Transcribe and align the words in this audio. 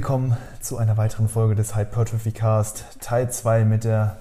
Willkommen 0.00 0.34
zu 0.62 0.78
einer 0.78 0.96
weiteren 0.96 1.28
Folge 1.28 1.54
des 1.54 1.76
Hypertrophy 1.76 2.32
Cast, 2.32 2.86
Teil 3.02 3.30
2 3.30 3.66
mit 3.66 3.84
der 3.84 4.16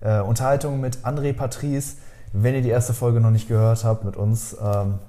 äh, 0.00 0.20
Unterhaltung 0.20 0.80
mit 0.80 1.04
André 1.04 1.34
Patrice. 1.34 1.96
Wenn 2.32 2.54
ihr 2.54 2.62
die 2.62 2.70
erste 2.70 2.94
Folge 2.94 3.20
noch 3.20 3.30
nicht 3.30 3.46
gehört 3.46 3.84
habt 3.84 4.04
mit 4.04 4.16
uns, 4.16 4.56
ähm, 4.58 5.00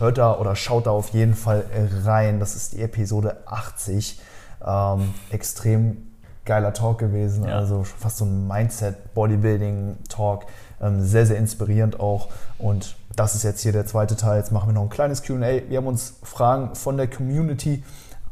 hört 0.00 0.18
da 0.18 0.36
oder 0.36 0.56
schaut 0.56 0.86
da 0.86 0.90
auf 0.90 1.10
jeden 1.10 1.34
Fall 1.34 1.64
rein. 2.04 2.40
Das 2.40 2.56
ist 2.56 2.72
die 2.72 2.82
Episode 2.82 3.36
80. 3.46 4.20
Ähm, 4.66 5.14
extrem 5.30 5.98
geiler 6.44 6.72
Talk 6.72 6.98
gewesen, 6.98 7.44
ja. 7.44 7.56
also 7.56 7.84
fast 7.84 8.16
so 8.16 8.24
ein 8.24 8.48
Mindset-Bodybuilding-Talk. 8.48 10.46
Ähm, 10.82 11.00
sehr, 11.00 11.26
sehr 11.26 11.36
inspirierend 11.36 12.00
auch. 12.00 12.26
Und 12.58 12.96
das 13.14 13.36
ist 13.36 13.44
jetzt 13.44 13.60
hier 13.60 13.70
der 13.70 13.86
zweite 13.86 14.16
Teil. 14.16 14.38
Jetzt 14.38 14.50
machen 14.50 14.70
wir 14.70 14.72
noch 14.72 14.82
ein 14.82 14.90
kleines 14.90 15.22
QA. 15.22 15.60
Wir 15.68 15.76
haben 15.76 15.86
uns 15.86 16.14
Fragen 16.24 16.74
von 16.74 16.96
der 16.96 17.06
Community 17.06 17.84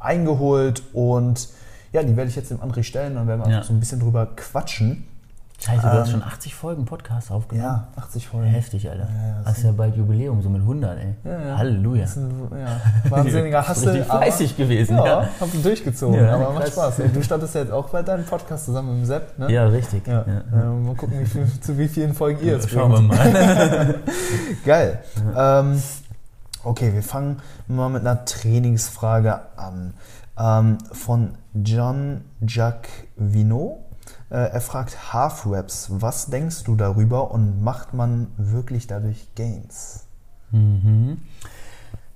eingeholt 0.03 0.83
und 0.93 1.49
ja, 1.93 2.03
die 2.03 2.17
werde 2.17 2.31
ich 2.31 2.37
jetzt 2.37 2.51
dem 2.51 2.61
André 2.61 2.83
stellen. 2.83 3.15
Dann 3.15 3.27
werden 3.27 3.45
wir 3.45 3.51
ja. 3.51 3.63
so 3.63 3.73
ein 3.73 3.81
bisschen 3.81 4.01
drüber 4.01 4.27
quatschen. 4.35 5.07
Scheiße, 5.65 5.83
du 5.83 5.87
ähm, 5.87 5.93
hast 6.01 6.11
schon 6.11 6.23
80 6.25 6.55
Folgen 6.57 6.85
Podcast 6.87 7.31
aufgenommen. 7.31 7.69
Ja, 7.69 7.87
80 8.03 8.27
Folgen. 8.27 8.49
Heftig, 8.49 8.91
Alter. 8.91 9.05
Ja, 9.05 9.29
ja, 9.29 9.43
hast 9.45 9.63
ja 9.63 9.71
bald 9.71 9.95
Jubiläum, 9.97 10.43
so 10.43 10.49
mit 10.49 10.63
100, 10.63 10.99
ey. 10.99 11.15
Ja, 11.23 11.41
ja. 11.41 11.59
Halleluja. 11.59 12.03
Das 12.03 12.17
ist 12.17 12.17
ein 12.17 12.49
ja, 12.59 12.81
wahnsinniger 13.11 13.69
Hassel. 13.69 14.03
fleißig 14.03 14.57
gewesen. 14.57 14.97
Ja, 14.97 15.05
ja. 15.05 15.29
hab 15.41 15.63
durchgezogen, 15.63 16.17
ja, 16.17 16.35
aber 16.35 16.53
macht 16.53 16.69
Spaß. 16.69 17.03
Du 17.15 17.23
standest 17.23 17.55
ja 17.55 17.61
jetzt 17.61 17.73
auch 17.73 17.89
bei 17.91 18.03
deinem 18.03 18.25
Podcast 18.25 18.65
zusammen 18.65 18.95
mit 18.95 19.03
dem 19.03 19.07
Sepp, 19.07 19.39
ne? 19.39 19.53
Ja, 19.53 19.67
richtig. 19.67 20.05
Ja. 20.09 20.25
mal 20.51 20.97
gucken, 20.97 21.21
wie 21.21 21.27
viel, 21.27 21.47
zu 21.61 21.79
wie 21.79 21.87
vielen 21.87 22.15
Folgen 22.15 22.45
ihr 22.45 22.55
jetzt 22.55 22.69
Schauen 22.69 22.91
wir 22.91 23.01
mal. 23.01 24.01
Geil. 24.65 24.99
Ähm, 25.37 25.81
okay, 26.65 26.93
wir 26.93 27.03
fangen 27.03 27.41
mal 27.69 27.89
mit 27.89 28.03
einer 28.03 28.25
Trainingsfrage 28.25 29.41
an. 29.57 29.95
Ähm, 30.39 30.79
von 30.93 31.37
John 31.55 32.23
Jacques 32.41 32.91
Vino. 33.17 33.85
Äh, 34.31 34.51
er 34.51 34.61
fragt 34.61 35.13
Half 35.13 35.47
Reps, 35.47 35.89
was 35.91 36.27
denkst 36.27 36.65
du 36.65 36.75
darüber 36.75 37.31
und 37.31 37.63
macht 37.63 37.93
man 37.93 38.29
wirklich 38.37 38.87
dadurch 38.87 39.35
Gains? 39.35 40.07
Mhm. 40.51 41.19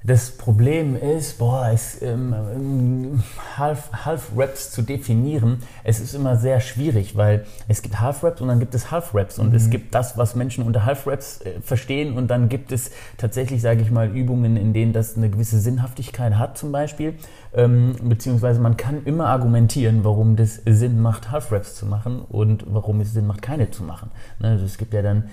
Das 0.07 0.31
Problem 0.31 0.95
ist, 0.95 1.39
boah, 1.39 1.69
es, 1.75 2.01
ähm, 2.01 3.25
Half, 3.57 3.91
Half 4.05 4.31
Reps 4.37 4.71
zu 4.71 4.83
definieren, 4.83 5.59
es 5.83 5.99
ist 5.99 6.15
immer 6.15 6.37
sehr 6.37 6.61
schwierig, 6.61 7.17
weil 7.17 7.45
es 7.67 7.83
gibt 7.83 8.01
Half 8.01 8.23
Reps 8.23 8.41
und 8.41 8.47
dann 8.47 8.61
gibt 8.61 8.77
es 8.77 8.93
Half 8.93 9.17
Reps 9.17 9.41
und 9.41 9.49
mhm. 9.49 9.57
es 9.57 9.69
gibt 9.69 9.97
das, 9.97 10.17
was 10.17 10.37
Menschen 10.37 10.65
unter 10.65 10.85
Half 10.85 11.09
Reps 11.09 11.41
äh, 11.41 11.61
verstehen 11.61 12.17
und 12.17 12.29
dann 12.29 12.49
gibt 12.49 12.71
es 12.71 12.93
tatsächlich, 13.17 13.61
sage 13.61 13.83
ich 13.83 13.91
mal, 13.91 14.09
Übungen, 14.17 14.57
in 14.57 14.73
denen 14.73 14.93
das 14.93 15.17
eine 15.17 15.29
gewisse 15.29 15.59
Sinnhaftigkeit 15.59 16.39
hat 16.39 16.57
zum 16.57 16.71
Beispiel, 16.71 17.15
ähm, 17.53 17.97
beziehungsweise 18.01 18.61
man 18.61 18.77
kann 18.77 19.03
immer 19.07 19.27
argumentieren, 19.27 20.05
warum 20.05 20.37
das 20.37 20.63
Sinn 20.67 21.03
macht, 21.03 21.33
Half 21.33 21.51
Reps 21.51 21.75
zu 21.75 21.85
machen 21.85 22.21
und 22.21 22.65
warum 22.69 23.01
es 23.01 23.13
Sinn 23.13 23.27
macht, 23.27 23.43
keine 23.43 23.73
zu 23.73 23.83
machen. 23.83 24.13
Ne, 24.39 24.51
also 24.51 24.67
es 24.67 24.79
gibt 24.79 24.95
ja 24.95 25.03
dann 25.03 25.25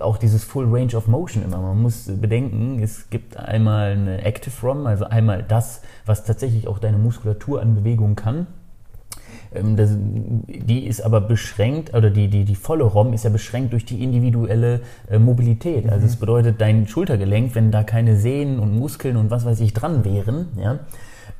auch 0.00 0.18
dieses 0.18 0.44
Full 0.44 0.66
Range 0.70 0.94
of 0.96 1.06
Motion 1.06 1.42
immer. 1.42 1.58
Man 1.58 1.82
muss 1.82 2.06
bedenken, 2.06 2.80
es 2.82 3.10
gibt 3.10 3.36
einmal 3.36 3.92
eine 3.92 4.22
Active 4.22 4.54
ROM, 4.62 4.86
also 4.86 5.04
einmal 5.04 5.42
das, 5.42 5.82
was 6.06 6.24
tatsächlich 6.24 6.68
auch 6.68 6.78
deine 6.78 6.98
Muskulatur 6.98 7.60
an 7.60 7.74
Bewegung 7.74 8.16
kann. 8.16 8.46
Ähm, 9.54 9.76
das, 9.76 9.90
die 9.96 10.86
ist 10.86 11.00
aber 11.00 11.20
beschränkt, 11.20 11.94
oder 11.94 12.10
die, 12.10 12.28
die, 12.28 12.44
die 12.44 12.54
volle 12.54 12.84
ROM 12.84 13.12
ist 13.12 13.24
ja 13.24 13.30
beschränkt 13.30 13.72
durch 13.72 13.84
die 13.84 14.02
individuelle 14.02 14.80
äh, 15.10 15.18
Mobilität. 15.18 15.88
Also 15.88 16.06
es 16.06 16.16
mhm. 16.16 16.20
bedeutet, 16.20 16.60
dein 16.60 16.86
Schultergelenk, 16.86 17.54
wenn 17.54 17.70
da 17.70 17.82
keine 17.82 18.16
Sehnen 18.16 18.58
und 18.58 18.76
Muskeln 18.76 19.16
und 19.16 19.30
was 19.30 19.44
weiß 19.44 19.60
ich 19.60 19.72
dran 19.72 20.04
wären, 20.04 20.48
ja, 20.56 20.80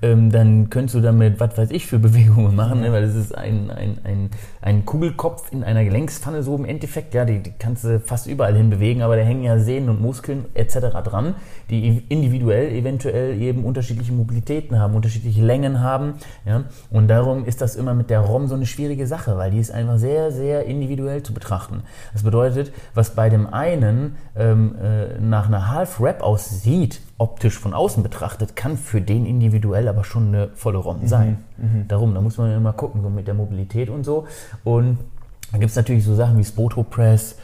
ähm, 0.02 0.30
dann 0.30 0.70
könntest 0.70 0.94
du 0.94 1.00
damit, 1.00 1.40
was 1.40 1.56
weiß 1.56 1.70
ich, 1.70 1.86
für 1.86 1.98
Bewegungen 2.08 2.54
machen, 2.54 2.80
ne? 2.80 2.92
weil 2.92 3.02
das 3.02 3.14
ist 3.14 3.36
ein, 3.36 3.70
ein, 3.70 3.98
ein, 4.04 4.30
ein 4.60 4.84
Kugelkopf 4.84 5.52
in 5.52 5.64
einer 5.64 5.84
Gelenkspfanne 5.84 6.42
so 6.42 6.56
im 6.56 6.64
Endeffekt, 6.64 7.14
ja, 7.14 7.24
die, 7.24 7.42
die 7.42 7.52
kannst 7.58 7.84
du 7.84 8.00
fast 8.00 8.26
überall 8.26 8.54
hin 8.54 8.70
bewegen, 8.70 9.02
aber 9.02 9.16
da 9.16 9.22
hängen 9.22 9.42
ja 9.42 9.58
Sehnen 9.58 9.88
und 9.88 10.00
Muskeln 10.00 10.46
etc. 10.54 10.78
dran, 11.04 11.34
die 11.70 12.04
individuell 12.08 12.72
eventuell 12.72 13.40
eben 13.40 13.64
unterschiedliche 13.64 14.12
Mobilitäten 14.12 14.78
haben, 14.78 14.94
unterschiedliche 14.94 15.44
Längen 15.44 15.80
haben, 15.80 16.14
ja, 16.46 16.64
und 16.90 17.08
darum 17.08 17.44
ist 17.44 17.60
das 17.60 17.76
immer 17.76 17.94
mit 17.94 18.10
der 18.10 18.20
ROM 18.20 18.48
so 18.48 18.54
eine 18.54 18.66
schwierige 18.66 19.06
Sache, 19.06 19.36
weil 19.36 19.50
die 19.50 19.58
ist 19.58 19.70
einfach 19.70 19.98
sehr, 19.98 20.30
sehr 20.30 20.64
individuell 20.64 21.22
zu 21.22 21.34
betrachten. 21.34 21.82
Das 22.12 22.22
bedeutet, 22.22 22.72
was 22.94 23.14
bei 23.14 23.28
dem 23.28 23.46
einen 23.52 24.16
ähm, 24.36 24.74
äh, 24.80 25.18
nach 25.20 25.46
einer 25.46 25.70
Half-Rap 25.70 26.22
aussieht, 26.22 27.00
optisch 27.18 27.58
von 27.58 27.74
außen 27.74 28.02
betrachtet, 28.02 28.54
kann 28.54 28.76
für 28.76 29.00
den 29.00 29.26
individuell 29.26 29.88
aber 29.88 30.04
schon 30.04 30.28
eine 30.28 30.48
volle 30.54 30.78
ROM 30.78 31.06
sein. 31.06 31.44
Mhm, 31.56 31.64
mhm. 31.80 31.88
Darum, 31.88 32.14
da 32.14 32.20
muss 32.20 32.38
man 32.38 32.52
immer 32.52 32.72
gucken, 32.72 33.02
so 33.02 33.10
mit 33.10 33.26
der 33.26 33.34
Mobilität 33.34 33.90
und 33.90 34.04
so. 34.04 34.26
Und 34.64 34.98
dann 35.50 35.60
gibt 35.60 35.70
es 35.70 35.76
natürlich 35.76 36.04
so 36.04 36.14
Sachen 36.14 36.38
wie 36.38 36.44
Spoto 36.44 36.84
Press, 36.84 37.36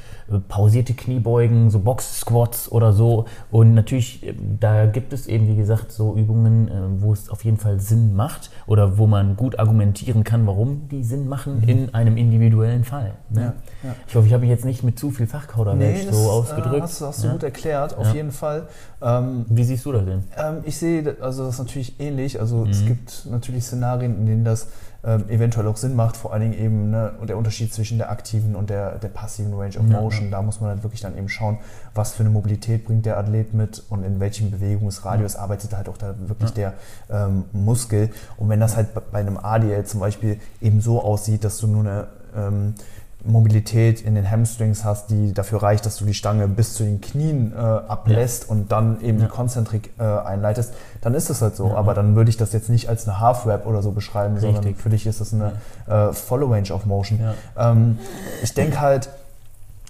pausierte 0.49 0.95
Kniebeugen, 0.95 1.71
so 1.71 1.81
Box-Squats 1.81 2.71
oder 2.73 2.93
so. 2.93 3.27
Und 3.51 3.75
natürlich, 3.75 4.27
äh, 4.27 4.35
da 4.61 4.87
gibt 4.87 5.13
es 5.13 5.27
eben, 5.27 5.49
wie 5.49 5.57
gesagt, 5.57 5.93
so 5.93 6.15
Übungen, 6.17 6.69
äh, 6.69 6.73
wo 6.99 7.13
es 7.13 7.29
auf 7.29 7.45
jeden 7.45 7.59
Fall 7.59 7.81
Sinn 7.81 8.15
macht 8.15 8.51
oder 8.67 8.99
wo 8.99 9.07
man 9.07 9.37
gut 9.37 9.59
argumentieren 9.59 10.25
kann, 10.25 10.47
warum 10.47 10.89
die 10.89 11.05
Sinn 11.05 11.29
machen 11.29 11.61
mhm. 11.61 11.69
in 11.69 11.95
einem 11.95 12.17
individuellen 12.17 12.85
Fall. 12.85 13.15
Ne? 13.31 13.55
Ja, 13.83 13.89
ja. 13.89 13.97
Ich 14.07 14.15
hoffe, 14.15 14.27
ich 14.27 14.33
habe 14.33 14.41
mich 14.43 14.51
jetzt 14.51 14.65
nicht 14.65 14.83
mit 14.83 14.99
zu 14.99 15.11
viel 15.11 15.27
Fachkauderwelsch 15.27 16.07
nee, 16.07 16.13
so 16.13 16.31
ausgedrückt. 16.31 16.77
Äh, 16.77 16.83
hast, 16.83 17.01
hast 17.01 17.23
du 17.23 17.27
ja? 17.27 17.33
gut 17.33 17.43
erklärt, 17.43 17.97
auf 17.97 18.15
jeden 18.15 18.33
Fall. 18.33 18.69
Ähm, 19.03 19.45
wie 19.49 19.65
siehst 19.65 19.85
du 19.85 19.93
das 19.93 20.05
denn? 20.05 20.25
Ähm, 20.37 20.57
ich 20.65 20.79
sehe 20.79 21.17
also 21.21 21.45
das 21.45 21.59
natürlich 21.59 22.01
ähnlich. 22.01 22.41
Also 22.41 22.65
mhm. 22.65 22.71
es 22.71 22.85
gibt 22.87 23.27
natürlich 23.31 23.65
Szenarien, 23.65 24.17
in 24.17 24.27
denen 24.27 24.45
das 24.45 24.69
ähm, 25.07 25.29
eventuell 25.29 25.67
auch 25.67 25.77
Sinn 25.77 25.95
macht, 25.95 26.17
vor 26.17 26.33
allen 26.33 26.43
Dingen 26.43 26.55
eben 26.55 26.91
ne, 26.91 27.13
der 27.29 27.37
Unterschied 27.37 27.73
zwischen 27.75 27.99
der 27.99 28.11
aktiven 28.11 28.57
und 28.57 28.71
der, 28.71 28.93
der 28.99 29.09
passiven 29.09 29.53
Range 29.55 29.77
of 29.77 29.83
Motion. 29.83 30.25
Ja, 30.25 30.25
ja. 30.25 30.31
Da 30.31 30.43
muss 30.43 30.61
man 30.61 30.71
halt 30.71 30.83
wirklich 30.83 31.01
dann 31.01 31.17
eben 31.17 31.29
schauen, 31.29 31.59
was 31.95 32.13
für 32.13 32.23
eine 32.23 32.31
Mobilität 32.31 32.85
bringt 32.85 33.05
der 33.05 33.19
Athlet 33.19 33.53
mit 33.53 33.83
und 33.91 34.03
in 34.03 34.19
welchem 34.21 34.51
Bewegungsradius 34.51 35.35
ja. 35.35 35.41
arbeitet 35.41 35.77
halt 35.77 35.89
auch 35.89 35.99
da 35.99 36.15
wirklich 36.27 36.53
der 36.53 36.75
ähm, 37.11 37.45
Muskel. 37.53 38.11
Und 38.37 38.49
wenn 38.49 38.61
das 38.61 38.77
halt 38.77 38.89
bei 39.13 39.19
einem 39.19 39.37
ADL 39.37 39.85
zum 39.85 40.01
Beispiel 40.01 40.41
eben 40.61 40.81
so 40.81 41.03
aussieht, 41.03 41.45
dass 41.45 41.59
du 41.59 41.67
nur 41.67 41.81
eine 41.81 42.07
ähm, 42.35 42.75
Mobilität 43.25 44.03
in 44.03 44.15
den 44.15 44.31
Hamstrings 44.31 44.85
hast, 44.85 45.11
die 45.11 45.33
dafür 45.33 45.63
reicht, 45.63 45.87
dass 45.87 45.97
du 45.97 46.05
die 46.05 46.15
Stange 46.15 46.47
bis 46.47 46.75
zu 46.75 46.85
den 46.85 47.01
Knien 47.01 47.53
äh, 47.53 47.59
ablässt 47.59 48.45
ja. 48.45 48.51
und 48.51 48.71
dann 48.71 49.01
eben 49.01 49.19
ja. 49.19 49.25
die 49.25 49.31
Konzentrik 49.31 49.91
äh, 49.99 50.03
einleitest, 50.03 50.75
dann 51.01 51.15
ist 51.15 51.31
das 51.31 51.41
halt 51.41 51.57
so. 51.57 51.69
Ja. 51.69 51.75
Aber 51.75 51.95
dann 51.95 52.17
würde 52.17 52.31
ich 52.31 52.37
das 52.37 52.53
jetzt 52.53 52.69
nicht 52.69 52.89
als 52.89 53.09
eine 53.09 53.21
Half-Rap 53.21 53.67
oder 53.67 53.83
so 53.83 53.93
beschreiben, 53.93 54.35
Richtig. 54.35 54.55
sondern 54.55 54.75
für 54.75 54.91
dich 54.91 55.07
ist 55.07 55.21
das 55.21 55.33
eine 55.33 55.53
äh, 55.87 56.13
Follow 56.13 56.53
Range 56.53 56.71
of 56.73 56.87
Motion. 56.87 57.21
Ähm, 57.57 57.99
ich 58.43 58.53
denke 58.53 58.81
halt, 58.81 59.09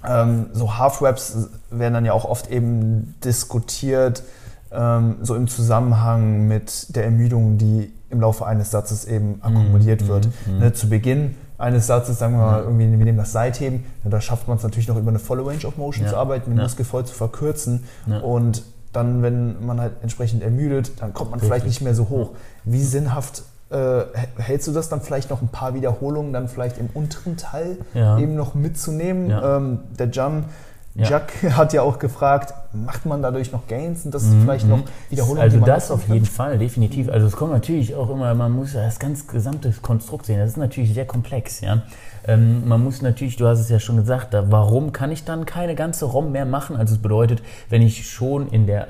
ähm, 0.06 0.46
so 0.52 0.78
Half-Raps 0.78 1.48
werden 1.70 1.94
dann 1.94 2.04
ja 2.04 2.12
auch 2.12 2.24
oft 2.24 2.50
eben 2.50 3.14
diskutiert, 3.24 4.22
ähm, 4.70 5.16
so 5.22 5.34
im 5.34 5.48
Zusammenhang 5.48 6.46
mit 6.46 6.94
der 6.94 7.04
Ermüdung, 7.04 7.58
die 7.58 7.92
im 8.10 8.20
Laufe 8.20 8.46
eines 8.46 8.70
Satzes 8.70 9.06
eben 9.06 9.40
akkumuliert 9.42 10.02
mhm. 10.02 10.08
wird. 10.08 10.28
Mhm. 10.46 10.58
Ne, 10.58 10.72
zu 10.72 10.88
Beginn 10.88 11.34
eines 11.58 11.86
Satzes, 11.86 12.18
sagen 12.18 12.34
wir 12.34 12.44
mal, 12.44 12.62
irgendwie, 12.62 12.90
wir 12.90 13.04
nehmen 13.04 13.18
das 13.18 13.32
Seitheben, 13.32 13.84
ja, 14.02 14.10
da 14.10 14.20
schafft 14.20 14.48
man 14.48 14.56
es 14.56 14.62
natürlich 14.62 14.88
noch 14.88 14.96
über 14.96 15.10
eine 15.10 15.18
volle 15.18 15.46
Range 15.46 15.64
of 15.66 15.76
Motion 15.76 16.04
ja. 16.04 16.10
zu 16.10 16.16
arbeiten, 16.16 16.50
den 16.50 16.58
ja. 16.58 16.64
Muskel 16.64 16.84
voll 16.84 17.04
zu 17.04 17.14
verkürzen 17.14 17.84
und 18.22 18.64
dann, 18.92 19.22
wenn 19.22 19.64
man 19.64 19.80
halt 19.80 19.92
entsprechend 20.02 20.42
ermüdet, 20.42 21.00
dann 21.00 21.12
kommt 21.12 21.30
man 21.30 21.40
Richtig. 21.40 21.48
vielleicht 21.48 21.66
nicht 21.66 21.80
mehr 21.80 21.94
so 21.94 22.08
hoch. 22.08 22.30
Wie 22.64 22.82
sinnhaft 22.82 23.42
äh, 23.70 24.02
hältst 24.36 24.68
du 24.68 24.72
das 24.72 24.88
dann 24.88 25.00
vielleicht 25.00 25.30
noch 25.30 25.42
ein 25.42 25.48
paar 25.48 25.74
Wiederholungen 25.74 26.32
dann 26.32 26.48
vielleicht 26.48 26.78
im 26.78 26.88
unteren 26.94 27.36
Teil 27.36 27.78
eben 27.94 28.36
noch 28.36 28.54
mitzunehmen? 28.54 29.30
Ähm, 29.30 29.80
der 29.98 30.10
Jan 30.10 30.44
ja. 30.94 31.08
Jack 31.08 31.32
hat 31.56 31.72
ja 31.72 31.82
auch 31.82 31.98
gefragt, 31.98 32.54
macht 32.72 33.04
man 33.04 33.20
dadurch 33.22 33.50
noch 33.52 33.66
Gains 33.66 34.04
und 34.04 34.14
das 34.14 34.24
mhm. 34.24 34.42
vielleicht 34.42 34.68
noch 34.68 34.80
Wiederholungen? 35.10 35.42
Also 35.42 35.60
das 35.60 35.90
auf 35.90 36.08
jeden 36.08 36.26
Fall, 36.26 36.58
definitiv. 36.58 37.08
Also 37.08 37.26
es 37.26 37.34
kommt 37.34 37.52
natürlich 37.52 37.94
auch 37.94 38.10
immer, 38.10 38.34
man 38.34 38.52
muss 38.52 38.74
das 38.74 38.98
ganz 38.98 39.26
gesamte 39.26 39.72
Konstrukt 39.82 40.26
sehen. 40.26 40.38
Das 40.38 40.50
ist 40.50 40.56
natürlich 40.56 40.94
sehr 40.94 41.06
komplex, 41.06 41.60
ja. 41.60 41.82
Ähm, 42.26 42.66
man 42.66 42.82
muss 42.82 43.02
natürlich, 43.02 43.36
du 43.36 43.46
hast 43.46 43.60
es 43.60 43.68
ja 43.68 43.80
schon 43.80 43.96
gesagt, 43.96 44.34
da, 44.34 44.50
warum 44.50 44.92
kann 44.92 45.10
ich 45.10 45.24
dann 45.24 45.46
keine 45.46 45.74
ganze 45.74 46.04
ROM 46.06 46.32
mehr 46.32 46.46
machen? 46.46 46.76
Also 46.76 46.94
es 46.94 47.02
bedeutet, 47.02 47.42
wenn 47.68 47.82
ich 47.82 48.08
schon 48.08 48.48
in 48.48 48.66
der 48.66 48.88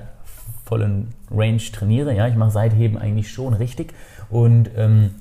vollen 0.64 1.14
Range 1.30 1.62
trainiere, 1.72 2.14
ja, 2.14 2.28
ich 2.28 2.36
mache 2.36 2.50
Seitheben 2.50 2.98
eigentlich 2.98 3.30
schon 3.30 3.54
richtig 3.54 3.92
und 4.30 4.70
ähm, 4.76 5.16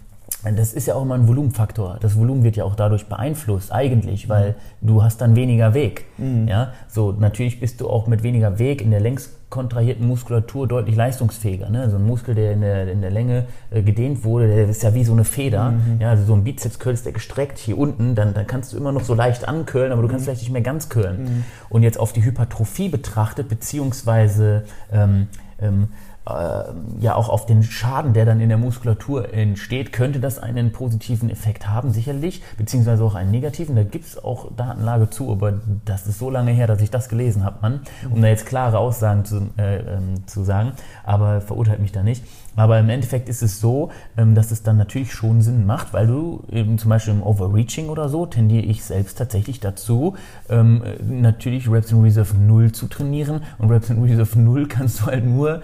das 0.52 0.74
ist 0.74 0.88
ja 0.88 0.96
auch 0.96 1.04
immer 1.04 1.16
ein 1.16 1.28
Volumenfaktor. 1.28 1.98
Das 2.02 2.18
Volumen 2.18 2.44
wird 2.44 2.58
ja 2.58 2.66
auch 2.66 2.76
dadurch 2.76 3.08
beeinflusst, 3.08 3.72
eigentlich, 3.72 4.28
weil 4.28 4.56
mhm. 4.82 4.88
du 4.88 5.04
hast 5.04 5.22
dann 5.22 5.36
weniger 5.36 5.74
Weg. 5.74 6.06
Mhm. 6.18 6.48
Ja, 6.48 6.74
so 6.90 7.14
natürlich 7.14 7.60
bist 7.60 7.80
du 7.80 7.90
auch 7.90 8.08
mit 8.08 8.24
weniger 8.24 8.60
Weg 8.60 8.82
in 8.82 8.92
der 8.92 9.00
längskontrahierten 9.00 10.06
Muskulatur 10.06 10.68
deutlich 10.68 10.98
leistungsfähiger. 10.98 11.70
Ne? 11.70 11.90
So 11.90 11.96
ein 11.96 12.06
Muskel, 12.06 12.36
der 12.36 12.52
in 12.52 12.62
der, 12.62 12.92
in 12.92 13.02
der 13.02 13.12
Länge 13.12 13.46
äh, 13.72 13.82
gedehnt 13.82 14.26
wurde, 14.26 14.48
der 14.48 14.68
ist 14.68 14.84
ja 14.84 14.94
wie 14.94 15.06
so 15.06 15.14
eine 15.14 15.24
Feder. 15.24 15.72
Mhm. 15.72 16.02
Ja, 16.02 16.10
also 16.10 16.26
so 16.26 16.34
ein 16.34 16.44
Bizepscurl 16.44 16.94
ist 16.94 17.06
der 17.06 17.14
gestreckt 17.14 17.58
hier 17.58 17.78
unten, 17.78 18.14
dann, 18.16 18.34
dann 18.34 18.46
kannst 18.46 18.74
du 18.74 18.78
immer 18.78 18.92
noch 18.92 19.04
so 19.04 19.14
leicht 19.14 19.48
ankörlen, 19.48 19.94
aber 19.94 20.02
du 20.02 20.10
kannst 20.10 20.24
mhm. 20.24 20.26
vielleicht 20.26 20.42
nicht 20.42 20.52
mehr 20.52 20.62
ganz 20.62 20.90
curlen. 20.90 21.24
Mhm. 21.24 21.44
Und 21.70 21.84
jetzt 21.84 21.98
auf 21.98 22.12
die 22.12 22.24
Hypertrophie 22.24 22.90
betrachtet, 22.90 23.48
beziehungsweise 23.48 24.64
ähm, 24.92 25.28
ähm, 25.62 25.84
äh, 25.84 25.86
ja 26.26 27.16
auch 27.16 27.28
auf 27.28 27.46
den 27.46 27.64
Schaden, 27.64 28.14
der 28.14 28.26
dann 28.26 28.40
in 28.40 28.48
der 28.48 28.58
Muskulatur 28.58 29.34
entsteht, 29.34 29.92
könnte 29.92 30.22
das 30.22 30.40
einen 30.40 30.72
positiven 30.72 31.30
Effekt 31.30 31.68
haben, 31.68 31.92
sicherlich, 31.92 32.42
beziehungsweise 32.58 33.04
auch 33.04 33.16
einen 33.16 33.32
negativen. 33.32 33.76
Da 33.76 33.84
gibt 33.84 34.06
es 34.06 34.24
auch 34.24 34.50
Datenlage 34.56 35.10
zu, 35.10 35.32
aber 35.32 35.60
das 35.84 36.08
ist 36.08 36.20
so 36.20 36.30
lange 36.30 36.52
her, 36.52 36.66
dass 36.66 36.82
ich 36.82 36.90
das 36.90 37.10
gelesen 37.10 37.44
habe, 37.44 37.58
Mann, 37.62 37.82
um 38.10 38.22
da 38.22 38.30
jetzt 38.30 38.46
klare 38.46 38.78
Aussagen 38.78 39.26
zu, 39.26 39.50
äh, 39.58 39.80
ähm, 39.80 40.26
zu 40.26 40.44
sagen, 40.44 40.72
aber 41.04 41.42
verurteilt 41.42 41.82
mich 41.82 41.92
da 41.92 42.04
nicht. 42.04 42.24
Aber 42.56 42.80
im 42.80 42.90
Endeffekt 42.90 43.28
ist 43.28 43.42
es 43.42 43.60
so, 43.60 43.90
ähm, 44.16 44.36
dass 44.36 44.52
es 44.52 44.64
dann 44.64 44.78
natürlich 44.78 45.12
schon 45.12 45.42
Sinn 45.42 45.66
macht, 45.66 45.92
weil 45.92 46.08
du 46.08 46.44
eben 46.52 46.78
zum 46.78 46.90
Beispiel 46.90 47.16
im 47.16 47.24
Overreaching 47.24 47.90
oder 47.90 48.08
so 48.10 48.26
tendiere 48.26 48.64
ich 48.64 48.84
selbst 48.84 49.18
tatsächlich 49.18 49.60
dazu, 49.60 50.16
ähm, 50.50 50.84
natürlich 51.02 51.70
Reps 51.70 51.92
in 51.92 52.02
Reserve 52.02 52.38
0 52.38 52.72
zu 52.72 52.88
trainieren 52.88 53.42
und 53.58 53.70
Reps 53.70 53.90
in 53.90 54.02
Reserve 54.02 54.40
0 54.40 54.68
kannst 54.68 55.02
du 55.02 55.06
halt 55.08 55.26
nur 55.26 55.62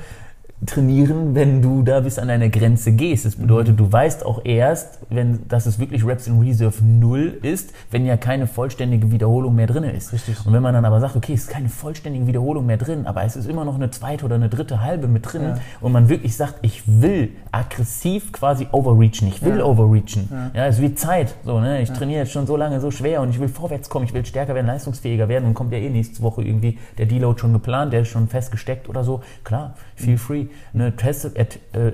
trainieren, 0.66 1.36
wenn 1.36 1.62
du 1.62 1.84
da 1.84 2.02
bis 2.02 2.20
an 2.20 2.30
eine 2.30 2.50
Grenze 2.50 2.92
gehst. 2.92 3.26
Das 3.26 3.38
bedeutet, 3.38 3.80
du 3.80 3.90
weißt 3.90 4.26
auch 4.26 4.44
erst, 4.44 5.00
wenn, 5.10 5.48
dass 5.48 5.66
es 5.66 5.80
wirklich 5.80 6.06
Reps 6.06 6.28
in 6.28 6.40
Reserve 6.40 6.84
0 6.84 7.40
ist, 7.42 7.72
wenn 7.92 8.06
ja 8.06 8.18
keine 8.18 8.46
vollständige 8.46 9.12
Wiederholung 9.12 9.56
mehr 9.56 9.68
drin 9.68 9.86
ist. 9.86 10.12
Richtig. 10.12 10.46
Und 10.46 10.52
wenn 10.52 10.62
man 10.62 10.74
dann 10.74 10.84
aber 10.84 11.00
sagt, 11.00 11.16
okay, 11.16 11.34
es 11.34 11.44
ist 11.44 11.50
keine 11.50 11.70
vollständige 11.70 12.28
Wiederholung 12.28 12.66
mehr 12.66 12.78
drin, 12.78 13.08
aber 13.08 13.24
es 13.24 13.38
ist 13.38 13.48
immer 13.48 13.64
noch 13.64 13.76
eine 13.76 13.90
zweite 13.90 14.26
oder 14.26 14.36
eine 14.36 14.50
dritte 14.50 14.82
halbe 14.82 15.08
mit 15.08 15.32
drin 15.32 15.44
ja. 15.44 15.58
und 15.80 15.94
man 15.94 16.10
wirklich 16.10 16.36
sagt, 16.36 16.56
ich 16.62 16.84
will 16.86 17.30
aggressiv 17.54 18.34
quasi 18.34 18.68
overreachen, 18.72 19.30
ich 19.30 19.42
will 19.44 19.60
ja. 19.60 19.64
overreachen. 19.64 20.30
Ja. 20.30 20.52
ja, 20.54 20.68
es 20.68 20.82
wird 20.82 21.00
Zeit. 21.00 21.36
So, 21.46 21.62
ne? 21.62 21.82
Ich 21.82 21.92
trainiere 21.92 22.22
jetzt 22.22 22.34
schon 22.34 22.46
so 22.48 22.58
lange 22.58 22.82
so 22.82 22.92
schwer 22.92 23.22
und 23.22 23.30
ich 23.30 23.40
will 23.40 23.48
vorwärts 23.48 23.90
kommen, 23.90 24.06
ich 24.06 24.14
will 24.14 24.26
stärker 24.26 24.56
werden, 24.56 24.68
leistungsfähiger 24.68 25.30
werden 25.30 25.46
und 25.46 25.54
kommt 25.54 25.72
ja 25.72 25.78
eh 25.78 25.90
nächste 25.90 26.22
Woche 26.22 26.44
irgendwie 26.44 26.78
der 26.98 27.06
Deload 27.06 27.40
schon 27.40 27.54
geplant, 27.54 27.94
der 27.94 28.02
ist 28.02 28.10
schon 28.10 28.28
festgesteckt 28.28 28.90
oder 28.90 29.06
so. 29.06 29.22
Klar, 29.46 29.76
feel 29.96 30.18
free. 30.18 30.49
Ne, 30.74 30.96
teste, 30.96 31.36
äh, 31.36 31.46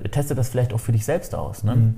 teste 0.10 0.36
das 0.36 0.50
vielleicht 0.50 0.74
auch 0.74 0.80
für 0.80 0.92
dich 0.92 1.06
selbst 1.06 1.36
aus. 1.36 1.64
Ne? 1.64 1.76
Mhm. 1.76 1.96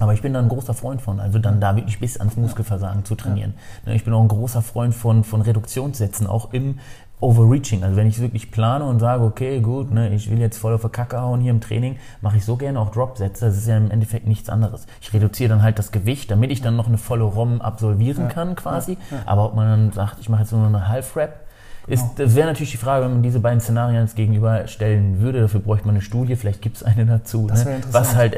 Aber 0.00 0.14
ich 0.14 0.22
bin 0.22 0.32
da 0.32 0.38
ein 0.38 0.48
großer 0.48 0.74
Freund 0.74 1.02
von, 1.02 1.18
also 1.18 1.38
dann 1.38 1.60
da 1.60 1.74
wirklich 1.74 1.98
bis 1.98 2.18
ans 2.18 2.36
Muskelversagen 2.36 3.04
zu 3.04 3.14
trainieren. 3.14 3.54
Ja. 3.84 3.90
Ne, 3.90 3.96
ich 3.96 4.04
bin 4.04 4.14
auch 4.14 4.22
ein 4.22 4.28
großer 4.28 4.62
Freund 4.62 4.94
von, 4.94 5.24
von 5.24 5.40
Reduktionssätzen, 5.40 6.26
auch 6.26 6.52
im 6.52 6.78
Overreaching. 7.20 7.82
Also 7.82 7.96
wenn 7.96 8.06
ich 8.06 8.20
wirklich 8.20 8.52
plane 8.52 8.84
und 8.84 9.00
sage, 9.00 9.24
okay, 9.24 9.60
gut, 9.60 9.90
ne, 9.90 10.14
ich 10.14 10.30
will 10.30 10.38
jetzt 10.38 10.58
voll 10.58 10.74
auf 10.74 10.82
der 10.82 10.90
Kacke 10.90 11.20
hauen 11.20 11.40
hier 11.40 11.50
im 11.50 11.60
Training, 11.60 11.96
mache 12.20 12.36
ich 12.36 12.44
so 12.44 12.56
gerne 12.56 12.78
auch 12.78 12.92
Dropsätze. 12.92 13.46
Das 13.46 13.56
ist 13.56 13.66
ja 13.66 13.76
im 13.76 13.90
Endeffekt 13.90 14.26
nichts 14.26 14.48
anderes. 14.48 14.86
Ich 15.00 15.12
reduziere 15.12 15.48
dann 15.48 15.62
halt 15.62 15.78
das 15.78 15.90
Gewicht, 15.90 16.30
damit 16.30 16.52
ich 16.52 16.62
dann 16.62 16.76
noch 16.76 16.86
eine 16.86 16.98
volle 16.98 17.24
ROM 17.24 17.60
absolvieren 17.60 18.28
kann 18.28 18.54
quasi. 18.54 18.98
Ja. 19.10 19.16
Ja. 19.16 19.22
Aber 19.26 19.46
ob 19.46 19.56
man 19.56 19.68
dann 19.68 19.92
sagt, 19.92 20.20
ich 20.20 20.28
mache 20.28 20.42
jetzt 20.42 20.52
nur 20.52 20.64
eine 20.64 20.88
Half-Rap, 20.88 21.47
ist, 21.88 22.00
genau. 22.00 22.12
Das 22.16 22.34
wäre 22.34 22.46
natürlich 22.46 22.70
die 22.70 22.76
Frage, 22.76 23.04
wenn 23.04 23.12
man 23.12 23.22
diese 23.22 23.40
beiden 23.40 23.60
Szenarien 23.60 24.08
gegenüberstellen 24.14 25.20
würde. 25.20 25.40
Dafür 25.40 25.60
bräuchte 25.60 25.86
man 25.86 25.96
eine 25.96 26.02
Studie, 26.02 26.36
vielleicht 26.36 26.62
gibt 26.62 26.76
es 26.76 26.82
eine 26.82 27.06
dazu, 27.06 27.46
ne? 27.46 27.80
was 27.90 28.14
halt 28.14 28.34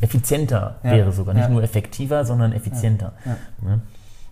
effizienter 0.00 0.76
ja. 0.82 0.90
wäre 0.90 1.12
sogar. 1.12 1.34
Nicht 1.34 1.44
ja. 1.44 1.50
nur 1.50 1.62
effektiver, 1.62 2.24
sondern 2.24 2.52
effizienter. 2.52 3.12
Ja. 3.24 3.78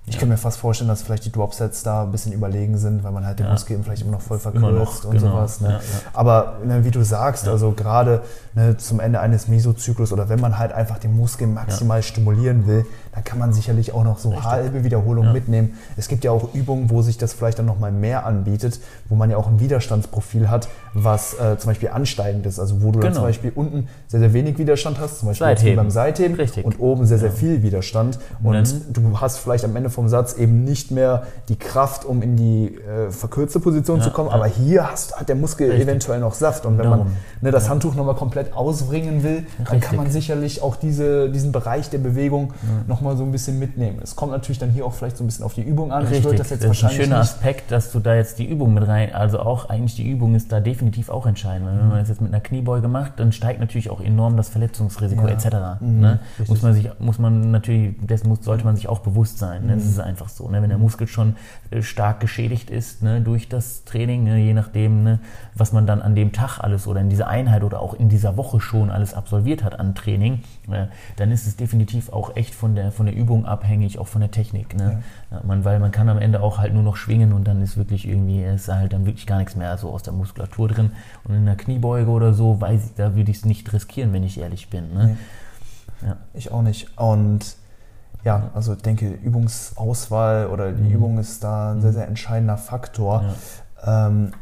Ich 0.08 0.14
ja. 0.14 0.20
kann 0.20 0.30
mir 0.30 0.38
fast 0.38 0.58
vorstellen, 0.58 0.88
dass 0.88 1.02
vielleicht 1.02 1.26
die 1.26 1.32
Dropsets 1.32 1.82
da 1.82 2.02
ein 2.02 2.10
bisschen 2.10 2.32
überlegen 2.32 2.78
sind, 2.78 3.04
weil 3.04 3.12
man 3.12 3.26
halt 3.26 3.38
den 3.38 3.46
ja. 3.46 3.52
Muskel 3.52 3.78
vielleicht 3.82 4.02
immer 4.02 4.12
noch 4.12 4.22
voll 4.22 4.38
verkürzt 4.38 5.04
und 5.04 5.12
genau. 5.12 5.32
sowas. 5.32 5.60
Ne? 5.60 5.72
Ja, 5.72 5.80
Aber 6.14 6.56
ne, 6.64 6.84
wie 6.84 6.90
du 6.90 7.04
sagst, 7.04 7.46
also 7.46 7.72
gerade 7.72 8.22
ne, 8.54 8.76
zum 8.78 9.00
Ende 9.00 9.20
eines 9.20 9.48
Mesozyklus 9.48 10.12
oder 10.12 10.28
wenn 10.28 10.40
man 10.40 10.58
halt 10.58 10.72
einfach 10.72 10.98
den 10.98 11.16
Muskel 11.16 11.46
maximal 11.46 12.02
stimulieren 12.02 12.66
will, 12.66 12.86
dann 13.12 13.24
kann 13.24 13.38
man 13.38 13.52
sicherlich 13.52 13.92
auch 13.92 14.04
noch 14.04 14.18
so 14.18 14.30
Richtig. 14.30 14.46
halbe 14.46 14.84
Wiederholungen 14.84 15.32
mitnehmen. 15.32 15.78
Es 15.96 16.08
gibt 16.08 16.24
ja 16.24 16.30
auch 16.30 16.54
Übungen, 16.54 16.88
wo 16.88 17.02
sich 17.02 17.18
das 17.18 17.32
vielleicht 17.32 17.58
dann 17.58 17.66
nochmal 17.66 17.92
mehr 17.92 18.24
anbietet, 18.24 18.80
wo 19.08 19.14
man 19.14 19.30
ja 19.30 19.36
auch 19.36 19.48
ein 19.48 19.60
Widerstandsprofil 19.60 20.50
hat, 20.50 20.68
was 20.94 21.34
äh, 21.34 21.56
zum 21.58 21.70
Beispiel 21.70 21.90
ansteigend 21.90 22.46
ist. 22.46 22.58
Also 22.58 22.82
wo 22.82 22.86
du 22.86 23.00
genau. 23.00 23.04
dann 23.04 23.14
zum 23.14 23.22
Beispiel 23.22 23.52
unten 23.54 23.88
sehr, 24.06 24.20
sehr 24.20 24.32
wenig 24.32 24.58
Widerstand 24.58 24.98
hast, 25.00 25.20
zum 25.20 25.28
Beispiel 25.28 25.46
Seitheben. 25.46 25.76
beim 25.76 25.90
Seitheben 25.90 26.34
Richtig. 26.34 26.64
und 26.64 26.78
oben 26.80 27.06
sehr, 27.06 27.18
sehr 27.18 27.32
viel 27.32 27.62
Widerstand. 27.62 28.18
Und, 28.42 28.54
und 28.54 28.84
du 28.92 29.20
hast 29.20 29.38
vielleicht 29.38 29.64
am 29.64 29.74
Ende 29.76 29.90
vom 29.90 30.08
Satz 30.08 30.34
eben 30.34 30.64
nicht 30.64 30.90
mehr 30.90 31.24
die 31.48 31.56
Kraft, 31.56 32.04
um 32.04 32.22
in 32.22 32.36
die 32.36 32.76
äh, 32.76 33.10
verkürzte 33.10 33.60
Position 33.60 33.98
ja, 33.98 34.04
zu 34.04 34.10
kommen, 34.10 34.28
ja. 34.28 34.34
aber 34.34 34.46
hier 34.46 34.90
hast, 34.90 35.18
hat 35.18 35.28
der 35.28 35.36
Muskel 35.36 35.68
Richtig. 35.70 35.88
eventuell 35.88 36.20
noch 36.20 36.34
Saft. 36.34 36.66
Und 36.66 36.78
wenn 36.78 36.88
man 36.88 37.06
ne, 37.40 37.50
das 37.50 37.68
Handtuch 37.68 37.94
nochmal 37.94 38.14
komplett 38.14 38.54
ausbringen 38.54 39.22
will, 39.22 39.46
dann 39.58 39.66
Richtig. 39.66 39.80
kann 39.82 39.96
man 39.96 40.10
sicherlich 40.10 40.62
auch 40.62 40.76
diese, 40.76 41.30
diesen 41.30 41.52
Bereich 41.52 41.90
der 41.90 41.98
Bewegung 41.98 42.52
ja. 42.62 42.84
nochmal 42.86 43.16
so 43.16 43.24
ein 43.24 43.32
bisschen 43.32 43.58
mitnehmen. 43.58 44.00
Es 44.02 44.16
kommt 44.16 44.32
natürlich 44.32 44.58
dann 44.58 44.70
hier 44.70 44.84
auch 44.84 44.92
vielleicht 44.92 45.16
so 45.16 45.24
ein 45.24 45.26
bisschen 45.26 45.44
auf 45.44 45.54
die 45.54 45.62
Übung 45.62 45.92
an. 45.92 46.06
Richtig. 46.06 46.36
das 46.36 46.50
jetzt 46.50 46.64
das 46.64 46.76
ist 46.76 46.84
ein 46.84 46.90
schöner. 46.90 47.18
Aspekt, 47.18 47.70
dass 47.70 47.92
du 47.92 48.00
da 48.00 48.14
jetzt 48.14 48.38
die 48.38 48.46
Übung 48.46 48.74
mit 48.74 48.86
rein, 48.86 48.97
also 49.12 49.40
auch 49.40 49.68
eigentlich 49.68 49.96
die 49.96 50.08
Übung 50.08 50.34
ist 50.34 50.52
da 50.52 50.60
definitiv 50.60 51.08
auch 51.08 51.26
entscheidend. 51.26 51.68
Weil 51.68 51.78
wenn 51.78 51.88
man 51.88 51.98
das 51.98 52.08
jetzt 52.08 52.20
mit 52.20 52.32
einer 52.32 52.40
Kniebeuge 52.40 52.88
macht, 52.88 53.18
dann 53.20 53.32
steigt 53.32 53.60
natürlich 53.60 53.90
auch 53.90 54.00
enorm 54.00 54.36
das 54.36 54.48
Verletzungsrisiko 54.48 55.26
etc. 55.26 55.80
Mhm. 55.80 56.00
Ne? 56.00 56.18
Muss 56.46 56.62
man 56.62 56.74
sich, 56.74 56.90
muss 56.98 57.18
man 57.18 57.50
natürlich, 57.50 57.96
dessen 58.00 58.28
muss, 58.28 58.44
sollte 58.44 58.64
man 58.64 58.76
sich 58.76 58.88
auch 58.88 59.00
bewusst 59.00 59.38
sein. 59.38 59.66
Ne? 59.66 59.74
Das 59.74 59.84
mhm. 59.84 59.90
ist 59.90 60.00
einfach 60.00 60.28
so. 60.28 60.48
Ne? 60.48 60.62
Wenn 60.62 60.70
der 60.70 60.78
Muskel 60.78 61.06
schon 61.06 61.36
äh, 61.70 61.82
stark 61.82 62.20
geschädigt 62.20 62.70
ist 62.70 63.02
ne? 63.02 63.20
durch 63.20 63.48
das 63.48 63.84
Training, 63.84 64.24
ne? 64.24 64.38
je 64.38 64.54
nachdem, 64.54 65.02
ne? 65.02 65.20
was 65.54 65.72
man 65.72 65.86
dann 65.86 66.02
an 66.02 66.14
dem 66.14 66.32
Tag 66.32 66.58
alles 66.60 66.86
oder 66.86 67.00
in 67.00 67.08
dieser 67.08 67.28
Einheit 67.28 67.62
oder 67.62 67.80
auch 67.80 67.94
in 67.94 68.08
dieser 68.08 68.36
Woche 68.36 68.60
schon 68.60 68.90
alles 68.90 69.14
absolviert 69.14 69.62
hat 69.62 69.78
an 69.78 69.94
Training, 69.94 70.40
äh, 70.70 70.86
dann 71.16 71.30
ist 71.30 71.46
es 71.46 71.56
definitiv 71.56 72.12
auch 72.12 72.36
echt 72.36 72.54
von 72.54 72.74
der, 72.74 72.92
von 72.92 73.06
der 73.06 73.14
Übung 73.14 73.46
abhängig, 73.46 73.98
auch 73.98 74.08
von 74.08 74.20
der 74.20 74.30
Technik. 74.30 74.74
Ja. 74.78 75.00
man, 75.44 75.64
weil 75.64 75.78
man 75.78 75.90
kann 75.90 76.08
am 76.08 76.18
Ende 76.18 76.40
auch 76.42 76.58
halt 76.58 76.74
nur 76.74 76.82
noch 76.82 76.96
schwingen 76.96 77.32
und 77.32 77.46
dann 77.46 77.62
ist 77.62 77.76
wirklich 77.76 78.06
irgendwie, 78.06 78.42
ist 78.42 78.68
halt 78.68 78.87
dann 78.92 79.06
wirklich 79.06 79.26
gar 79.26 79.38
nichts 79.38 79.56
mehr 79.56 79.76
so 79.78 79.90
aus 79.90 80.02
der 80.02 80.12
Muskulatur 80.12 80.68
drin. 80.68 80.92
Und 81.24 81.34
in 81.34 81.46
der 81.46 81.56
Kniebeuge 81.56 82.10
oder 82.10 82.32
so, 82.34 82.60
weiß 82.60 82.86
ich, 82.86 82.94
da 82.94 83.14
würde 83.14 83.30
ich 83.30 83.38
es 83.38 83.44
nicht 83.44 83.72
riskieren, 83.72 84.12
wenn 84.12 84.22
ich 84.22 84.38
ehrlich 84.38 84.70
bin. 84.70 84.92
Ne? 84.92 85.16
Ja. 86.02 86.16
Ich 86.34 86.52
auch 86.52 86.62
nicht. 86.62 86.98
Und 86.98 87.56
ja, 88.24 88.50
also 88.54 88.74
ich 88.74 88.82
denke, 88.82 89.08
Übungsauswahl 89.10 90.48
oder 90.48 90.72
die 90.72 90.82
mhm. 90.82 90.94
Übung 90.94 91.18
ist 91.18 91.44
da 91.44 91.72
ein 91.72 91.80
sehr, 91.80 91.92
sehr 91.92 92.08
entscheidender 92.08 92.56
Faktor. 92.56 93.24
Ja. 93.84 94.08
Ähm, 94.08 94.32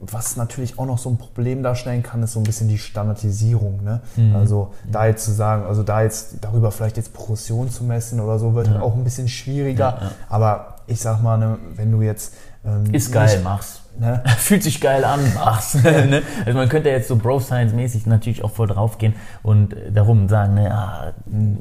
was 0.00 0.36
natürlich 0.36 0.78
auch 0.78 0.86
noch 0.86 0.96
so 0.96 1.10
ein 1.10 1.18
Problem 1.18 1.62
darstellen 1.62 2.02
kann, 2.02 2.22
ist 2.22 2.32
so 2.32 2.40
ein 2.40 2.44
bisschen 2.44 2.68
die 2.68 2.78
Standardisierung. 2.78 3.84
Ne? 3.84 4.00
Mhm. 4.16 4.34
Also 4.34 4.72
da 4.90 5.06
jetzt 5.06 5.24
zu 5.24 5.32
sagen, 5.32 5.64
also 5.64 5.82
da 5.82 6.02
jetzt 6.02 6.36
darüber 6.40 6.70
vielleicht 6.70 6.96
jetzt 6.96 7.12
Progression 7.12 7.70
zu 7.70 7.84
messen 7.84 8.20
oder 8.20 8.38
so, 8.38 8.54
wird 8.54 8.68
ja. 8.68 8.74
halt 8.74 8.82
auch 8.82 8.94
ein 8.94 9.04
bisschen 9.04 9.28
schwieriger. 9.28 9.98
Ja, 10.00 10.10
Aber 10.30 10.76
ich 10.86 11.00
sag 11.00 11.22
mal, 11.22 11.36
ne, 11.36 11.58
wenn 11.76 11.92
du 11.92 12.00
jetzt 12.00 12.34
ähm, 12.64 12.92
ist 12.92 13.12
geil, 13.12 13.36
nicht, 13.36 13.44
mach's. 13.44 13.79
Ne? 14.00 14.22
Fühlt 14.38 14.62
sich 14.62 14.80
geil 14.80 15.04
an, 15.04 15.20
mach's. 15.34 15.74
ne? 15.82 16.22
Also 16.46 16.58
man 16.58 16.68
könnte 16.68 16.88
jetzt 16.88 17.08
so 17.08 17.16
Bro 17.16 17.40
Science 17.40 17.74
mäßig 17.74 18.06
natürlich 18.06 18.42
auch 18.42 18.50
voll 18.50 18.66
drauf 18.66 18.96
gehen 18.96 19.14
und 19.42 19.76
darum 19.92 20.28
sagen, 20.28 20.54
ne, 20.54 20.64
ja, 20.64 21.12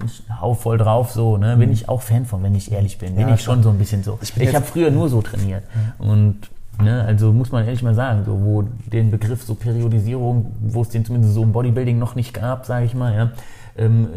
ich 0.05 0.23
hau 0.39 0.53
voll 0.53 0.77
drauf 0.77 1.11
so, 1.11 1.37
ne? 1.37 1.57
Bin 1.57 1.67
mhm. 1.67 1.73
ich 1.73 1.89
auch 1.89 2.01
Fan 2.01 2.25
von, 2.25 2.41
wenn 2.41 2.55
ich 2.55 2.71
ehrlich 2.71 2.97
bin. 2.97 3.15
Bin 3.15 3.27
ja, 3.27 3.35
ich 3.35 3.41
schon 3.41 3.61
so 3.61 3.69
ein 3.69 3.77
bisschen 3.77 4.03
so. 4.03 4.17
Ich, 4.21 4.35
ich 4.37 4.55
habe 4.55 4.65
früher 4.65 4.89
nur 4.89 5.09
so 5.09 5.21
trainiert. 5.21 5.63
Und 5.97 6.49
Ne, 6.81 7.03
also 7.03 7.33
muss 7.33 7.51
man 7.51 7.65
ehrlich 7.65 7.83
mal 7.83 7.93
sagen, 7.93 8.23
so, 8.25 8.41
wo 8.41 8.61
den 8.61 9.11
Begriff 9.11 9.43
so 9.43 9.53
Periodisierung, 9.53 10.55
wo 10.61 10.81
es 10.81 10.87
den 10.87 11.03
zumindest 11.03 11.33
so 11.33 11.43
im 11.43 11.51
Bodybuilding 11.51 11.99
noch 11.99 12.15
nicht 12.15 12.33
gab, 12.33 12.65
sage 12.65 12.85
ich 12.85 12.95
mal, 12.95 13.13
ja, 13.13 13.31
ähm, 13.77 14.07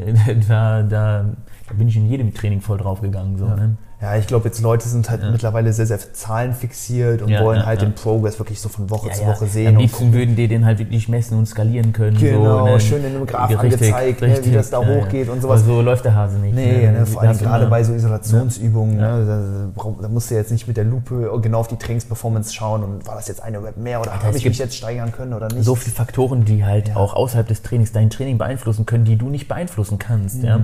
da, 0.47 0.83
da, 0.83 1.25
da, 1.69 1.75
bin 1.75 1.89
ich 1.89 1.97
in 1.97 2.09
jedem 2.09 2.33
Training 2.33 2.61
voll 2.61 2.79
drauf 2.79 3.01
gegangen. 3.01 3.37
So, 3.37 3.47
ja. 3.47 3.57
ne? 3.57 3.77
Ja, 4.03 4.17
ich 4.17 4.27
glaube, 4.27 4.49
jetzt 4.49 4.61
Leute 4.61 4.89
sind 4.89 5.09
halt 5.11 5.23
ja. 5.23 5.31
mittlerweile 5.31 5.73
sehr, 5.73 5.87
sehr 5.87 6.01
zahlenfixiert 6.13 7.23
und 7.23 7.29
ja, 7.29 7.45
wollen 7.45 7.61
ja, 7.61 7.67
halt 7.67 7.83
den 7.83 7.93
Progress 7.93 8.37
wirklich 8.37 8.61
so 8.61 8.69
von 8.69 8.91
Woche 8.91 9.13
zu 9.13 9.25
Woche 9.25 9.47
sehen. 9.47 9.77
Am 9.77 9.77
liebsten 9.77 10.13
würden 10.13 10.35
die 10.35 10.49
den 10.49 10.67
halt 10.67 10.81
wirklich 10.81 11.09
messen 11.09 11.39
und 11.39 11.47
skalieren 11.47 11.93
können. 11.93 12.19
Genau, 12.19 12.67
so, 12.67 12.73
ne? 12.73 12.81
schön 12.81 13.05
in 13.05 13.15
einem 13.15 13.27
Graph 13.27 13.57
angezeigt, 13.57 14.21
richtig, 14.21 14.45
ne, 14.45 14.51
wie 14.51 14.55
das 14.57 14.71
da 14.71 14.79
hochgeht 14.85 15.29
und 15.29 15.41
sowas. 15.41 15.61
Aber 15.63 15.75
so 15.75 15.83
läuft 15.83 16.05
der 16.05 16.17
Hase 16.17 16.37
nicht. 16.39 16.53
Nee, 16.53 16.91
ne? 16.91 17.07
vor 17.07 17.23
allem 17.23 17.39
gerade 17.39 17.67
bei 17.67 17.85
so 17.85 17.93
Isolationsübungen, 17.93 18.97
ne? 18.97 19.73
da, 19.77 19.85
da, 20.03 20.09
musst 20.09 20.33
du 20.33 20.35
jetzt 20.35 20.51
nicht 20.51 20.67
mit 20.67 20.77
der 20.77 20.85
Lupe 20.85 21.31
genau 21.41 21.61
auf 21.61 21.69
die 21.69 21.77
Trainingsperformance 21.77 22.53
schauen 22.53 22.83
und 22.83 23.07
war 23.07 23.15
das 23.15 23.29
jetzt 23.29 23.41
eine 23.41 23.63
Web 23.63 23.77
mehr 23.77 24.01
oder 24.01 24.21
habe 24.21 24.37
ich 24.37 24.45
mich 24.45 24.59
jetzt 24.59 24.75
steigern 24.75 25.13
können 25.13 25.33
oder 25.33 25.47
nicht. 25.47 25.63
So 25.63 25.77
viele 25.77 25.95
Faktoren, 25.95 26.45
die 26.45 26.65
halt 26.65 26.97
auch 26.97 27.15
außerhalb 27.15 27.47
des 27.47 27.63
Trainings 27.63 27.93
dein 27.93 28.11
Training 28.11 28.37
beeinflussen 28.37 28.85
können, 28.85 29.05
die 29.05 29.15
du 29.15 29.29
nicht 29.29 29.47
beeinflussen 29.47 30.01
kannst. 30.01 30.39
Mhm. 30.39 30.45
Ja? 30.45 30.61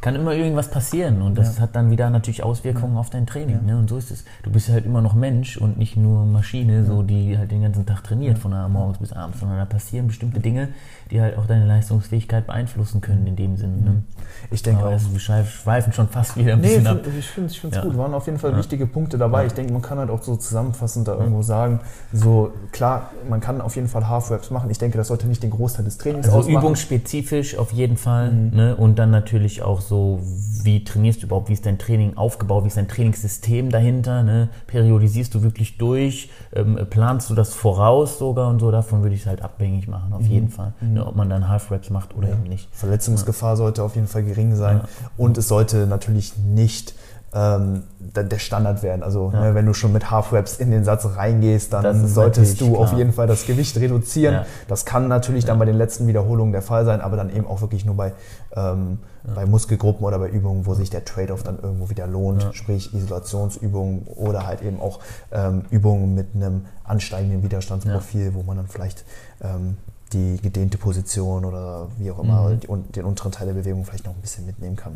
Kann 0.00 0.14
immer 0.14 0.32
irgendwas 0.32 0.70
passieren 0.70 1.22
und 1.22 1.36
das 1.36 1.56
ja. 1.56 1.62
hat 1.62 1.76
dann 1.76 1.90
wieder 1.90 2.10
natürlich 2.10 2.42
Auswirkungen 2.42 2.94
ja. 2.94 3.00
auf 3.00 3.10
dein 3.10 3.26
Training. 3.26 3.56
Ja. 3.66 3.74
Ne? 3.74 3.78
Und 3.78 3.90
so 3.90 3.96
ist 3.96 4.10
es. 4.10 4.24
Du 4.42 4.50
bist 4.50 4.68
halt 4.68 4.86
immer 4.86 5.00
noch 5.00 5.14
Mensch 5.14 5.56
und 5.56 5.78
nicht 5.78 5.96
nur 5.96 6.24
Maschine, 6.24 6.84
so 6.84 7.02
die 7.02 7.36
halt 7.36 7.50
den 7.50 7.62
ganzen 7.62 7.84
Tag 7.86 8.04
trainiert, 8.04 8.38
von 8.38 8.52
morgens 8.72 8.98
bis 8.98 9.12
abends, 9.12 9.40
sondern 9.40 9.58
da 9.58 9.64
passieren 9.64 10.06
bestimmte 10.06 10.40
Dinge, 10.40 10.68
die 11.10 11.20
halt 11.20 11.36
auch 11.36 11.46
deine 11.46 11.66
Leistungsfähigkeit 11.66 12.46
beeinflussen 12.46 13.00
können 13.00 13.26
in 13.26 13.36
dem 13.36 13.56
Sinne. 13.56 13.76
Ne? 13.76 14.02
Ich 14.50 14.62
denke 14.62 14.80
Aber 14.80 14.88
auch. 14.88 14.92
Also 14.92 15.12
wir 15.12 15.20
schweifen 15.20 15.92
schon 15.92 16.08
fast 16.08 16.36
wieder 16.36 16.54
ein 16.54 16.62
bisschen 16.62 16.84
nee, 16.84 16.88
ab. 16.88 17.00
Ich 17.18 17.26
finde 17.26 17.50
es 17.50 17.60
gut. 17.60 17.96
Waren 17.96 18.14
auf 18.14 18.26
jeden 18.26 18.38
Fall 18.38 18.56
wichtige 18.56 18.86
Punkte 18.86 19.18
dabei. 19.18 19.46
Ich 19.46 19.52
denke, 19.52 19.72
man 19.72 19.82
kann 19.82 19.98
halt 19.98 20.10
auch 20.10 20.22
so 20.22 20.36
zusammenfassend 20.36 21.08
da 21.08 21.14
irgendwo 21.14 21.42
sagen, 21.42 21.80
so 22.12 22.52
klar, 22.72 23.10
man 23.28 23.40
kann 23.40 23.60
auf 23.60 23.76
jeden 23.76 23.88
Fall 23.88 24.08
Half-Raps 24.08 24.50
machen. 24.50 24.70
Ich 24.70 24.78
denke, 24.78 24.98
das 24.98 25.08
sollte 25.08 25.26
nicht 25.26 25.42
den 25.42 25.50
Großteil 25.50 25.84
des 25.84 25.98
Trainings 25.98 26.26
also 26.26 26.38
ausmachen. 26.38 26.58
übungsspezifisch 26.58 27.58
auf 27.58 27.72
jeden 27.72 27.96
Fall. 27.96 28.30
Mhm. 28.30 28.56
Ne? 28.56 28.76
Und 28.76 28.98
dann 28.98 29.10
natürlich 29.20 29.62
auch 29.62 29.80
so, 29.80 30.20
wie 30.62 30.84
trainierst 30.84 31.22
du 31.22 31.26
überhaupt, 31.26 31.48
wie 31.48 31.52
ist 31.52 31.66
dein 31.66 31.78
Training 31.78 32.16
aufgebaut, 32.16 32.64
wie 32.64 32.68
ist 32.68 32.76
dein 32.76 32.88
Trainingssystem 32.88 33.70
dahinter, 33.70 34.22
ne? 34.22 34.48
periodisierst 34.66 35.34
du 35.34 35.42
wirklich 35.42 35.78
durch, 35.78 36.30
ähm, 36.54 36.78
planst 36.88 37.30
du 37.30 37.34
das 37.34 37.52
voraus 37.54 38.18
sogar 38.18 38.48
und 38.48 38.60
so, 38.60 38.70
davon 38.70 39.02
würde 39.02 39.14
ich 39.14 39.22
es 39.22 39.26
halt 39.26 39.42
abhängig 39.42 39.88
machen, 39.88 40.12
auf 40.12 40.22
mhm. 40.22 40.30
jeden 40.30 40.48
Fall, 40.48 40.72
mhm. 40.80 40.94
ne? 40.94 41.06
ob 41.06 41.16
man 41.16 41.28
dann 41.28 41.48
Half-Raps 41.48 41.90
macht 41.90 42.14
oder 42.16 42.28
ja. 42.28 42.34
eben 42.34 42.44
nicht. 42.44 42.68
Verletzungsgefahr 42.72 43.52
ja. 43.52 43.56
sollte 43.56 43.82
auf 43.82 43.94
jeden 43.94 44.06
Fall 44.06 44.24
gering 44.24 44.54
sein 44.54 44.82
und 45.16 45.36
es 45.38 45.48
sollte 45.48 45.86
natürlich 45.86 46.36
nicht 46.36 46.94
ähm, 47.34 47.82
der 47.98 48.38
Standard 48.38 48.82
werden. 48.82 49.02
Also 49.02 49.30
ja. 49.32 49.40
ne, 49.40 49.54
wenn 49.54 49.66
du 49.66 49.74
schon 49.74 49.92
mit 49.92 50.10
Half-Reps 50.10 50.56
in 50.56 50.70
den 50.70 50.84
Satz 50.84 51.06
reingehst, 51.16 51.72
dann 51.72 52.06
solltest 52.06 52.60
du 52.60 52.72
klar. 52.72 52.80
auf 52.80 52.92
jeden 52.94 53.12
Fall 53.12 53.26
das 53.26 53.44
Gewicht 53.46 53.76
reduzieren. 53.76 54.34
Ja. 54.34 54.46
Das 54.66 54.86
kann 54.86 55.08
natürlich 55.08 55.44
ja. 55.44 55.48
dann 55.48 55.58
bei 55.58 55.66
den 55.66 55.76
letzten 55.76 56.06
Wiederholungen 56.06 56.52
der 56.52 56.62
Fall 56.62 56.84
sein, 56.84 57.00
aber 57.00 57.16
dann 57.16 57.34
eben 57.34 57.46
auch 57.46 57.60
wirklich 57.60 57.84
nur 57.84 57.96
bei, 57.96 58.12
ähm, 58.56 58.98
bei 59.34 59.44
Muskelgruppen 59.44 60.06
oder 60.06 60.18
bei 60.18 60.28
Übungen, 60.28 60.64
wo 60.64 60.72
sich 60.74 60.88
der 60.88 61.04
Trade-off 61.04 61.42
dann 61.42 61.58
irgendwo 61.60 61.90
wieder 61.90 62.06
lohnt, 62.06 62.46
sprich 62.52 62.94
Isolationsübungen 62.94 64.06
oder 64.06 64.46
halt 64.46 64.62
eben 64.62 64.80
auch 64.80 65.00
ähm, 65.30 65.64
Übungen 65.70 66.14
mit 66.14 66.28
einem 66.34 66.64
ansteigenden 66.84 67.42
Widerstandsprofil, 67.42 68.32
wo 68.34 68.42
man 68.42 68.56
dann 68.56 68.68
vielleicht 68.68 69.04
ähm, 69.42 69.76
die 70.14 70.38
gedehnte 70.40 70.78
Position 70.78 71.44
oder 71.44 71.88
wie 71.98 72.10
auch 72.10 72.18
immer 72.20 72.48
mhm. 72.48 72.90
den 72.92 73.04
unteren 73.04 73.32
Teil 73.32 73.48
der 73.48 73.54
Bewegung 73.54 73.84
vielleicht 73.84 74.06
noch 74.06 74.14
ein 74.14 74.20
bisschen 74.22 74.46
mitnehmen 74.46 74.76
kann. 74.76 74.94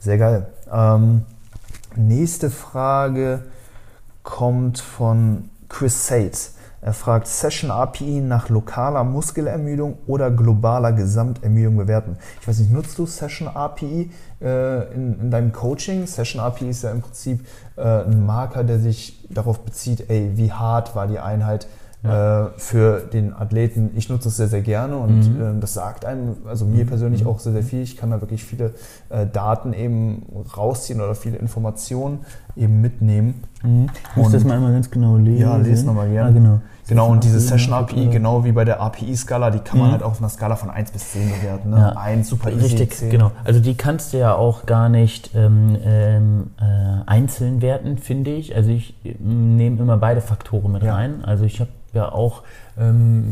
Sehr 0.00 0.18
geil. 0.18 0.48
Nächste 1.98 2.48
Frage 2.48 3.42
kommt 4.22 4.78
von 4.78 5.50
Chris 5.68 6.06
Sates. 6.06 6.54
Er 6.80 6.92
fragt 6.92 7.26
Session 7.26 7.72
API 7.72 8.20
nach 8.20 8.50
lokaler 8.50 9.02
Muskelermüdung 9.02 9.98
oder 10.06 10.30
globaler 10.30 10.92
Gesamtermüdung 10.92 11.76
bewerten. 11.76 12.16
Ich 12.40 12.46
weiß 12.46 12.60
nicht, 12.60 12.70
nutzt 12.70 12.96
du 13.00 13.06
Session 13.06 13.48
API 13.48 14.12
äh, 14.40 14.94
in, 14.94 15.18
in, 15.22 15.30
deinem 15.32 15.50
Coaching? 15.50 16.06
Session 16.06 16.40
API 16.40 16.70
ist 16.70 16.84
ja 16.84 16.92
im 16.92 17.02
Prinzip 17.02 17.44
äh, 17.74 17.82
ein 17.82 18.24
Marker, 18.24 18.62
der 18.62 18.78
sich 18.78 19.26
darauf 19.28 19.64
bezieht, 19.64 20.08
ey, 20.08 20.30
wie 20.36 20.52
hart 20.52 20.94
war 20.94 21.08
die 21.08 21.18
Einheit, 21.18 21.66
ja. 22.02 22.46
äh, 22.46 22.50
für 22.56 23.00
den 23.00 23.34
Athleten. 23.34 23.90
Ich 23.96 24.08
nutze 24.08 24.28
es 24.28 24.36
sehr, 24.36 24.48
sehr 24.48 24.62
gerne 24.62 24.96
und 24.96 25.34
mhm. 25.34 25.58
äh, 25.58 25.60
das 25.60 25.74
sagt 25.74 26.04
einem, 26.04 26.36
also 26.46 26.64
mir 26.64 26.84
mhm. 26.84 26.88
persönlich 26.88 27.24
mhm. 27.24 27.30
auch 27.30 27.40
sehr, 27.40 27.52
sehr 27.52 27.62
viel. 27.62 27.82
Ich 27.82 27.96
kann 27.96 28.10
da 28.10 28.20
wirklich 28.20 28.44
viele 28.44 28.74
äh, 29.08 29.26
Daten 29.26 29.72
eben 29.72 30.22
rausziehen 30.56 31.00
oder 31.00 31.14
viele 31.14 31.38
Informationen 31.38 32.20
eben 32.56 32.80
mitnehmen. 32.80 33.42
Mhm. 33.62 33.88
Ich 34.10 34.16
muss 34.16 34.32
das 34.32 34.44
mal 34.44 34.54
einmal 34.54 34.72
ganz 34.72 34.90
genau 34.90 35.16
lesen. 35.16 35.42
Ja, 35.42 35.56
lese 35.56 35.86
nochmal 35.86 36.08
gerne. 36.08 36.30
Ah, 36.30 36.32
genau. 36.32 36.60
Genau, 36.88 37.08
und 37.10 37.22
diese 37.22 37.38
Session 37.38 37.74
API, 37.74 38.06
genau 38.06 38.44
wie 38.44 38.52
bei 38.52 38.64
der 38.64 38.80
API-Skala, 38.80 39.50
die 39.50 39.58
kann 39.58 39.78
man 39.78 39.88
mhm. 39.88 39.92
halt 39.92 40.02
auf 40.02 40.20
einer 40.20 40.30
Skala 40.30 40.56
von 40.56 40.70
1 40.70 40.90
bis 40.92 41.12
10 41.12 41.28
bewerten. 41.28 41.70
Ne? 41.70 41.76
Ja. 41.76 42.00
1 42.00 42.26
super 42.26 42.50
easy, 42.50 42.62
Richtig, 42.62 42.94
10. 42.94 43.10
genau. 43.10 43.30
Also 43.44 43.60
die 43.60 43.74
kannst 43.74 44.14
du 44.14 44.18
ja 44.18 44.34
auch 44.34 44.64
gar 44.64 44.88
nicht 44.88 45.32
ähm, 45.34 45.76
ähm, 45.84 46.50
äh, 46.58 47.02
einzeln 47.04 47.60
werten, 47.60 47.98
finde 47.98 48.30
ich. 48.30 48.56
Also 48.56 48.70
ich 48.70 48.94
äh, 49.04 49.14
nehme 49.20 49.82
immer 49.82 49.98
beide 49.98 50.22
Faktoren 50.22 50.72
mit 50.72 50.82
ja. 50.82 50.94
rein. 50.94 51.22
Also 51.26 51.44
ich 51.44 51.60
habe 51.60 51.70
ja 51.98 52.12
auch 52.12 52.42
ähm, 52.78 53.24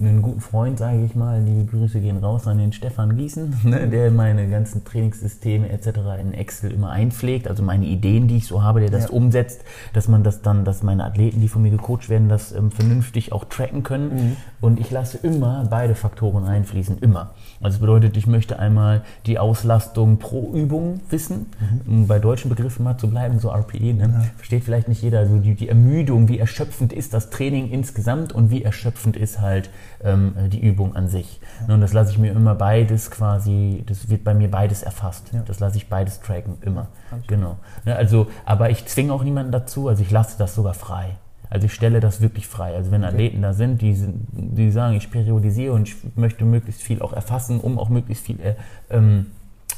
einen 0.00 0.22
guten 0.22 0.40
Freund, 0.40 0.78
sage 0.78 1.04
ich 1.04 1.14
mal, 1.14 1.40
liebe 1.42 1.64
Grüße 1.64 2.00
gehen 2.00 2.18
raus 2.18 2.46
an 2.46 2.58
den 2.58 2.72
Stefan 2.72 3.16
Gießen, 3.16 3.60
ne, 3.64 3.88
der 3.88 4.10
meine 4.10 4.48
ganzen 4.48 4.84
Trainingssysteme 4.84 5.68
etc. 5.68 5.88
in 6.20 6.34
Excel 6.34 6.72
immer 6.72 6.90
einpflegt, 6.90 7.46
also 7.46 7.62
meine 7.62 7.86
Ideen, 7.86 8.26
die 8.26 8.38
ich 8.38 8.46
so 8.46 8.62
habe, 8.62 8.80
der 8.80 8.90
das 8.90 9.04
ja. 9.04 9.10
umsetzt, 9.10 9.62
dass 9.92 10.08
man 10.08 10.24
das 10.24 10.42
dann, 10.42 10.64
dass 10.64 10.82
meine 10.82 11.04
Athleten, 11.04 11.40
die 11.40 11.48
von 11.48 11.62
mir 11.62 11.70
gecoacht 11.70 12.08
werden, 12.08 12.28
das 12.28 12.52
ähm, 12.52 12.70
vernünftig 12.70 13.32
auch 13.32 13.44
tracken 13.44 13.82
können. 13.82 14.14
Mhm. 14.14 14.36
Und 14.60 14.80
ich 14.80 14.90
lasse 14.90 15.18
immer 15.18 15.66
beide 15.70 15.94
Faktoren 15.94 16.44
einfließen, 16.44 16.98
immer. 16.98 17.30
Also 17.60 17.76
das 17.76 17.78
bedeutet, 17.78 18.16
ich 18.16 18.26
möchte 18.26 18.58
einmal 18.58 19.02
die 19.26 19.38
Auslastung 19.38 20.18
pro 20.18 20.52
Übung 20.52 21.00
wissen, 21.10 21.46
mhm. 21.86 21.92
um 21.92 22.06
bei 22.06 22.18
deutschen 22.18 22.48
Begriffen 22.48 22.84
mal 22.84 22.98
zu 22.98 23.08
bleiben, 23.08 23.38
so 23.38 23.50
RPE, 23.50 23.94
ne? 23.94 24.10
ja. 24.12 24.24
versteht 24.36 24.64
vielleicht 24.64 24.88
nicht 24.88 25.02
jeder, 25.02 25.20
also 25.20 25.38
die, 25.38 25.54
die 25.54 25.68
Ermüdung, 25.68 26.28
wie 26.28 26.38
erschöpfend 26.38 26.92
ist 26.92 27.14
das 27.14 27.30
Training 27.30 27.70
insgesamt 27.70 28.32
und 28.32 28.50
wie 28.50 28.62
erschöpfend 28.62 28.79
erschöpfend 28.80 29.16
ist 29.16 29.40
halt 29.40 29.70
ähm, 30.02 30.34
die 30.48 30.60
Übung 30.60 30.96
an 30.96 31.08
sich. 31.08 31.40
Ja. 31.66 31.74
Und 31.74 31.80
das 31.80 31.92
lasse 31.92 32.12
ich 32.12 32.18
mir 32.18 32.32
immer 32.32 32.54
beides 32.54 33.10
quasi, 33.10 33.84
das 33.86 34.08
wird 34.08 34.24
bei 34.24 34.34
mir 34.34 34.50
beides 34.50 34.82
erfasst. 34.82 35.30
Ja. 35.32 35.42
Das 35.44 35.60
lasse 35.60 35.76
ich 35.76 35.88
beides 35.88 36.20
tracken, 36.20 36.58
immer. 36.62 36.88
Genau. 37.26 37.56
Ja, 37.84 37.96
also, 37.96 38.28
aber 38.44 38.70
ich 38.70 38.86
zwinge 38.86 39.12
auch 39.12 39.22
niemanden 39.22 39.52
dazu, 39.52 39.88
also 39.88 40.02
ich 40.02 40.10
lasse 40.10 40.38
das 40.38 40.54
sogar 40.54 40.74
frei. 40.74 41.16
Also 41.50 41.66
ich 41.66 41.74
stelle 41.74 41.98
das 41.98 42.20
wirklich 42.20 42.46
frei. 42.46 42.74
Also 42.76 42.92
wenn 42.92 43.04
Athleten 43.04 43.42
da 43.42 43.52
sind, 43.52 43.82
die, 43.82 43.96
die 44.32 44.70
sagen, 44.70 44.94
ich 44.96 45.10
periodisiere 45.10 45.72
und 45.72 45.88
ich 45.88 45.96
möchte 46.14 46.44
möglichst 46.44 46.80
viel 46.80 47.02
auch 47.02 47.12
erfassen, 47.12 47.58
um 47.58 47.78
auch 47.78 47.88
möglichst 47.88 48.24
viel 48.24 48.40
äh, 48.40 48.54
ähm, 48.88 49.26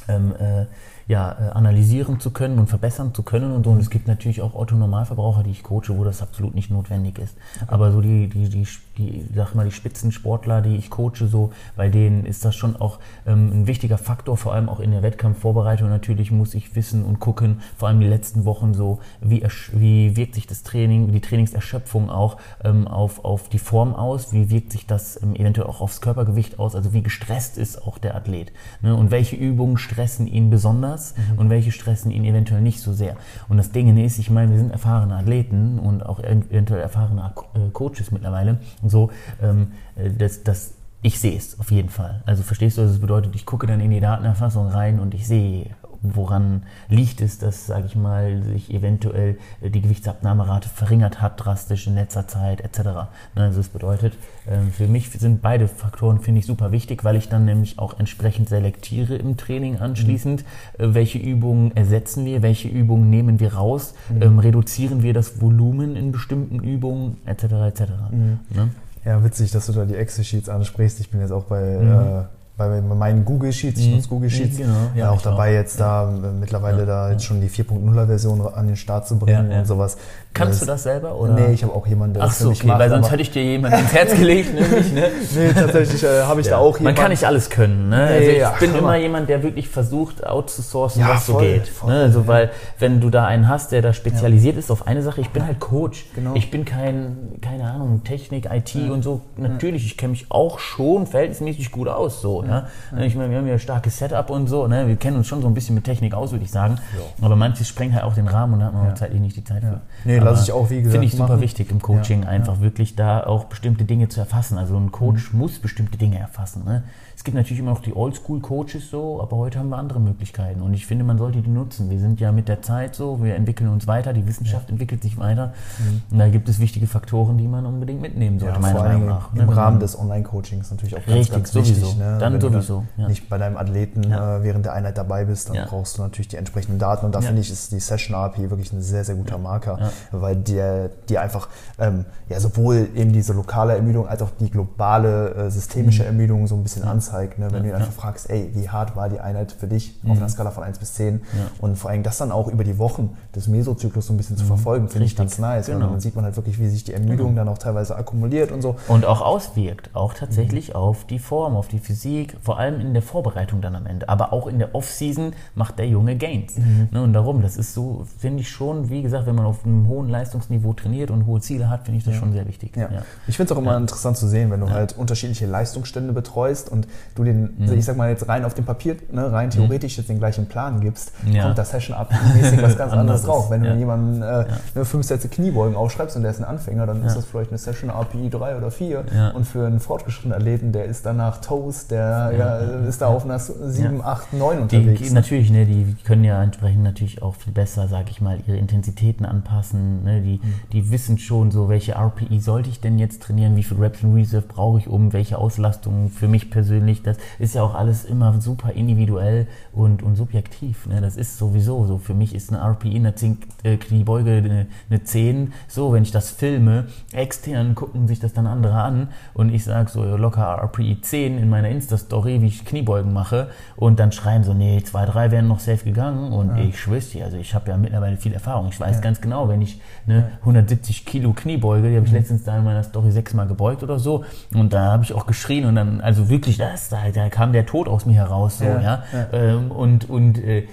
ähm, 0.07 0.33
äh, 0.39 0.65
ja, 1.07 1.31
äh, 1.31 1.51
analysieren 1.51 2.19
zu 2.19 2.31
können 2.31 2.59
und 2.59 2.67
verbessern 2.67 3.13
zu 3.13 3.23
können 3.23 3.51
und 3.51 3.63
so. 3.65 3.71
Und 3.71 3.79
es 3.79 3.89
gibt 3.89 4.07
natürlich 4.07 4.41
auch 4.41 4.55
Otto-Normalverbraucher, 4.55 5.43
die 5.43 5.51
ich 5.51 5.63
coache, 5.63 5.89
wo 5.89 6.03
das 6.03 6.21
absolut 6.21 6.55
nicht 6.55 6.71
notwendig 6.71 7.19
ist. 7.19 7.35
Aber 7.67 7.91
so 7.91 8.01
die, 8.01 8.27
die, 8.27 8.49
die, 8.49 8.67
die, 8.97 9.25
sag 9.35 9.55
mal, 9.55 9.65
die 9.65 9.71
Spitzensportler, 9.71 10.61
die 10.61 10.75
ich 10.77 10.89
coache, 10.89 11.27
so, 11.27 11.51
bei 11.75 11.89
denen 11.89 12.25
ist 12.25 12.45
das 12.45 12.55
schon 12.55 12.75
auch 12.75 12.99
ähm, 13.25 13.51
ein 13.53 13.67
wichtiger 13.67 13.97
Faktor, 13.97 14.37
vor 14.37 14.53
allem 14.53 14.69
auch 14.69 14.79
in 14.79 14.91
der 14.91 15.03
Wettkampfvorbereitung. 15.03 15.89
Natürlich 15.89 16.31
muss 16.31 16.53
ich 16.53 16.75
wissen 16.75 17.03
und 17.03 17.19
gucken, 17.19 17.61
vor 17.77 17.89
allem 17.89 17.99
die 17.99 18.07
letzten 18.07 18.45
Wochen 18.45 18.73
so, 18.73 18.99
wie, 19.21 19.45
wie 19.73 20.15
wirkt 20.15 20.35
sich 20.35 20.47
das 20.47 20.63
Training, 20.63 21.11
die 21.11 21.21
Trainingserschöpfung 21.21 22.09
auch 22.09 22.37
ähm, 22.63 22.87
auf, 22.87 23.25
auf 23.25 23.49
die 23.49 23.59
Form 23.59 23.93
aus, 23.93 24.31
wie 24.31 24.49
wirkt 24.49 24.71
sich 24.71 24.87
das 24.87 25.21
ähm, 25.21 25.35
eventuell 25.35 25.67
auch 25.67 25.81
aufs 25.81 25.99
Körpergewicht 25.99 26.59
aus, 26.59 26.75
also 26.75 26.93
wie 26.93 27.03
gestresst 27.03 27.57
ist 27.57 27.85
auch 27.85 27.97
der 27.97 28.15
Athlet. 28.15 28.53
Ne? 28.81 28.95
Und 28.95 29.11
welche 29.11 29.35
Übungen 29.35 29.77
stressen 29.77 30.27
ihn 30.27 30.49
besonders 30.49 30.92
anders 30.93 31.15
mhm. 31.17 31.39
und 31.39 31.49
welche 31.49 31.71
stressen 31.71 32.11
ihn 32.11 32.25
eventuell 32.25 32.61
nicht 32.61 32.79
so 32.79 32.93
sehr. 32.93 33.15
Und 33.49 33.57
das 33.57 33.71
Ding 33.71 33.95
ist, 33.97 34.19
ich 34.19 34.29
meine, 34.29 34.51
wir 34.51 34.57
sind 34.57 34.71
erfahrene 34.71 35.15
Athleten 35.15 35.79
und 35.79 36.05
auch 36.05 36.19
eventuell 36.19 36.81
erfahrene 36.81 37.31
äh, 37.55 37.69
Coaches 37.71 38.11
mittlerweile 38.11 38.59
und 38.81 38.89
so, 38.89 39.11
ähm, 39.41 39.71
äh, 39.95 40.09
dass, 40.11 40.43
dass 40.43 40.73
ich 41.01 41.19
sehe 41.19 41.37
es 41.37 41.59
auf 41.59 41.71
jeden 41.71 41.89
Fall. 41.89 42.23
Also 42.25 42.43
verstehst 42.43 42.77
du, 42.77 42.81
das 42.81 42.99
bedeutet, 42.99 43.35
ich 43.35 43.45
gucke 43.45 43.67
dann 43.67 43.81
in 43.81 43.91
die 43.91 43.99
Datenerfassung 43.99 44.67
rein 44.67 44.99
und 44.99 45.13
ich 45.13 45.27
sehe, 45.27 45.71
woran 46.03 46.63
liegt 46.89 47.21
es, 47.21 47.39
dass, 47.39 47.65
sage 47.65 47.85
ich 47.87 47.95
mal, 47.95 48.43
sich 48.43 48.71
eventuell 48.73 49.37
äh, 49.61 49.69
die 49.69 49.81
Gewichtsabnahmerate 49.81 50.67
verringert 50.67 51.21
hat, 51.21 51.43
drastisch 51.43 51.87
in 51.87 51.95
letzter 51.95 52.27
Zeit 52.27 52.61
etc. 52.61 52.79
Ne, 52.79 53.07
also 53.35 53.57
das 53.57 53.69
bedeutet, 53.69 54.13
ähm, 54.47 54.71
für 54.71 54.87
mich 54.87 55.09
sind 55.09 55.41
beide 55.41 55.67
Faktoren, 55.67 56.19
finde 56.19 56.41
ich, 56.41 56.45
super 56.45 56.71
wichtig, 56.71 57.03
weil 57.03 57.15
ich 57.15 57.29
dann 57.29 57.45
nämlich 57.45 57.79
auch 57.79 57.99
entsprechend 57.99 58.49
selektiere 58.49 59.15
im 59.15 59.37
Training 59.37 59.79
anschließend, 59.79 60.43
mhm. 60.77 60.93
welche 60.93 61.17
Übungen 61.17 61.75
ersetzen 61.75 62.25
wir, 62.25 62.41
welche 62.41 62.67
Übungen 62.67 63.09
nehmen 63.09 63.39
wir 63.39 63.53
raus, 63.55 63.93
mhm. 64.09 64.21
Ähm, 64.21 64.39
reduzieren 64.39 65.03
wir 65.03 65.13
das 65.13 65.41
Volumen 65.41 65.95
in 65.95 66.11
bestimmten 66.11 66.59
Übungen 66.59 67.17
etc. 67.25 67.43
etc. 67.43 67.81
Mhm. 68.11 68.39
Ne? 68.49 68.69
Ja, 69.05 69.23
witzig, 69.23 69.51
dass 69.51 69.65
du 69.65 69.73
da 69.73 69.85
die 69.85 69.95
Excel-Sheets 69.95 70.49
ansprichst. 70.49 70.99
Ich 70.99 71.09
bin 71.09 71.19
jetzt 71.19 71.31
auch 71.31 71.45
bei 71.45 71.77
mhm. 71.77 71.91
äh, 71.91 72.23
bei 72.55 72.81
meinen 72.81 73.25
Google 73.25 73.51
Sheets, 73.51 73.79
ich 73.79 73.87
mhm. 73.87 73.95
nutze 73.95 74.09
Google 74.09 74.29
Sheets, 74.29 74.57
genau. 74.57 74.91
ja, 74.95 75.09
auch 75.09 75.21
dabei 75.21 75.49
auch. 75.49 75.53
jetzt 75.53 75.79
da 75.79 76.07
äh, 76.07 76.31
mittlerweile 76.39 76.81
ja, 76.81 76.85
da 76.85 77.11
jetzt 77.11 77.25
schon 77.25 77.41
die 77.41 77.49
4.0er 77.49 78.05
Version 78.05 78.41
an 78.41 78.67
den 78.67 78.75
Start 78.75 79.07
zu 79.07 79.17
bringen 79.17 79.51
und 79.51 79.65
sowas. 79.65 79.97
Kannst 80.35 80.53
das, 80.53 80.59
du 80.59 80.65
das 80.65 80.83
selber? 80.83 81.15
Oder? 81.15 81.33
Nee, 81.33 81.53
ich 81.53 81.63
habe 81.63 81.73
auch 81.73 81.85
jemanden, 81.85 82.15
der 82.15 82.23
Ach 82.23 82.27
das 82.27 82.39
so, 82.39 82.45
für 82.45 82.49
mich 82.49 82.59
okay, 82.59 82.67
macht. 82.67 82.79
weil 82.79 82.89
sonst 82.89 83.11
hätte 83.11 83.21
ich 83.21 83.31
dir 83.31 83.43
jemanden 83.43 83.79
ins 83.79 83.93
Herz 83.93 84.13
gelegt, 84.13 84.53
nämlich, 84.59 84.93
ne? 84.93 85.09
nee, 85.35 85.53
tatsächlich 85.53 86.03
äh, 86.03 86.23
habe 86.23 86.41
ich 86.41 86.47
da 86.47 86.57
auch 86.57 86.77
jemanden. 86.77 86.83
Man 86.83 86.95
kann 86.95 87.11
nicht 87.11 87.25
alles 87.25 87.49
können, 87.49 87.89
ne? 87.89 87.95
Nee, 87.95 88.17
also 88.17 88.29
ich 88.31 88.37
ja, 88.37 88.55
bin 88.59 88.75
immer 88.75 88.95
jemand, 88.97 89.29
der 89.29 89.41
wirklich 89.41 89.67
versucht, 89.69 90.25
outzusourcen, 90.25 91.01
ja, 91.01 91.09
was 91.09 91.25
voll, 91.25 91.33
so 91.33 91.39
geht. 91.39 91.67
Voll, 91.67 91.91
ne? 91.91 92.01
Also, 92.01 92.27
weil, 92.27 92.51
wenn 92.77 93.01
du 93.01 93.09
da 93.09 93.25
einen 93.25 93.47
hast, 93.47 93.71
der 93.71 93.81
da 93.81 93.93
spezialisiert 93.93 94.57
ist 94.57 94.69
auf 94.69 94.85
eine 94.85 95.01
Sache, 95.01 95.21
ich 95.21 95.29
bin 95.29 95.45
halt 95.45 95.59
Coach. 95.59 96.05
Genau. 96.15 96.33
Ich 96.35 96.51
bin 96.51 96.65
kein, 96.65 97.17
keine 97.41 97.71
Ahnung, 97.71 98.03
Technik, 98.03 98.49
IT 98.51 98.75
und 98.75 99.03
so. 99.03 99.21
Natürlich, 99.37 99.85
ich 99.85 99.97
kenne 99.97 100.11
mich 100.11 100.27
auch 100.29 100.59
schon 100.59 101.07
verhältnismäßig 101.07 101.71
gut 101.71 101.87
aus, 101.87 102.21
so, 102.21 102.42
ne? 102.43 103.05
Ich 103.05 103.15
meine, 103.15 103.29
wir 103.29 103.37
haben 103.37 103.47
ja 103.47 103.57
starkes 103.59 103.97
Setup 103.97 104.29
und 104.29 104.47
so, 104.47 104.67
ne? 104.67 104.87
Wir 104.87 104.95
kennen 104.95 105.17
uns 105.17 105.27
schon 105.27 105.41
so 105.41 105.47
ein 105.47 105.53
bisschen 105.53 105.75
mit 105.75 105.83
Technik 105.83 106.13
aus, 106.13 106.31
würde 106.31 106.45
ich 106.45 106.51
sagen. 106.51 106.77
Aber 107.21 107.35
manches 107.35 107.67
sprengt 107.67 107.93
halt 107.93 108.03
auch 108.03 108.13
den 108.13 108.27
Rahmen 108.27 108.53
und 108.53 108.59
da 108.59 108.65
hat 108.67 108.73
man 108.73 108.95
zeitlich 108.95 109.21
nicht 109.21 109.35
die 109.35 109.43
Zeit 109.43 109.61
für. 109.61 109.81
Nee, 110.05 110.19
lasse 110.19 110.43
ich 110.43 110.51
auch, 110.51 110.69
wie 110.69 110.77
gesagt. 110.77 110.91
Finde 110.91 111.07
ich 111.07 111.15
super 111.15 111.41
wichtig 111.41 111.71
im 111.71 111.81
Coaching, 111.81 112.25
einfach 112.25 112.61
wirklich 112.61 112.95
da 112.95 113.23
auch 113.25 113.45
bestimmte 113.45 113.85
Dinge 113.85 114.09
zu 114.09 114.19
erfassen. 114.19 114.57
Also 114.57 114.77
ein 114.77 114.91
Coach 114.91 115.33
mhm. 115.33 115.39
muss 115.39 115.59
bestimmte 115.59 115.97
Dinge 115.97 116.19
erfassen. 116.19 116.63
Ne? 116.65 116.83
Es 117.15 117.23
gibt 117.23 117.37
natürlich 117.37 117.59
immer 117.59 117.71
noch 117.71 117.81
die 117.81 117.95
Oldschool-Coaches 117.95 118.89
so, 118.89 119.21
aber 119.21 119.37
heute 119.37 119.59
haben 119.59 119.69
wir 119.69 119.77
andere 119.77 119.99
Möglichkeiten 119.99 120.61
und 120.61 120.73
ich 120.73 120.85
finde, 120.85 121.05
man 121.05 121.17
sollte 121.17 121.41
die 121.41 121.49
nutzen. 121.49 121.89
Wir 121.89 121.99
sind 121.99 122.19
ja 122.19 122.31
mit 122.31 122.47
der 122.47 122.61
Zeit 122.61 122.95
so, 122.95 123.23
wir 123.23 123.35
entwickeln 123.35 123.69
uns 123.69 123.87
weiter, 123.87 124.13
die 124.13 124.27
Wissenschaft 124.27 124.67
ja. 124.67 124.71
entwickelt 124.71 125.03
sich 125.03 125.17
weiter 125.17 125.53
mhm. 125.79 126.01
und 126.11 126.19
da 126.19 126.27
gibt 126.27 126.49
es 126.49 126.59
wichtige 126.59 126.87
Faktoren, 126.87 127.37
die 127.37 127.47
man 127.47 127.65
unbedingt 127.65 128.01
mitnehmen 128.01 128.39
sollte, 128.39 128.55
ja, 128.55 128.61
meiner 128.61 128.83
Meinung 128.83 129.05
nach. 129.05 129.33
Im 129.33 129.45
ne? 129.45 129.55
Rahmen 129.55 129.79
des 129.79 129.97
Online-Coachings 129.97 130.71
natürlich 130.71 130.95
auch 130.95 131.05
ganz, 131.05 131.17
Richtig, 131.17 131.35
ganz 131.35 131.55
wichtig. 131.55 131.97
Ne? 131.97 132.17
Dann 132.19 132.32
wenn 132.41 132.41
sowieso, 132.53 132.83
du 132.95 133.01
ja. 133.03 133.07
nicht 133.07 133.29
bei 133.29 133.37
deinem 133.37 133.57
Athleten 133.57 134.03
Ja. 134.09 134.37
äh, 134.37 134.43
während 134.43 134.65
der 134.65 134.73
Einheit 134.73 134.97
dabei 134.97 135.25
bist, 135.25 135.49
dann 135.49 135.55
Ja. 135.55 135.65
brauchst 135.67 135.97
du 135.97 136.01
natürlich 136.01 136.27
die 136.29 136.37
entsprechenden 136.37 136.79
Daten. 136.79 137.05
Und 137.05 137.13
da 137.15 137.21
finde 137.21 137.41
ich, 137.41 137.51
ist 137.51 137.71
die 137.71 137.79
Session 137.79 138.15
API 138.15 138.49
wirklich 138.49 138.71
ein 138.73 138.81
sehr, 138.81 139.03
sehr 139.03 139.15
guter 139.15 139.37
Marker, 139.37 139.79
weil 140.11 140.35
dir 140.37 140.89
die 141.09 141.17
einfach 141.17 141.49
ähm, 141.79 142.05
ja, 142.29 142.39
sowohl 142.39 142.89
eben 142.95 143.11
diese 143.13 143.33
lokale 143.33 143.75
Ermüdung 143.75 144.07
als 144.07 144.21
auch 144.21 144.29
die 144.39 144.49
globale 144.49 145.33
äh, 145.35 145.49
systemische 145.51 146.05
Ermüdung 146.05 146.47
so 146.47 146.55
ein 146.55 146.63
bisschen 146.63 146.83
anzeigt. 146.83 147.39
Ne? 147.39 147.47
Wenn 147.51 147.59
Mhm. 147.59 147.63
Du 147.63 147.69
ihn 147.69 147.75
einfach 147.75 147.93
fragst, 147.93 148.29
ey, 148.29 148.49
wie 148.53 148.69
hart 148.69 148.95
war 148.95 149.09
die 149.09 149.19
Einheit 149.19 149.51
für 149.51 149.67
dich 149.67 149.99
auf 150.07 150.17
einer 150.17 150.29
Skala 150.29 150.51
von 150.51 150.63
1 150.63 150.79
bis 150.79 150.93
10? 150.95 151.15
Ja. 151.15 151.21
Und 151.61 151.77
vor 151.77 151.91
allem 151.91 152.03
das 152.03 152.17
dann 152.17 152.31
auch 152.31 152.47
über 152.47 152.63
die 152.63 152.77
Wochen 152.77 153.17
des 153.35 153.47
Mesozyklus 153.47 154.07
so 154.07 154.13
ein 154.13 154.17
bisschen 154.17 154.37
zu 154.37 154.45
verfolgen, 154.45 154.89
finde 154.89 155.05
ich 155.05 155.13
Mhm. 155.13 155.17
Ganz 155.17 155.37
nice. 155.39 155.65
Genau. 155.67 155.85
Und 155.85 155.91
dann 155.93 155.99
sieht 155.99 156.15
man 156.15 156.25
halt 156.25 156.35
wirklich, 156.35 156.59
wie 156.59 156.67
sich 156.69 156.83
die 156.83 156.93
Ermüdung 156.93 157.35
dann 157.35 157.47
auch 157.47 157.57
teilweise 157.57 157.95
akkumuliert 157.95 158.51
und 158.51 158.61
so. 158.61 158.75
Und 158.87 159.05
auch 159.05 159.21
auswirkt, 159.21 159.89
auch 159.93 160.13
tatsächlich 160.13 160.69
Mhm. 160.69 160.75
auf 160.75 161.05
die 161.05 161.19
Form, 161.19 161.55
auf 161.55 161.67
die 161.67 161.79
Physik, 161.79 162.22
vor 162.41 162.59
allem 162.59 162.79
in 162.79 162.93
der 162.93 163.01
Vorbereitung 163.01 163.61
dann 163.61 163.75
am 163.75 163.85
Ende. 163.85 164.09
Aber 164.09 164.33
auch 164.33 164.47
in 164.47 164.59
der 164.59 164.75
Off-Season 164.75 165.33
macht 165.55 165.79
der 165.79 165.87
Junge 165.87 166.15
Gains. 166.15 166.57
Mhm. 166.57 166.89
Ne, 166.91 167.01
und 167.01 167.13
darum, 167.13 167.41
das 167.41 167.57
ist 167.57 167.73
so, 167.73 168.05
finde 168.17 168.41
ich 168.41 168.49
schon, 168.49 168.89
wie 168.89 169.01
gesagt, 169.01 169.25
wenn 169.25 169.35
man 169.35 169.45
auf 169.45 169.65
einem 169.65 169.87
hohen 169.87 170.09
Leistungsniveau 170.09 170.73
trainiert 170.73 171.11
und 171.11 171.25
hohe 171.25 171.39
Ziele 171.41 171.69
hat, 171.69 171.85
finde 171.85 171.99
ich 171.99 172.05
das 172.05 172.15
schon 172.15 172.33
sehr 172.33 172.47
wichtig. 172.47 172.75
Ja. 172.75 172.89
Ich 173.27 173.37
finde 173.37 173.51
es 173.53 173.57
auch 173.57 173.61
immer 173.61 173.77
interessant 173.77 174.17
zu 174.17 174.27
sehen, 174.27 174.51
wenn 174.51 174.59
du 174.59 174.69
halt 174.69 174.97
unterschiedliche 174.97 175.45
Leistungsstände 175.45 176.13
betreust 176.13 176.69
und 176.69 176.87
du 177.15 177.23
den, 177.23 177.55
Mhm. 177.57 177.73
ich 177.73 177.85
sag 177.85 177.97
mal 177.97 178.09
jetzt 178.09 178.27
rein 178.27 178.45
auf 178.45 178.53
dem 178.53 178.65
Papier, 178.65 178.95
ne, 179.11 179.31
rein 179.31 179.49
theoretisch 179.49 179.97
jetzt 179.97 180.09
den 180.09 180.19
gleichen 180.19 180.47
Plan 180.47 180.79
gibst, 180.81 181.11
Ja. 181.31 181.43
kommt 181.43 181.57
das 181.57 181.71
Session 181.71 181.95
up 181.95 182.11
mäßig 182.35 182.61
was 182.61 182.77
ganz 182.77 182.93
anderes 182.93 183.23
drauf. 183.23 183.49
Wenn 183.49 183.63
du 183.63 183.69
ja. 183.69 183.75
jemanden 183.75 184.21
äh, 184.21 184.45
ne, 184.75 184.85
fünf 184.85 185.05
Sätze 185.05 185.27
Kniebeugen 185.29 185.75
aufschreibst 185.75 186.15
und 186.15 186.21
der 186.23 186.31
ist 186.31 186.39
ein 186.39 186.45
Anfänger, 186.45 186.85
dann 186.85 187.03
ist 187.03 187.15
das 187.15 187.25
vielleicht 187.25 187.49
eine 187.51 187.57
Session 187.57 187.89
API 187.89 188.29
3 188.29 188.57
oder 188.57 188.71
4 188.71 189.03
Ja. 189.15 189.29
und 189.31 189.45
für 189.45 189.65
einen 189.65 189.79
fortgeschrittenen 189.79 190.37
Athleten, 190.37 190.71
der 190.71 190.85
ist 190.85 191.05
danach 191.05 191.41
Toast, 191.41 191.91
der 191.91 192.12
ja, 192.31 192.57
ist 192.87 193.01
da 193.01 193.07
auf 193.07 193.25
einer 193.25 193.39
7, 193.39 194.01
8, 194.03 194.33
9 194.33 194.67
Die, 194.67 194.77
unterwegs. 194.77 195.09
ne? 195.09 195.13
natürlich, 195.15 195.51
ne, 195.51 195.65
die 195.65 195.95
können 196.03 196.23
ja 196.23 196.41
entsprechend 196.43 196.83
natürlich 196.83 197.21
auch 197.21 197.35
viel 197.35 197.53
besser, 197.53 197.87
sage 197.87 198.07
ich 198.11 198.21
mal, 198.21 198.39
ihre 198.47 198.57
Intensitäten 198.57 199.25
anpassen. 199.25 200.03
Ne, 200.03 200.21
die, 200.21 200.39
Mhm. 200.43 200.53
die 200.71 200.91
wissen 200.91 201.17
schon 201.17 201.51
so, 201.51 201.69
welche 201.69 201.93
RPI 201.93 202.39
sollte 202.39 202.69
ich 202.69 202.79
denn 202.81 202.99
jetzt 202.99 203.21
trainieren, 203.23 203.55
wie 203.55 203.63
viel 203.63 203.77
Reps 203.77 204.03
in 204.03 204.13
Reserve 204.13 204.45
brauche 204.47 204.79
ich 204.79 204.87
um, 204.87 205.13
welche 205.13 205.37
Auslastung 205.37 206.09
für 206.09 206.27
mich 206.27 206.49
persönlich. 206.49 207.03
Das 207.03 207.17
ist 207.39 207.55
ja 207.55 207.63
auch 207.63 207.75
alles 207.75 208.05
immer 208.05 208.39
super 208.41 208.71
individuell 208.73 209.47
und, 209.71 210.03
und 210.03 210.15
subjektiv. 210.15 210.87
Ne? 210.87 211.01
Das 211.01 211.15
ist 211.17 211.37
sowieso 211.37 211.85
so. 211.85 211.97
Für 211.97 212.13
mich 212.13 212.33
ist 212.35 212.51
eine 212.53 212.61
RPI, 212.63 212.95
eine 212.95 213.15
10, 213.15 213.37
äh, 213.63 213.77
Kniebeuge, 213.77 214.31
eine, 214.31 214.67
eine 214.89 215.03
10. 215.03 215.53
So, 215.67 215.93
wenn 215.93 216.03
ich 216.03 216.11
das 216.11 216.31
filme, 216.31 216.87
extern 217.11 217.75
gucken 217.75 218.07
sich 218.07 218.19
das 218.19 218.33
dann 218.33 218.47
andere 218.47 218.73
an 218.81 219.09
und 219.33 219.53
ich 219.53 219.63
sage 219.63 219.89
so 219.89 220.03
locker 220.17 220.57
RPI 220.61 220.99
10 221.01 221.37
in 221.37 221.49
meiner 221.49 221.69
Insta-Story, 222.03 222.41
wie 222.41 222.47
ich 222.47 222.65
Kniebeugen 222.65 223.13
mache 223.13 223.47
und 223.75 223.99
dann 223.99 224.11
schreiben 224.11 224.43
so, 224.43 224.53
nee, 224.53 224.81
2, 224.83 225.05
3 225.05 225.31
wären 225.31 225.47
noch 225.47 225.59
safe 225.59 225.83
gegangen 225.83 226.31
und 226.31 226.57
ich 226.57 226.79
schwör's 226.79 227.09
dir, 227.09 227.25
also 227.25 227.37
ich 227.37 227.53
habe 227.55 227.71
ja 227.71 227.77
mittlerweile 227.77 228.17
viel 228.17 228.33
Erfahrung. 228.33 228.67
Ich 228.69 228.79
weiß 228.79 229.01
ganz 229.01 229.21
genau, 229.21 229.49
wenn 229.49 229.61
ich 229.61 229.81
ne, 230.05 230.29
170 230.41 231.05
Kilo 231.05 231.33
Kniebeuge, 231.33 231.89
die 231.89 231.95
habe 231.95 232.05
ich 232.05 232.11
letztens 232.11 232.43
da 232.43 232.57
in 232.57 232.63
meiner 232.63 232.83
Story 232.83 233.11
sechsmal 233.11 233.47
gebeugt 233.47 233.83
oder 233.83 233.99
so 233.99 234.23
und 234.53 234.73
da 234.73 234.91
habe 234.91 235.03
ich 235.03 235.13
auch 235.13 235.25
geschrien 235.25 235.65
und 235.65 235.75
dann, 235.75 236.01
also 236.01 236.29
wirklich, 236.29 236.57
das, 236.57 236.89
da, 236.89 236.97
da 237.13 237.29
kam 237.29 237.53
der 237.53 237.65
Tod 237.65 237.87
aus 237.87 238.05
mir 238.05 238.15
heraus, 238.15 238.59
so, 238.59 238.65
Ja, 238.65 238.81
ja. 238.81 239.03
Ähm, 239.31 239.71
und 239.71 240.09
und 240.09 240.37
äh, 240.43 240.67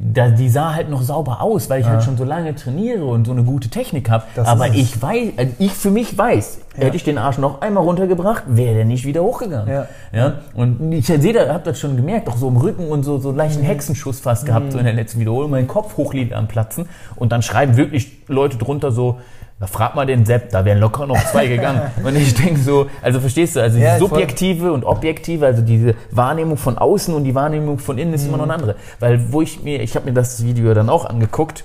da, 0.00 0.30
die 0.30 0.48
sah 0.48 0.74
halt 0.74 0.88
noch 0.88 1.02
sauber 1.02 1.42
aus, 1.42 1.68
weil 1.68 1.80
ich 1.80 1.86
halt 1.86 2.02
schon 2.02 2.16
so 2.16 2.24
lange 2.24 2.54
trainiere 2.54 3.04
und 3.04 3.26
so 3.26 3.32
eine 3.32 3.44
gute 3.44 3.68
Technik 3.68 4.08
habe. 4.10 4.24
Aber 4.36 4.68
ich 4.68 5.00
weiß, 5.00 5.32
also 5.36 5.52
ich 5.58 5.72
für 5.72 5.90
mich 5.90 6.16
weiß, 6.16 6.60
hätte 6.76 6.96
ich 6.96 7.04
den 7.04 7.18
Arsch 7.18 7.38
noch 7.38 7.60
einmal 7.60 7.84
runtergebracht, 7.84 8.44
wäre 8.46 8.74
der 8.74 8.84
nicht 8.84 9.04
wieder 9.04 9.22
hochgegangen. 9.22 9.68
Ja. 9.68 9.86
Ja? 10.12 10.34
Und 10.54 10.92
ich 10.92 11.06
sehe, 11.06 11.32
da 11.32 11.52
habt 11.52 11.66
das 11.66 11.78
schon 11.78 11.96
gemerkt, 11.96 12.28
auch 12.28 12.36
so 12.36 12.48
im 12.48 12.56
Rücken 12.56 12.88
und 12.88 13.02
so, 13.02 13.18
so 13.18 13.30
einen 13.30 13.38
leichten 13.38 13.62
Hexenschuss 13.62 14.20
fast 14.20 14.46
gehabt, 14.46 14.72
so 14.72 14.78
in 14.78 14.84
der 14.84 14.94
letzten 14.94 15.20
Wiederholung, 15.20 15.50
mein 15.50 15.66
Kopf 15.66 15.96
hochliegt 15.96 16.32
am 16.32 16.48
Platzen. 16.48 16.88
Und 17.16 17.32
dann 17.32 17.42
schreiben 17.42 17.76
wirklich 17.76 18.12
Leute 18.28 18.56
drunter 18.56 18.92
so, 18.92 19.18
da 19.60 19.66
frag 19.66 19.94
mal 19.94 20.04
den 20.04 20.26
Sepp, 20.26 20.50
da 20.50 20.64
wären 20.64 20.78
locker 20.78 21.06
noch 21.06 21.22
zwei 21.30 21.46
gegangen. 21.46 21.80
Und 22.04 22.16
ich 22.16 22.34
denke 22.34 22.60
so, 22.60 22.86
also 23.02 23.20
verstehst 23.20 23.56
du, 23.56 23.60
also 23.60 23.78
die 23.78 23.84
Ja, 23.84 23.98
subjektive 23.98 24.72
und 24.72 24.84
objektive, 24.84 25.46
also 25.46 25.62
diese 25.62 25.94
Wahrnehmung 26.10 26.56
von 26.56 26.76
außen 26.76 27.14
und 27.14 27.24
die 27.24 27.34
Wahrnehmung 27.34 27.78
von 27.78 27.96
innen 27.96 28.14
ist 28.14 28.26
immer 28.26 28.36
noch 28.36 28.44
eine 28.44 28.54
andere. 28.54 28.74
Weil 28.98 29.32
wo 29.32 29.42
ich 29.42 29.62
mir, 29.62 29.80
ich 29.80 29.94
habe 29.94 30.06
mir 30.06 30.12
das 30.12 30.44
Video 30.44 30.74
dann 30.74 30.88
auch 30.88 31.04
angeguckt, 31.04 31.64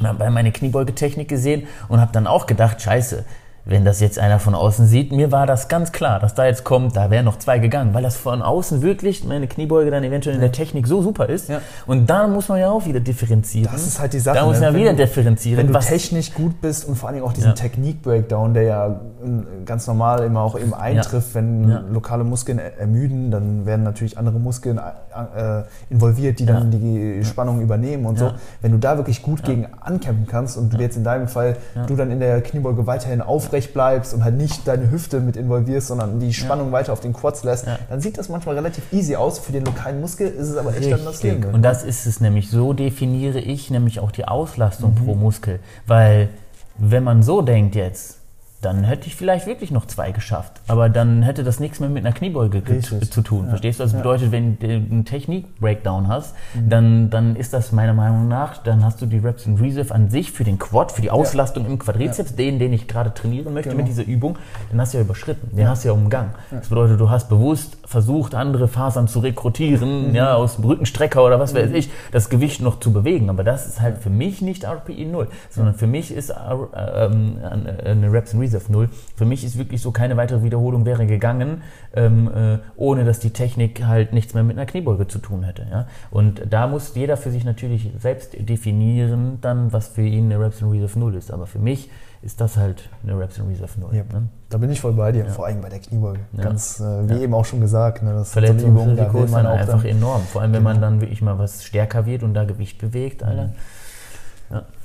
und 0.00 0.08
habe 0.08 0.30
meine 0.30 0.52
Kniebeugetechnik 0.52 1.28
gesehen 1.28 1.66
und 1.88 2.00
habe 2.00 2.12
dann 2.12 2.26
auch 2.26 2.46
gedacht, 2.46 2.82
scheiße, 2.82 3.24
wenn 3.64 3.84
das 3.84 4.00
jetzt 4.00 4.18
einer 4.18 4.40
von 4.40 4.56
außen 4.56 4.88
sieht, 4.88 5.12
mir 5.12 5.30
war 5.30 5.46
das 5.46 5.68
ganz 5.68 5.92
klar, 5.92 6.18
dass 6.18 6.34
da 6.34 6.46
jetzt 6.46 6.64
kommt, 6.64 6.96
da 6.96 7.10
wären 7.10 7.24
noch 7.24 7.38
zwei 7.38 7.60
gegangen, 7.60 7.94
weil 7.94 8.02
das 8.02 8.16
von 8.16 8.42
außen 8.42 8.82
wirklich 8.82 9.24
meine 9.24 9.46
Kniebeuge 9.46 9.90
dann 9.92 10.02
eventuell 10.02 10.34
in 10.34 10.40
der 10.40 10.50
Technik 10.50 10.88
so 10.88 11.00
super 11.00 11.28
ist. 11.28 11.48
Ja. 11.48 11.60
Und 11.86 12.10
da 12.10 12.26
muss 12.26 12.48
man 12.48 12.58
ja 12.58 12.70
auch 12.72 12.86
wieder 12.86 12.98
differenzieren. 12.98 13.68
Das 13.72 13.86
ist 13.86 14.00
halt 14.00 14.14
die 14.14 14.18
Sache, 14.18 14.36
Da 14.38 14.46
muss 14.46 14.56
ne? 14.58 14.62
man 14.62 14.68
ja 14.70 14.74
Wenn 14.74 14.80
wieder 14.80 14.90
du- 14.92 14.96
differenzieren. 14.96 15.58
Wenn 15.58 15.72
du 15.72 15.78
technisch 15.78 16.34
gut 16.34 16.60
bist 16.60 16.88
und 16.88 16.96
vor 16.96 17.08
allen 17.08 17.16
Dingen 17.18 17.26
auch 17.28 17.32
diesen 17.32 17.50
Ja. 17.50 17.54
Technik-Breakdown, 17.54 18.54
der 18.54 18.62
ja 18.64 18.86
äh, 18.88 19.64
ganz 19.64 19.86
normal 19.86 20.24
immer 20.24 20.40
auch 20.40 20.58
eben 20.58 20.74
eintrifft, 20.74 21.34
wenn 21.34 21.68
Ja. 21.70 21.84
lokale 21.92 22.24
Muskeln 22.24 22.58
er- 22.58 22.78
ermüden, 22.78 23.30
dann 23.30 23.64
werden 23.64 23.84
natürlich 23.84 24.18
andere 24.18 24.40
Muskeln 24.40 24.78
äh, 24.78 25.62
involviert, 25.90 26.38
die 26.40 26.46
dann 26.46 26.70
die 26.70 27.22
Spannung 27.24 27.60
übernehmen 27.60 28.06
und 28.06 28.18
so. 28.18 28.32
Wenn 28.60 28.72
du 28.72 28.78
da 28.78 28.96
wirklich 28.96 29.22
gut 29.22 29.44
gegen 29.44 29.66
ankämpfen 29.80 30.26
kannst 30.26 30.56
und 30.56 30.72
du 30.72 30.78
jetzt 30.78 30.96
in 30.96 31.04
deinem 31.04 31.28
Fall, 31.28 31.56
du 31.86 31.94
dann 31.96 32.10
in 32.10 32.18
der 32.18 32.40
Kniebeuge 32.40 32.86
weiterhin 32.86 33.20
aufrecht 33.52 33.74
bleibst 33.74 34.14
und 34.14 34.24
halt 34.24 34.36
nicht 34.36 34.66
deine 34.66 34.90
Hüfte 34.90 35.20
mit 35.20 35.36
involvierst, 35.36 35.88
sondern 35.88 36.18
die 36.20 36.32
Spannung 36.32 36.72
weiter 36.72 36.92
auf 36.94 37.00
den 37.00 37.12
Quads 37.12 37.44
lässt, 37.44 37.66
Ja. 37.66 37.78
dann 37.90 38.00
sieht 38.00 38.16
das 38.16 38.30
manchmal 38.30 38.54
relativ 38.54 38.90
easy 38.92 39.14
aus. 39.14 39.38
Für 39.38 39.52
den 39.52 39.64
lokalen 39.66 40.00
Muskel 40.00 40.28
ist 40.28 40.48
es 40.48 40.56
aber 40.56 40.74
echt 40.74 40.90
dann 40.90 41.04
das 41.04 41.14
Richtig. 41.22 41.42
Leben. 41.42 41.54
Und 41.54 41.60
das 41.62 41.82
ist 41.84 42.06
es 42.06 42.20
nämlich. 42.20 42.48
So 42.50 42.72
definiere 42.72 43.38
ich 43.40 43.70
nämlich 43.70 44.00
auch 44.00 44.10
die 44.10 44.26
Auslastung 44.26 44.94
Mhm. 44.94 45.04
pro 45.04 45.14
Muskel. 45.14 45.60
Weil, 45.86 46.30
wenn 46.78 47.04
man 47.04 47.22
so 47.22 47.42
denkt 47.42 47.74
jetzt, 47.74 48.16
dann 48.62 48.84
hätte 48.84 49.06
ich 49.08 49.16
vielleicht 49.16 49.46
wirklich 49.46 49.70
noch 49.70 49.86
zwei 49.86 50.12
geschafft. 50.12 50.60
Aber 50.68 50.88
dann 50.88 51.22
hätte 51.22 51.42
das 51.44 51.60
nichts 51.60 51.80
mehr 51.80 51.88
mit 51.90 52.06
einer 52.06 52.14
Kniebeuge 52.14 52.62
zu 52.80 53.20
tun. 53.22 53.48
Verstehst 53.48 53.80
du? 53.80 53.82
Das 53.84 53.92
Ja. 53.92 53.98
bedeutet, 53.98 54.32
wenn 54.32 54.58
du 54.58 54.66
einen 54.66 55.04
Technik-Breakdown 55.04 56.08
hast, 56.08 56.34
Mhm. 56.54 56.68
dann, 56.68 57.10
dann 57.10 57.36
ist 57.36 57.52
das 57.52 57.72
meiner 57.72 57.92
Meinung 57.92 58.28
nach, 58.28 58.58
dann 58.58 58.84
hast 58.84 59.02
du 59.02 59.06
die 59.06 59.18
Reps 59.18 59.46
in 59.46 59.56
Reserve 59.56 59.94
an 59.94 60.10
sich 60.10 60.30
für 60.32 60.44
den 60.44 60.58
Quad, 60.58 60.92
für 60.92 61.02
die 61.02 61.10
Auslastung 61.10 61.66
im 61.66 61.78
Quadrizeps, 61.78 62.36
den, 62.36 62.58
den 62.58 62.72
ich 62.72 62.86
gerade 62.88 63.12
trainieren 63.12 63.52
möchte 63.52 63.70
Genau. 63.70 63.82
mit 63.82 63.88
dieser 63.90 64.04
Übung, 64.06 64.38
den 64.72 64.80
hast 64.80 64.94
du 64.94 64.98
ja 64.98 65.04
überschritten. 65.04 65.56
Den 65.56 65.68
hast 65.68 65.82
du 65.84 65.88
ja 65.88 65.94
umgangen. 65.94 66.30
Das 66.50 66.68
bedeutet, 66.68 67.00
du 67.00 67.10
hast 67.10 67.28
bewusst 67.28 67.76
versucht, 67.84 68.34
andere 68.34 68.68
Fasern 68.68 69.08
zu 69.08 69.18
rekrutieren, 69.18 70.10
Mhm. 70.10 70.14
ja, 70.14 70.34
aus 70.34 70.56
dem 70.56 70.64
Rückenstrecker 70.64 71.24
oder 71.24 71.40
was 71.40 71.54
weiß 71.54 71.70
ich, 71.72 71.90
das 72.12 72.30
Gewicht 72.30 72.60
noch 72.62 72.78
zu 72.80 72.92
bewegen. 72.92 73.28
Aber 73.28 73.42
das 73.44 73.66
ist 73.66 73.80
halt 73.80 73.98
für 73.98 74.10
mich 74.10 74.40
nicht 74.40 74.64
RPI 74.64 75.04
0, 75.06 75.26
sondern 75.50 75.74
für 75.74 75.86
mich 75.88 76.14
ist 76.14 76.30
R- 76.30 76.68
ähm, 77.10 77.38
eine 77.84 78.12
Reps 78.12 78.32
in 78.32 78.40
Reserve 78.40 78.51
0. 78.68 78.88
Für 79.16 79.24
mich 79.24 79.44
ist 79.44 79.58
wirklich 79.58 79.80
so, 79.80 79.90
keine 79.90 80.16
weitere 80.16 80.42
Wiederholung 80.42 80.84
wäre 80.86 81.06
gegangen, 81.06 81.62
ähm, 81.94 82.30
äh, 82.34 82.58
ohne 82.76 83.04
dass 83.04 83.18
die 83.20 83.30
Technik 83.30 83.84
halt 83.86 84.12
nichts 84.12 84.34
mehr 84.34 84.42
mit 84.42 84.56
einer 84.56 84.66
Kniebeuge 84.66 85.06
zu 85.08 85.18
tun 85.18 85.42
hätte. 85.44 85.66
Ja? 85.70 85.86
Und 86.10 86.42
da 86.50 86.66
muss 86.66 86.94
jeder 86.94 87.16
für 87.16 87.30
sich 87.30 87.44
natürlich 87.44 87.90
selbst 87.98 88.36
definieren, 88.38 89.38
dann, 89.40 89.72
was 89.72 89.88
für 89.88 90.02
ihn 90.02 90.26
eine 90.32 90.40
Reps 90.42 90.60
in 90.60 90.70
Reserve 90.70 90.98
0 90.98 91.14
ist. 91.16 91.30
Aber 91.30 91.46
für 91.46 91.58
mich 91.58 91.90
ist 92.22 92.40
das 92.40 92.56
halt 92.56 92.88
eine 93.02 93.18
Reps 93.18 93.38
in 93.38 93.46
Reserve 93.48 93.80
0. 93.80 93.94
Ja, 93.94 94.02
Ne? 94.12 94.28
Da 94.48 94.58
bin 94.58 94.70
ich 94.70 94.80
voll 94.80 94.92
bei 94.92 95.12
dir, 95.12 95.26
vor 95.26 95.46
allem 95.46 95.60
bei 95.62 95.70
der 95.70 95.78
Kniebeuge. 95.78 96.20
Ja. 96.36 96.42
Ganz, 96.42 96.78
äh, 96.78 97.08
wie 97.08 97.22
eben 97.22 97.32
auch 97.32 97.44
schon 97.44 97.60
gesagt, 97.60 98.02
ne, 98.02 98.12
das 98.12 98.32
Verletzungsrisiko 98.32 99.18
da 99.18 99.24
ist 99.24 99.30
man 99.30 99.44
dann 99.44 99.58
einfach 99.58 99.82
dann, 99.82 99.90
enorm. 99.90 100.22
Vor 100.22 100.42
allem, 100.42 100.52
wenn 100.52 100.62
man 100.62 100.76
Genau. 100.76 100.86
dann 100.88 101.00
wirklich 101.00 101.22
mal 101.22 101.38
was 101.38 101.64
stärker 101.64 102.04
wird 102.04 102.22
und 102.22 102.34
da 102.34 102.44
Gewicht 102.44 102.78
bewegt, 102.78 103.22
Alter. 103.22 103.50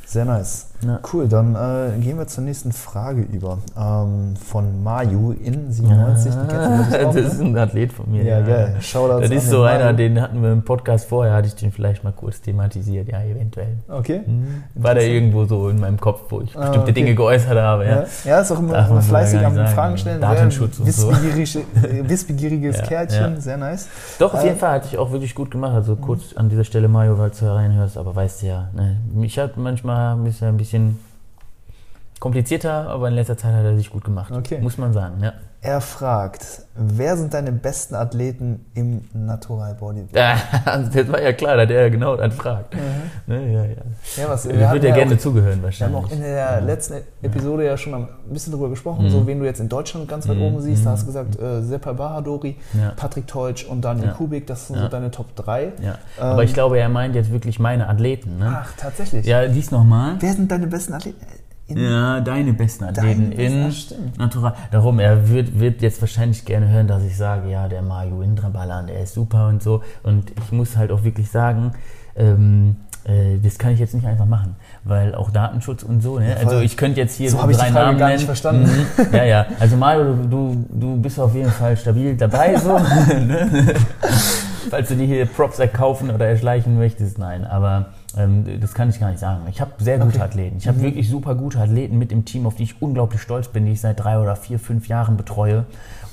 Sehr 0.05 0.23
nice. 0.23 0.69
Ja. 0.85 0.99
Cool, 1.11 1.27
dann 1.27 1.55
äh, 1.55 1.97
gehen 1.99 2.17
wir 2.19 2.27
zur 2.27 2.43
nächsten 2.43 2.71
Frage 2.71 3.21
über. 3.21 3.57
Ähm, 3.75 4.35
von 4.35 4.83
Mayu 4.83 5.31
in 5.31 5.71
97. 5.71 6.31
Die 6.31 6.47
kennst 6.47 6.93
du, 6.93 6.97
glaub 6.97 6.99
ich, 7.01 7.05
auch, 7.07 7.13
das 7.15 7.33
ist 7.33 7.41
ne? 7.41 7.45
ein 7.47 7.57
Athlet 7.57 7.93
von 7.93 8.11
mir. 8.11 8.23
Ja, 8.23 8.41
geil. 8.41 8.75
Shoutouts 8.79 9.21
Das 9.29 9.31
ist 9.31 9.49
so 9.49 9.63
Mayu. 9.63 9.67
einer, 9.75 9.93
den 9.93 10.21
hatten 10.21 10.41
wir 10.43 10.51
im 10.51 10.63
Podcast 10.63 11.07
vorher, 11.09 11.33
hatte 11.33 11.47
ich 11.47 11.55
den 11.55 11.71
vielleicht 11.71 12.03
mal 12.03 12.13
kurz 12.13 12.41
thematisiert, 12.41 13.07
ja, 13.09 13.23
eventuell. 13.23 13.77
Okay. 13.87 14.21
War 14.75 14.93
der 14.93 15.07
irgendwo 15.07 15.45
so 15.45 15.69
in 15.69 15.79
meinem 15.79 15.99
Kopf, 15.99 16.21
wo 16.29 16.41
ich 16.41 16.55
Ah, 16.55 16.59
bestimmte 16.61 16.79
okay. 16.81 16.91
Dinge 16.93 17.15
geäußert 17.15 17.57
habe, 17.57 17.85
ja. 17.85 17.91
Ja, 18.01 18.05
ja, 18.25 18.39
ist 18.41 18.51
auch 18.51 18.59
immer, 18.59 18.87
immer 18.87 19.01
fleißig 19.01 19.39
am 19.43 19.55
sagen. 19.55 19.67
Fragen 19.69 19.97
stellen. 19.97 20.21
Datenschutz 20.21 20.79
und 20.79 20.91
so. 20.91 21.09
äh, 21.11 22.07
wissbegieriges 22.07 22.77
Ja, 22.77 22.83
Kärtchen, 22.85 23.33
ja. 23.35 23.41
sehr 23.41 23.57
nice. 23.57 23.87
Doch, 24.19 24.33
auf 24.33 24.41
Äh, 24.43 24.47
jeden 24.47 24.59
Fall 24.59 24.73
hatte 24.75 24.87
ich 24.91 24.97
auch 24.97 25.11
wirklich 25.11 25.33
gut 25.33 25.49
gemacht. 25.51 25.73
Also 25.73 25.95
kurz 25.95 26.33
an 26.35 26.49
dieser 26.49 26.63
Stelle, 26.63 26.87
Mario, 26.87 27.17
weil 27.17 27.31
du 27.31 27.45
reinhörst, 27.53 27.97
aber 27.97 28.15
weißt 28.15 28.43
du 28.43 28.47
ja, 28.47 28.69
ne, 28.73 28.97
mich 29.13 29.39
hat 29.39 29.57
manchmal 29.57 30.13
ein 30.15 30.23
bisschen, 30.23 30.57
bisschen 30.67 30.99
komplizierter, 32.19 32.89
aber 32.89 33.07
in 33.07 33.13
letzter 33.13 33.37
Zeit 33.37 33.53
hat 33.53 33.63
er 33.63 33.77
sich 33.77 33.89
gut 33.89 34.03
gemacht. 34.03 34.31
Okay. 34.31 34.59
Muss 34.59 34.77
man 34.77 34.91
sagen, 34.91 35.23
ja. 35.23 35.33
Er 35.59 35.81
fragt, 35.81 36.61
wer 36.75 37.17
sind 37.17 37.33
deine 37.33 37.51
besten 37.51 37.95
Athleten 37.95 38.65
im 38.75 39.01
Natural 39.13 39.73
Bodybuilding? 39.73 40.09
das 40.93 41.11
war 41.11 41.19
ja 41.19 41.33
klar, 41.33 41.57
dass 41.57 41.69
er 41.71 41.89
genau 41.89 42.15
das 42.15 42.33
fragt. 42.35 42.75
Mhm. 42.75 42.79
Ne, 43.25 43.53
ja, 43.53 43.65
ja. 43.65 43.75
ja 44.17 44.29
was, 44.29 44.47
wir 44.47 44.71
würde 44.71 44.87
ja 44.87 44.93
gerne 44.93 45.15
auch, 45.15 45.19
zugehören 45.19 45.63
wahrscheinlich. 45.63 45.95
Wir 45.95 45.97
haben 45.97 46.05
auch 46.05 46.11
in 46.11 46.21
der 46.21 46.29
ja. 46.29 46.59
letzten 46.59 47.01
Episode 47.23 47.65
ja 47.65 47.75
schon 47.75 47.95
ein 47.95 48.07
bisschen 48.27 48.51
darüber 48.51 48.69
gesprochen, 48.69 49.05
mhm. 49.05 49.09
so 49.09 49.25
wen 49.25 49.39
du 49.39 49.45
jetzt 49.45 49.59
in 49.59 49.67
Deutschland 49.67 50.07
ganz 50.07 50.27
weit 50.27 50.37
mhm. 50.37 50.43
oben 50.43 50.61
siehst. 50.61 50.85
Da 50.85 50.91
hast 50.91 51.01
du 51.01 51.07
gesagt, 51.07 51.39
äh, 51.39 51.63
Sepa 51.63 51.93
Bahadori, 51.93 52.57
ja. 52.73 52.93
Patrick 52.95 53.25
Teutsch 53.25 53.65
und 53.65 53.81
Daniel 53.81 54.11
Kubik, 54.11 54.45
das 54.45 54.67
sind 54.67 54.77
so 54.77 54.87
deine 54.87 55.09
Top 55.09 55.35
3. 55.35 55.71
Ja. 55.81 55.97
Aber 56.19 56.41
ähm, 56.41 56.47
ich 56.47 56.53
glaube, 56.53 56.77
er 56.79 56.89
meint 56.89 57.15
jetzt 57.15 57.31
wirklich 57.31 57.59
meine 57.59 57.89
Athleten. 57.89 58.37
Ne? 58.37 58.59
Ach, 58.61 58.71
tatsächlich? 58.77 59.25
Ja, 59.25 59.47
dies 59.47 59.71
nochmal. 59.71 60.17
Wer 60.19 60.33
sind 60.33 60.51
deine 60.51 60.67
besten 60.67 60.93
Athleten? 60.93 61.25
In 61.67 61.83
ja, 61.83 62.21
deine 62.21 62.53
besten 62.53 62.85
Athleten 62.85 63.33
in 63.33 63.73
Natural. 64.17 64.53
Darum, 64.71 64.99
er 64.99 65.29
wird, 65.29 65.59
wird 65.59 65.81
jetzt 65.81 65.99
wahrscheinlich 65.99 66.45
gerne 66.45 66.69
hören, 66.69 66.87
dass 66.87 67.03
ich 67.03 67.17
sage, 67.17 67.49
ja, 67.51 67.67
der 67.67 67.81
Mario 67.81 68.21
Indrabalan, 68.21 68.87
der 68.87 69.01
ist 69.01 69.13
super 69.13 69.49
und 69.49 69.61
so. 69.61 69.83
Und 70.01 70.31
ich 70.31 70.51
muss 70.53 70.77
halt 70.77 70.91
auch 70.91 71.03
wirklich 71.03 71.29
sagen, 71.29 71.73
ähm, 72.15 72.77
äh, 73.03 73.37
das 73.41 73.57
kann 73.57 73.73
ich 73.73 73.79
jetzt 73.79 73.93
nicht 73.93 74.05
einfach 74.05 74.25
machen, 74.25 74.55
weil 74.83 75.15
auch 75.15 75.31
Datenschutz 75.31 75.83
und 75.83 76.01
so. 76.01 76.19
Ne? 76.19 76.29
Ja, 76.29 76.35
also 76.37 76.59
ich 76.59 76.77
könnte 76.77 76.99
jetzt 76.99 77.15
hier 77.15 77.29
so, 77.31 77.37
so 77.37 77.47
drei 77.51 77.69
Namen 77.69 77.97
gar 77.97 78.09
nicht 78.09 78.25
verstanden. 78.25 78.69
Mhm. 78.97 79.07
Ja, 79.13 79.23
ja. 79.23 79.45
Also 79.59 79.77
Mario, 79.77 80.13
du, 80.13 80.65
du 80.69 80.97
bist 81.01 81.19
auf 81.19 81.33
jeden 81.33 81.51
Fall 81.51 81.77
stabil 81.77 82.15
dabei 82.15 82.55
so. 82.57 82.77
Ne? 83.17 83.75
Falls 84.69 84.89
du 84.89 84.95
dir 84.95 85.05
hier 85.05 85.25
Props 85.25 85.59
erkaufen 85.59 86.11
oder 86.11 86.27
erschleichen 86.27 86.77
möchtest, 86.77 87.17
nein. 87.17 87.45
Aber 87.45 87.87
das 88.13 88.73
kann 88.73 88.89
ich 88.89 88.99
gar 88.99 89.09
nicht 89.09 89.19
sagen. 89.19 89.43
Ich 89.49 89.59
habe 89.59 89.71
sehr 89.77 89.99
gute 89.99 90.15
okay. 90.15 90.23
Athleten. 90.23 90.57
Ich 90.57 90.67
habe 90.67 90.79
mhm. 90.79 90.83
wirklich 90.83 91.09
super 91.09 91.35
gute 91.35 91.59
Athleten 91.59 91.97
mit 91.97 92.11
im 92.11 92.25
Team, 92.25 92.47
auf 92.47 92.55
die 92.55 92.63
ich 92.63 92.81
unglaublich 92.81 93.21
stolz 93.21 93.49
bin, 93.49 93.65
die 93.65 93.73
ich 93.73 93.81
seit 93.81 93.99
drei 93.99 94.19
oder 94.19 94.35
vier, 94.35 94.59
fünf 94.59 94.87
Jahren 94.87 95.17
betreue. 95.17 95.65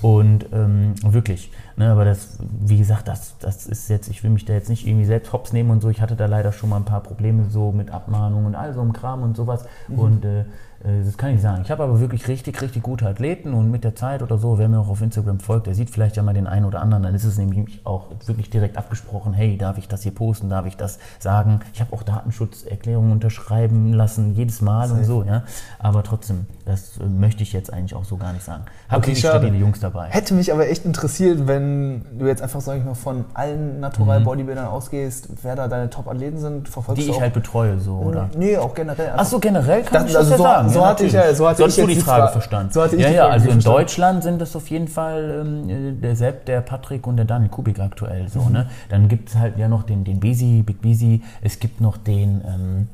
Und 0.02 0.46
ähm, 0.52 0.94
wirklich, 1.02 1.50
ne, 1.76 1.90
aber 1.90 2.04
das, 2.04 2.38
wie 2.60 2.76
gesagt, 2.76 3.08
das, 3.08 3.38
das 3.38 3.66
ist 3.66 3.88
jetzt, 3.88 4.08
ich 4.08 4.22
will 4.22 4.30
mich 4.30 4.44
da 4.44 4.52
jetzt 4.52 4.68
nicht 4.68 4.86
irgendwie 4.86 5.06
selbst 5.06 5.32
hops 5.32 5.52
nehmen 5.52 5.70
und 5.70 5.80
so. 5.80 5.88
Ich 5.88 6.02
hatte 6.02 6.14
da 6.16 6.26
leider 6.26 6.52
schon 6.52 6.68
mal 6.68 6.76
ein 6.76 6.84
paar 6.84 7.02
Probleme 7.02 7.48
so 7.48 7.72
mit 7.72 7.90
Abmahnungen 7.90 8.46
und 8.46 8.54
all 8.54 8.74
so 8.74 8.80
einem 8.80 8.92
Kram 8.92 9.22
und 9.22 9.36
sowas. 9.36 9.64
Mhm. 9.88 9.98
Und 9.98 10.24
äh, 10.24 10.40
äh, 10.40 10.44
das 10.84 11.16
kann 11.16 11.34
ich 11.34 11.40
sagen. 11.40 11.62
Ich 11.64 11.70
habe 11.70 11.82
aber 11.82 11.98
wirklich 11.98 12.28
richtig, 12.28 12.60
richtig 12.60 12.82
gute 12.82 13.08
Athleten 13.08 13.54
und 13.54 13.70
mit 13.70 13.84
der 13.84 13.94
Zeit 13.94 14.22
oder 14.22 14.36
so, 14.36 14.58
wer 14.58 14.68
mir 14.68 14.80
auch 14.80 14.88
auf 14.88 15.00
Instagram 15.00 15.40
folgt, 15.40 15.66
der 15.66 15.74
sieht 15.74 15.88
vielleicht 15.88 16.16
ja 16.16 16.22
mal 16.22 16.34
den 16.34 16.46
einen 16.46 16.66
oder 16.66 16.82
anderen, 16.82 17.04
dann 17.04 17.14
ist 17.14 17.24
es 17.24 17.38
nämlich 17.38 17.80
auch 17.84 18.08
wirklich 18.26 18.50
direkt 18.50 18.76
abgesprochen, 18.76 19.32
hey, 19.32 19.56
darf 19.56 19.78
ich 19.78 19.88
das 19.88 20.02
hier 20.02 20.14
posten, 20.14 20.50
darf 20.50 20.66
ich 20.66 20.76
das 20.76 20.98
sagen? 21.18 21.60
Ich 21.72 21.80
habe 21.80 21.92
auch 21.94 22.02
Datenschutzerklärungen 22.02 23.12
unterschreiben 23.12 23.94
lassen, 23.94 24.34
jedes 24.34 24.60
Mal 24.60 24.88
Safe. 24.88 25.00
und 25.00 25.06
so, 25.06 25.22
ja. 25.22 25.44
Aber 25.78 26.02
trotzdem, 26.02 26.46
das 26.66 26.98
äh, 26.98 27.04
möchte 27.04 27.42
ich 27.42 27.54
jetzt 27.54 27.72
eigentlich 27.72 27.94
auch 27.94 28.04
so 28.04 28.18
gar 28.18 28.34
nicht 28.34 28.44
sagen. 28.44 28.64
Habe 28.90 29.06
okay, 29.06 29.16
stabile 29.16 29.56
Jungs 29.56 29.80
dabei. 29.80 30.08
Hätte 30.10 30.34
mich 30.34 30.52
aber 30.52 30.68
echt 30.68 30.84
interessiert, 30.84 31.46
wenn 31.46 32.04
du 32.18 32.26
jetzt 32.26 32.42
einfach, 32.42 32.60
sag 32.60 32.76
ich 32.76 32.84
mal, 32.84 32.94
von 32.94 33.24
allen 33.32 33.80
Natural 33.80 34.20
mhm. 34.20 34.24
Bodybuildern 34.24 34.66
ausgehst, 34.66 35.28
wer 35.42 35.56
da 35.56 35.66
deine 35.66 35.88
Top-Athleten 35.88 36.36
sind, 36.36 36.68
verfolgst 36.68 37.02
Die 37.02 37.10
ich 37.10 37.20
halt 37.20 37.32
betreue, 37.32 37.80
so, 37.80 37.96
oder? 37.96 38.28
Nee, 38.36 38.58
auch 38.58 38.74
generell. 38.74 39.12
Ach 39.16 39.24
so, 39.24 39.38
generell 39.38 39.82
kann 39.82 40.02
das, 40.02 40.06
ich 40.06 40.12
das 40.12 40.16
also 40.16 40.30
ja 40.32 40.36
so, 40.36 40.42
sagen. 40.42 40.73
So 40.74 40.80
ja, 40.80 40.86
hatte 40.86 41.06
ich 41.06 41.12
ja, 41.12 41.34
so 41.34 41.48
hatte 41.48 41.58
so 41.58 41.66
ich 41.66 41.76
jetzt 41.76 41.88
die 41.88 41.94
Frage, 41.96 42.22
Frage 42.22 42.32
verstanden. 42.32 42.72
So 42.72 42.82
hatte 42.82 42.96
ich 42.96 43.02
ja, 43.02 43.10
ja, 43.10 43.28
also 43.28 43.48
in 43.48 43.60
Deutschland 43.60 44.22
sind 44.22 44.40
das 44.40 44.54
auf 44.56 44.68
jeden 44.68 44.88
Fall 44.88 45.42
ähm, 45.42 46.00
der 46.00 46.16
Sepp, 46.16 46.46
der 46.46 46.60
Patrick 46.60 47.06
und 47.06 47.16
der 47.16 47.24
Daniel 47.24 47.50
Kubik 47.50 47.78
aktuell 47.80 48.28
so, 48.28 48.42
mhm. 48.42 48.52
ne? 48.52 48.70
Dann 48.88 49.08
gibt 49.08 49.30
es 49.30 49.36
halt 49.36 49.56
ja 49.56 49.68
noch 49.68 49.84
den, 49.84 50.04
den 50.04 50.20
Besi, 50.20 50.62
Big 50.62 50.82
Besi, 50.82 51.22
es 51.42 51.58
gibt 51.60 51.80
noch 51.80 51.96
den, 51.96 52.42
ähm, 52.46 52.88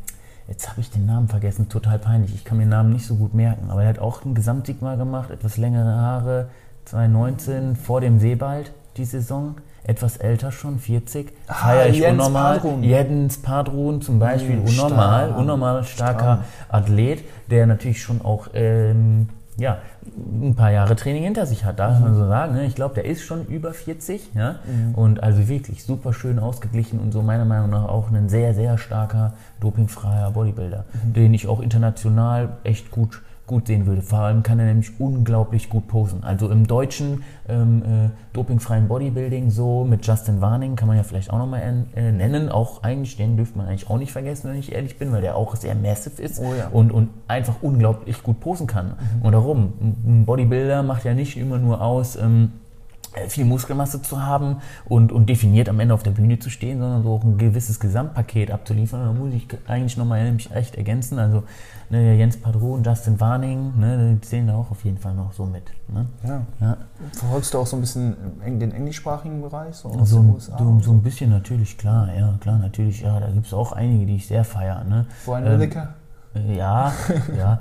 jetzt 0.49 0.69
habe 0.69 0.81
ich 0.81 0.91
den 0.91 1.07
Namen 1.07 1.29
vergessen, 1.29 1.69
total 1.69 1.99
peinlich, 1.99 2.35
ich 2.35 2.45
kann 2.45 2.59
mir 2.59 2.65
den 2.65 2.71
Namen 2.71 2.93
nicht 2.93 3.07
so 3.07 3.17
gut 3.17 3.35
merken, 3.35 3.71
aber 3.71 3.83
er 3.83 3.89
hat 3.89 3.99
auch 3.99 4.25
einen 4.25 4.35
Gesamtsieg 4.35 4.83
mal 4.83 4.97
gemacht, 4.97 5.31
etwas 5.31 5.57
längere 5.57 5.95
Haare, 5.95 6.49
2019 6.85 7.77
vor 7.77 8.01
dem 8.01 8.19
Seebald, 8.19 8.73
die 8.97 9.05
Saison 9.05 9.57
etwas 9.85 10.17
älter 10.17 10.53
schon, 10.53 10.79
40, 10.79 11.33
ah, 11.47 11.55
feiere 11.55 11.89
ich 11.89 11.99
Jens 11.99 12.13
unnormal. 12.13 12.61
Padrun. 12.61 12.83
Jens 12.83 13.39
Padrun 13.39 14.03
zum 14.03 14.19
Beispiel, 14.19 14.57
mhm, 14.57 14.67
unnormal, 14.67 15.27
stark. 15.27 15.39
unnormal 15.39 15.85
starker 15.85 16.19
stark. 16.19 16.45
Athlet, 16.69 17.25
der 17.51 17.67
natürlich 17.67 18.03
schon 18.03 18.23
auch 18.23 18.49
ähm, 18.55 19.29
ja, 19.61 19.79
ein 20.17 20.55
paar 20.55 20.71
Jahre 20.71 20.97
Training 20.97 21.23
hinter 21.23 21.45
sich 21.45 21.65
hat, 21.65 21.79
darf 21.79 21.99
mhm. 21.99 22.05
man 22.05 22.15
so 22.15 22.27
sagen. 22.27 22.55
Ne? 22.55 22.65
Ich 22.65 22.75
glaube, 22.75 22.95
der 22.95 23.05
ist 23.05 23.23
schon 23.23 23.45
über 23.47 23.73
40 23.75 24.31
ja? 24.35 24.57
Mhm. 24.65 24.95
und 24.95 25.23
also 25.23 25.49
wirklich 25.49 25.85
super 25.85 26.13
schön 26.13 26.39
ausgeglichen 26.39 26.99
und 26.99 27.13
so 27.13 27.23
meiner 27.23 27.45
Meinung 27.45 27.71
nach 27.71 27.85
auch 27.85 28.11
ein 28.11 28.29
sehr, 28.29 28.55
sehr 28.55 28.79
starker, 28.79 29.35
dopingfreier 29.61 30.31
Bodybuilder, 30.31 30.85
mhm. 30.93 31.13
den 31.13 31.35
ich 31.35 31.47
auch 31.47 31.61
international 31.61 32.57
echt 32.65 32.91
gut 32.91 33.21
gut 33.51 33.67
sehen 33.67 33.85
würde. 33.85 34.01
Vor 34.01 34.21
allem 34.21 34.45
kann 34.45 34.61
er 34.61 34.67
nämlich 34.67 35.01
unglaublich 35.01 35.69
gut 35.69 35.89
posen. 35.89 36.23
Also 36.23 36.49
im 36.49 36.69
deutschen 36.69 37.25
ähm, 37.49 37.83
äh, 37.83 38.11
dopingfreien 38.33 38.87
Bodybuilding 38.87 39.51
so 39.51 39.85
mit 39.85 40.07
Justin 40.07 40.41
Warning 40.41 40.77
kann 40.77 40.87
man 40.87 40.97
ja 40.97 41.03
vielleicht 41.03 41.33
auch 41.33 41.39
nochmal 41.39 41.85
äh, 41.97 42.13
nennen. 42.13 42.49
Auch 42.49 42.85
eigentlich, 42.85 43.17
den 43.17 43.37
dürfte 43.37 43.59
man 43.59 43.67
eigentlich 43.67 43.91
auch 43.91 43.99
nicht 43.99 44.13
vergessen, 44.13 44.51
wenn 44.51 44.59
ich 44.59 44.71
ehrlich 44.71 44.99
bin, 44.99 45.11
weil 45.11 45.21
der 45.21 45.37
auch 45.37 45.57
sehr 45.57 45.75
massive 45.75 46.23
ist 46.23 46.39
oh 46.39 46.55
ja. 46.57 46.69
und, 46.69 46.93
und 46.93 47.09
einfach 47.27 47.57
unglaublich 47.61 48.23
gut 48.23 48.39
posen 48.39 48.69
kann. 48.69 48.87
Mhm. 49.19 49.23
Und 49.23 49.33
darum, 49.33 49.73
ein 49.81 50.25
Bodybuilder 50.27 50.85
macht 50.85 51.05
ja 51.05 51.15
nicht 51.15 51.37
immer 51.37 51.59
nur 51.59 51.83
aus, 51.83 52.15
ähm, 52.15 52.53
äh, 52.53 52.60
viel 53.29 53.45
Muskelmasse 53.45 54.03
zu 54.03 54.25
haben 54.25 54.59
und, 54.85 55.11
und 55.11 55.29
definiert 55.29 55.69
am 55.69 55.81
Ende 55.81 55.95
auf 55.95 56.03
der 56.03 56.13
Bühne 56.13 56.39
zu 56.39 56.49
stehen, 56.49 56.79
sondern 56.79 57.03
so 57.03 57.15
auch 57.15 57.25
ein 57.25 57.39
gewisses 57.39 57.81
Gesamtpaket 57.81 58.51
abzuliefern. 58.51 59.05
Da 59.05 59.13
muss 59.13 59.35
ich 59.35 59.49
eigentlich 59.67 59.97
nochmal 59.97 60.23
nämlich 60.25 60.51
echt 60.53 60.77
ergänzen. 60.77 61.19
Also 61.19 61.43
ne, 61.91 62.17
Jens 62.17 62.37
Padron, 62.37 62.83
Justin 62.85 63.21
Warning, 63.21 63.79
ne, 63.79 64.15
die 64.15 64.21
zählen 64.21 64.47
da 64.47 64.55
auch 64.55 64.71
auf 64.71 64.85
jeden 64.85 64.99
Fall 64.99 65.15
noch 65.15 65.33
so 65.33 65.45
mit. 65.45 65.65
Ne? 65.89 66.07
Ja. 66.23 66.43
ja. 66.61 66.77
Verfolgst 67.13 67.53
du 67.53 67.59
auch 67.59 67.67
so 67.67 67.77
ein 67.77 67.81
bisschen 67.81 68.17
den 68.47 68.73
englischsprachigen 68.73 69.41
Bereich? 69.43 69.75
So, 69.75 69.93
so, 70.05 70.39
so, 70.39 70.81
so, 70.81 70.93
ein 70.93 71.03
bisschen 71.03 71.31
natürlich, 71.31 71.77
klar, 71.77 72.15
ja, 72.15 72.35
klar, 72.41 72.59
natürlich, 72.59 73.01
ja, 73.01 73.19
da 73.19 73.29
gibt 73.31 73.47
es 73.47 73.53
auch 73.53 73.73
einige, 73.73 74.07
die 74.07 74.17
ich 74.17 74.27
sehr 74.29 74.45
feiere. 74.45 74.85
Ne? 74.85 75.07
Brian 75.27 75.61
ähm, 75.61 76.57
Ja, 76.57 76.93
ja. 77.37 77.61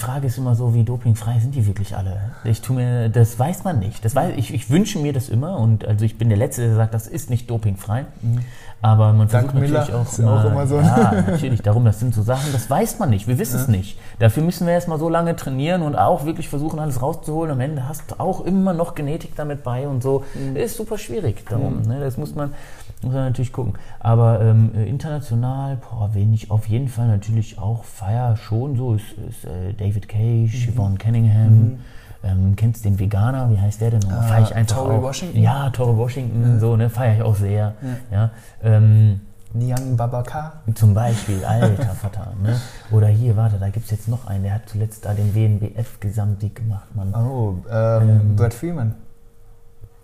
Die 0.00 0.06
Frage 0.06 0.28
ist 0.28 0.38
immer 0.38 0.54
so, 0.54 0.72
wie 0.72 0.82
dopingfrei 0.82 1.38
sind 1.40 1.54
die 1.54 1.66
wirklich 1.66 1.94
alle? 1.94 2.32
Ich 2.44 2.62
tue 2.62 2.76
mir, 2.76 3.10
das 3.10 3.38
weiß 3.38 3.64
man 3.64 3.78
nicht. 3.78 4.02
Das 4.02 4.14
weiß, 4.14 4.32
ich, 4.36 4.54
ich 4.54 4.70
wünsche 4.70 4.98
mir 4.98 5.12
das 5.12 5.28
immer 5.28 5.58
und 5.58 5.84
also 5.84 6.06
ich 6.06 6.16
bin 6.16 6.30
der 6.30 6.38
Letzte, 6.38 6.62
der 6.62 6.74
sagt, 6.74 6.94
das 6.94 7.06
ist 7.06 7.28
nicht 7.28 7.50
dopingfrei. 7.50 8.06
Mhm. 8.22 8.40
Aber 8.80 9.12
man 9.12 9.28
versucht 9.28 9.52
Dank 9.52 9.60
natürlich 9.60 9.88
Miller 9.88 10.00
auch, 10.00 10.10
ist 10.10 10.24
auch 10.24 10.44
immer 10.46 10.66
so. 10.66 10.76
Ja, 10.76 11.12
natürlich, 11.26 11.60
darum, 11.60 11.84
das 11.84 12.00
sind 12.00 12.14
so 12.14 12.22
Sachen, 12.22 12.50
das 12.52 12.70
weiß 12.70 12.98
man 12.98 13.10
nicht. 13.10 13.28
Wir 13.28 13.38
wissen 13.38 13.56
ja. 13.56 13.62
es 13.62 13.68
nicht. 13.68 13.98
Dafür 14.18 14.42
müssen 14.42 14.66
wir 14.66 14.72
erstmal 14.72 14.98
so 14.98 15.10
lange 15.10 15.36
trainieren 15.36 15.82
und 15.82 15.96
auch 15.96 16.24
wirklich 16.24 16.48
versuchen, 16.48 16.78
alles 16.78 17.02
rauszuholen. 17.02 17.52
Am 17.52 17.60
Ende 17.60 17.86
hast 17.86 18.10
du 18.10 18.20
auch 18.20 18.40
immer 18.40 18.72
noch 18.72 18.94
Genetik 18.94 19.36
damit 19.36 19.62
bei 19.64 19.86
und 19.86 20.02
so. 20.02 20.24
Mhm. 20.34 20.56
Ist 20.56 20.78
super 20.78 20.96
schwierig. 20.96 21.44
Darum, 21.46 21.80
mhm. 21.80 21.88
ne, 21.88 22.00
das 22.00 22.16
muss 22.16 22.34
man, 22.34 22.54
muss 23.02 23.14
man 23.14 23.24
natürlich 23.24 23.52
gucken. 23.52 23.74
Aber 23.98 24.40
ähm, 24.40 24.72
international, 24.74 25.76
boah, 25.76 26.10
ich 26.14 26.50
auf 26.50 26.68
jeden 26.68 26.88
Fall 26.88 27.08
natürlich 27.08 27.58
auch 27.58 27.84
feier 27.84 28.36
schon 28.36 28.76
so, 28.76 28.94
ist, 28.94 29.12
ist 29.28 29.44
äh, 29.44 29.72
David 29.74 30.08
Cage, 30.08 30.68
mhm. 30.68 30.74
Yvonne 30.74 30.98
Cunningham. 30.98 31.54
Mhm. 31.54 31.78
Ähm, 32.22 32.54
kennst 32.54 32.84
den 32.84 32.98
Veganer, 32.98 33.50
wie 33.50 33.58
heißt 33.58 33.80
der 33.80 33.92
denn 33.92 34.00
noch? 34.00 34.18
Uh, 34.18 34.22
feiere 34.28 34.42
ich 34.42 34.54
einfach 34.54 34.76
Tory 34.76 34.96
auch. 34.96 35.02
Washington? 35.02 35.40
Ja, 35.40 35.70
Torre 35.70 35.96
Washington, 35.96 36.52
ja. 36.52 36.58
so, 36.58 36.76
ne, 36.76 36.90
feiere 36.90 37.16
ich 37.16 37.22
auch 37.22 37.34
sehr. 37.34 37.74
Ja. 38.10 38.30
ähm, 38.62 39.20
Niang 39.52 39.96
Babaka? 39.96 40.52
Zum 40.74 40.94
Beispiel, 40.94 41.44
alter 41.44 41.94
Vater. 41.94 42.28
Ne? 42.42 42.58
Oder 42.90 43.08
hier, 43.08 43.36
warte, 43.36 43.58
da 43.58 43.68
gibt 43.68 43.86
es 43.86 43.90
jetzt 43.90 44.08
noch 44.08 44.26
einen, 44.26 44.44
der 44.44 44.54
hat 44.54 44.68
zuletzt 44.68 45.04
da 45.04 45.12
den 45.12 45.34
WNBF-Gesamtsieg 45.34 46.56
gemacht, 46.56 46.94
Mann. 46.94 47.14
Oh, 47.14 47.56
ähm, 47.70 48.08
ähm, 48.08 48.36
Brad 48.36 48.54
Freeman? 48.54 48.94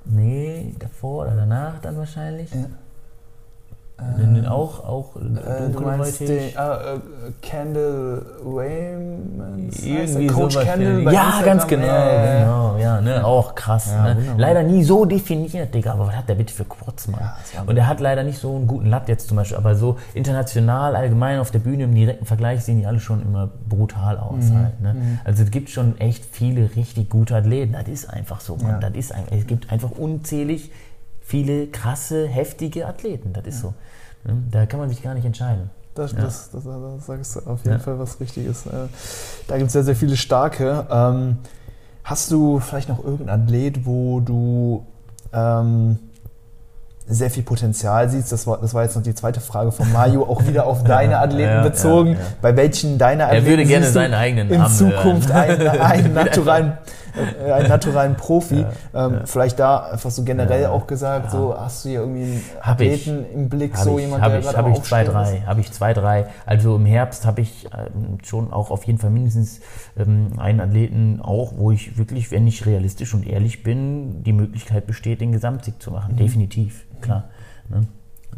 Nee, 0.04 0.74
davor 0.78 1.26
oder 1.26 1.36
danach 1.36 1.78
dann 1.80 1.96
wahrscheinlich. 1.96 2.52
Ja. 2.52 2.66
Ähm, 4.46 4.52
auch, 4.52 4.84
auch 4.84 5.16
äh, 5.16 5.70
du 5.72 5.80
meinst 5.80 6.20
den, 6.20 6.50
uh, 6.56 7.00
Candle 7.42 8.24
Raymond? 8.44 9.84
Irgendwie 9.84 10.26
Coach 10.26 10.54
sowas 10.54 10.66
Candle 10.66 11.02
ja, 11.02 11.24
Instagram. 11.24 11.44
ganz 11.44 11.66
genau, 11.66 11.86
ja, 11.86 12.38
genau, 12.38 12.76
ja, 12.78 13.00
ne, 13.00 13.24
auch 13.24 13.54
krass. 13.54 13.90
Ja, 13.90 14.14
ne? 14.14 14.34
Leider 14.36 14.62
nie 14.62 14.82
so 14.82 15.04
definiert, 15.04 15.74
Digga, 15.74 15.92
aber 15.92 16.08
was 16.08 16.16
hat 16.16 16.28
der 16.28 16.34
bitte 16.34 16.52
für 16.52 16.64
Kurz, 16.64 17.08
Mann? 17.08 17.20
Ja, 17.54 17.62
Und 17.66 17.76
er 17.76 17.86
hat 17.86 18.00
leider 18.00 18.22
nicht 18.22 18.38
so 18.38 18.56
einen 18.56 18.66
guten 18.66 18.86
Latt 18.86 19.08
jetzt 19.08 19.28
zum 19.28 19.36
Beispiel, 19.36 19.56
aber 19.56 19.74
so 19.74 19.96
international, 20.14 20.96
allgemein 20.96 21.38
auf 21.38 21.50
der 21.50 21.60
Bühne 21.60 21.84
im 21.84 21.94
direkten 21.94 22.24
Vergleich 22.24 22.64
sehen 22.64 22.78
die 22.78 22.86
alle 22.86 23.00
schon 23.00 23.22
immer 23.22 23.50
brutal 23.68 24.18
aus 24.18 24.44
mhm. 24.44 24.58
halt. 24.58 24.80
Ne? 24.80 24.94
Mhm. 24.94 25.18
Also 25.24 25.42
es 25.42 25.50
gibt 25.50 25.70
schon 25.70 25.98
echt 25.98 26.24
viele 26.24 26.70
richtig 26.76 27.10
gute 27.10 27.36
Athleten, 27.36 27.72
das 27.72 27.88
ist 27.88 28.10
einfach 28.10 28.40
so, 28.40 28.56
Mann. 28.56 28.80
Das 28.80 28.92
ist 28.94 29.12
einfach, 29.12 29.32
es 29.32 29.46
gibt 29.46 29.72
einfach 29.72 29.90
unzählig 29.90 30.70
viele 31.26 31.66
krasse, 31.66 32.26
heftige 32.26 32.86
Athleten. 32.86 33.32
Das 33.32 33.46
ist 33.46 33.60
so. 33.60 33.74
Ne? 34.26 34.42
Da 34.50 34.66
kann 34.66 34.80
man 34.80 34.88
sich 34.88 35.02
gar 35.02 35.14
nicht 35.14 35.24
entscheiden. 35.24 35.70
Das, 35.94 36.12
ja. 36.12 36.20
das, 36.20 36.50
das, 36.50 36.64
das 36.64 37.06
sagst 37.06 37.36
du 37.36 37.40
auf 37.50 37.64
jeden 37.64 37.78
ja. 37.78 37.78
Fall 37.78 37.98
was 37.98 38.20
Richtiges. 38.20 38.66
Äh, 38.66 38.88
da 39.48 39.56
gibt 39.56 39.68
es 39.68 39.72
sehr, 39.72 39.84
sehr 39.84 39.96
viele 39.96 40.16
starke. 40.16 40.86
Ähm, 40.90 41.38
hast 42.04 42.30
du 42.30 42.60
vielleicht 42.60 42.88
noch 42.88 43.02
irgendeinen 43.02 43.44
Athlet, 43.44 43.86
wo 43.86 44.20
du 44.20 44.84
ähm, 45.32 45.98
sehr 47.08 47.30
viel 47.30 47.44
Potenzial 47.44 48.08
siehst. 48.08 48.32
Das 48.32 48.46
war, 48.46 48.58
das 48.58 48.74
war 48.74 48.82
jetzt 48.82 48.96
noch 48.96 49.02
die 49.02 49.14
zweite 49.14 49.40
Frage 49.40 49.70
von 49.70 49.90
Mario, 49.92 50.24
auch 50.24 50.46
wieder 50.46 50.66
auf 50.66 50.82
deine 50.82 51.18
Athleten 51.20 51.52
ja, 51.52 51.62
bezogen. 51.62 52.12
Ja, 52.12 52.18
ja. 52.18 52.26
Bei 52.42 52.56
welchen 52.56 52.98
deiner 52.98 53.26
Athleten 53.26 53.44
er 53.44 53.50
würde 53.50 53.64
gerne 53.64 53.86
seinen 53.86 54.14
eigenen 54.14 54.50
in 54.50 54.66
Zukunft 54.66 55.30
einen, 55.30 55.68
einen, 55.68 56.14
naturalen, 56.14 56.78
äh, 57.46 57.52
einen 57.52 57.68
naturalen 57.68 58.16
Profi? 58.16 58.66
Ähm, 58.92 59.20
vielleicht 59.24 59.60
da 59.60 59.90
einfach 59.90 60.10
so 60.10 60.24
generell 60.24 60.66
auch 60.66 60.88
gesagt, 60.88 61.30
so 61.30 61.54
hast 61.56 61.84
du 61.84 61.90
hier 61.90 62.00
irgendwie 62.00 62.22
einen 62.22 62.42
Athleten 62.60 63.26
ich, 63.28 63.34
im 63.34 63.48
Blick, 63.48 63.76
so 63.76 63.98
ich, 63.98 64.04
jemand, 64.04 64.24
der 64.24 64.40
ich, 64.40 64.44
gerade 64.44 64.58
Habe 64.58 64.70
ich 64.70 64.82
zwei, 64.82 65.04
drei. 65.04 65.42
Habe 65.46 65.60
ich 65.60 65.72
zwei, 65.72 65.94
drei. 65.94 66.26
Also 66.44 66.74
im 66.74 66.86
Herbst 66.86 67.24
habe 67.24 67.40
ich 67.40 67.66
ähm, 67.66 68.18
schon 68.24 68.52
auch 68.52 68.72
auf 68.72 68.84
jeden 68.84 68.98
Fall 68.98 69.10
mindestens 69.10 69.60
ähm, 69.96 70.32
einen 70.38 70.60
Athleten 70.60 71.20
auch, 71.22 71.52
wo 71.56 71.70
ich 71.70 71.98
wirklich, 71.98 72.32
wenn 72.32 72.48
ich 72.48 72.66
realistisch 72.66 73.14
und 73.14 73.28
ehrlich 73.28 73.62
bin, 73.62 74.24
die 74.24 74.32
Möglichkeit 74.32 74.88
besteht, 74.88 75.20
den 75.20 75.30
Gesamtsieg 75.30 75.80
zu 75.80 75.92
machen. 75.92 76.14
Mhm. 76.14 76.18
Definitiv 76.18 76.84
klar. 77.00 77.30
Ne? 77.68 77.86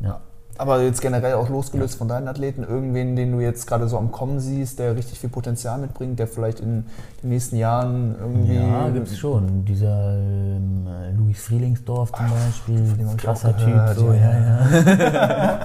Ja. 0.03 0.21
Aber 0.59 0.83
jetzt 0.83 1.01
generell 1.01 1.35
auch 1.35 1.49
losgelöst 1.49 1.95
ja. 1.95 1.99
von 1.99 2.09
deinen 2.09 2.27
Athleten, 2.27 2.65
irgendwen, 2.65 3.15
den 3.15 3.31
du 3.31 3.39
jetzt 3.39 3.65
gerade 3.69 3.87
so 3.87 3.97
am 3.97 4.11
Kommen 4.11 4.41
siehst, 4.41 4.81
der 4.81 4.97
richtig 4.97 5.21
viel 5.21 5.31
Potenzial 5.31 5.79
mitbringt, 5.79 6.19
der 6.19 6.27
vielleicht 6.27 6.59
in 6.59 6.85
den 7.23 7.31
nächsten 7.31 7.57
Jahren 7.57 8.17
irgendwie. 8.19 8.57
Ja, 8.57 8.89
gibt 8.89 9.07
es 9.07 9.19
schon. 9.19 9.65
Dieser 9.65 10.19
ähm, 10.19 10.89
Luis 11.17 11.41
Frielingsdorf 11.45 12.11
zum 12.11 12.27
Beispiel, 12.27 13.17
krasser 13.17 13.57
Typ. 13.57 13.95
So, 13.95 14.13
ja, 14.13 14.33
ja. 14.33 15.61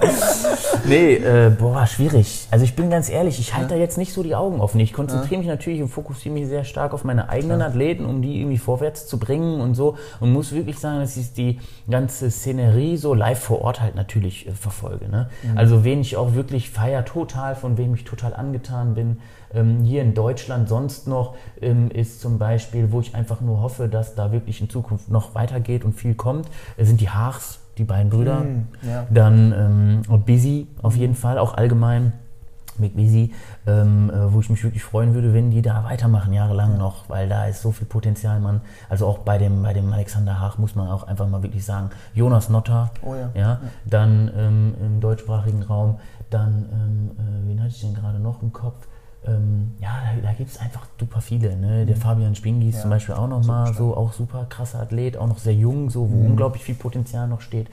nee, 0.86 1.14
äh, 1.14 1.50
boah, 1.50 1.84
schwierig. 1.88 2.46
Also 2.52 2.64
ich 2.64 2.76
bin 2.76 2.88
ganz 2.88 3.10
ehrlich, 3.10 3.40
ich 3.40 3.56
halte 3.56 3.70
da 3.70 3.74
jetzt 3.74 3.98
nicht 3.98 4.12
so 4.12 4.22
die 4.22 4.36
Augen 4.36 4.60
offen. 4.60 4.78
Ich 4.78 4.92
konzentriere 4.92 5.38
mich 5.38 5.48
natürlich 5.48 5.82
und 5.82 5.88
fokussiere 5.88 6.32
mich 6.32 6.46
sehr 6.46 6.62
stark 6.62 6.94
auf 6.94 7.02
meine 7.02 7.28
eigenen 7.30 7.62
Athleten, 7.62 8.04
um 8.04 8.22
die 8.22 8.38
irgendwie 8.38 8.58
vorwärts 8.58 9.08
zu 9.08 9.18
bringen 9.18 9.60
und 9.60 9.74
so. 9.74 9.96
Und 10.20 10.32
muss 10.32 10.52
wirklich 10.52 10.78
sagen, 10.78 11.00
dass 11.00 11.16
ich 11.16 11.32
die 11.32 11.58
ganze 11.90 12.30
Szenerie 12.30 12.96
so 12.96 13.12
live 13.12 13.40
vor 13.40 13.62
Ort 13.62 13.80
halt 13.80 13.96
natürlich 13.96 14.46
äh, 14.46 14.52
verfolge 14.52 14.83
Folge. 14.84 15.08
Ne? 15.08 15.28
Mhm. 15.42 15.58
Also 15.58 15.84
wen 15.84 16.00
ich 16.00 16.16
auch 16.16 16.34
wirklich 16.34 16.70
feier 16.70 17.04
total, 17.04 17.54
von 17.54 17.78
wem 17.78 17.94
ich 17.94 18.04
total 18.04 18.34
angetan 18.34 18.94
bin. 18.94 19.18
Ähm, 19.52 19.80
hier 19.82 20.02
in 20.02 20.14
Deutschland 20.14 20.68
sonst 20.68 21.06
noch 21.06 21.36
ähm, 21.60 21.90
ist 21.90 22.20
zum 22.20 22.38
Beispiel, 22.38 22.92
wo 22.92 23.00
ich 23.00 23.14
einfach 23.14 23.40
nur 23.40 23.62
hoffe, 23.62 23.88
dass 23.88 24.14
da 24.14 24.32
wirklich 24.32 24.60
in 24.60 24.68
Zukunft 24.68 25.10
noch 25.10 25.34
weitergeht 25.34 25.84
und 25.84 25.92
viel 25.92 26.14
kommt, 26.14 26.48
äh, 26.76 26.84
sind 26.84 27.00
die 27.00 27.08
Haars, 27.08 27.60
die 27.78 27.84
beiden 27.84 28.10
Brüder. 28.10 28.40
Mhm, 28.40 28.66
ja. 28.82 29.06
Dann 29.10 30.02
ähm, 30.08 30.20
Busy 30.24 30.66
auf 30.82 30.96
jeden 30.96 31.14
Fall, 31.14 31.38
auch 31.38 31.54
allgemein 31.54 32.12
mit 32.78 32.96
Busy, 32.96 33.32
ähm, 33.66 34.10
äh, 34.10 34.32
wo 34.32 34.40
ich 34.40 34.50
mich 34.50 34.62
wirklich 34.62 34.82
freuen 34.82 35.14
würde, 35.14 35.34
wenn 35.34 35.50
die 35.50 35.62
da 35.62 35.84
weitermachen, 35.84 36.32
jahrelang 36.32 36.72
ja. 36.72 36.78
noch, 36.78 37.08
weil 37.08 37.28
da 37.28 37.46
ist 37.46 37.62
so 37.62 37.72
viel 37.72 37.86
Potenzial, 37.86 38.40
man. 38.40 38.60
Also 38.88 39.06
auch 39.06 39.18
bei 39.18 39.38
dem, 39.38 39.62
bei 39.62 39.72
dem 39.72 39.92
Alexander 39.92 40.40
Haag 40.40 40.58
muss 40.58 40.74
man 40.74 40.88
auch 40.88 41.04
einfach 41.04 41.28
mal 41.28 41.42
wirklich 41.42 41.64
sagen, 41.64 41.90
Jonas 42.14 42.48
Notter, 42.48 42.90
oh 43.02 43.14
ja. 43.14 43.30
Ja, 43.34 43.40
ja. 43.40 43.60
dann 43.84 44.30
ähm, 44.36 44.74
im 44.80 45.00
deutschsprachigen 45.00 45.62
Raum, 45.62 45.98
dann, 46.30 46.66
ähm, 46.72 47.10
äh, 47.18 47.48
wen 47.48 47.60
hatte 47.60 47.70
ich 47.70 47.80
denn 47.80 47.94
gerade 47.94 48.18
noch 48.18 48.42
im 48.42 48.52
Kopf? 48.52 48.86
Ähm, 49.26 49.72
ja, 49.80 49.90
da, 50.04 50.28
da 50.28 50.32
gibt 50.34 50.50
es 50.50 50.58
einfach 50.58 50.86
super 50.98 51.20
viele. 51.20 51.56
Ne? 51.56 51.86
Der 51.86 51.96
mhm. 51.96 52.00
Fabian 52.00 52.34
Spingis 52.34 52.80
zum 52.80 52.90
Beispiel 52.90 53.14
auch 53.14 53.28
nochmal, 53.28 53.72
so 53.74 53.96
auch 53.96 54.12
super 54.12 54.46
krasser 54.48 54.80
Athlet, 54.80 55.16
auch 55.16 55.26
noch 55.26 55.38
sehr 55.38 55.54
jung, 55.54 55.90
so 55.90 56.10
wo 56.10 56.16
mhm. 56.16 56.26
unglaublich 56.32 56.62
viel 56.62 56.74
Potenzial 56.74 57.28
noch 57.28 57.40
steht. 57.40 57.68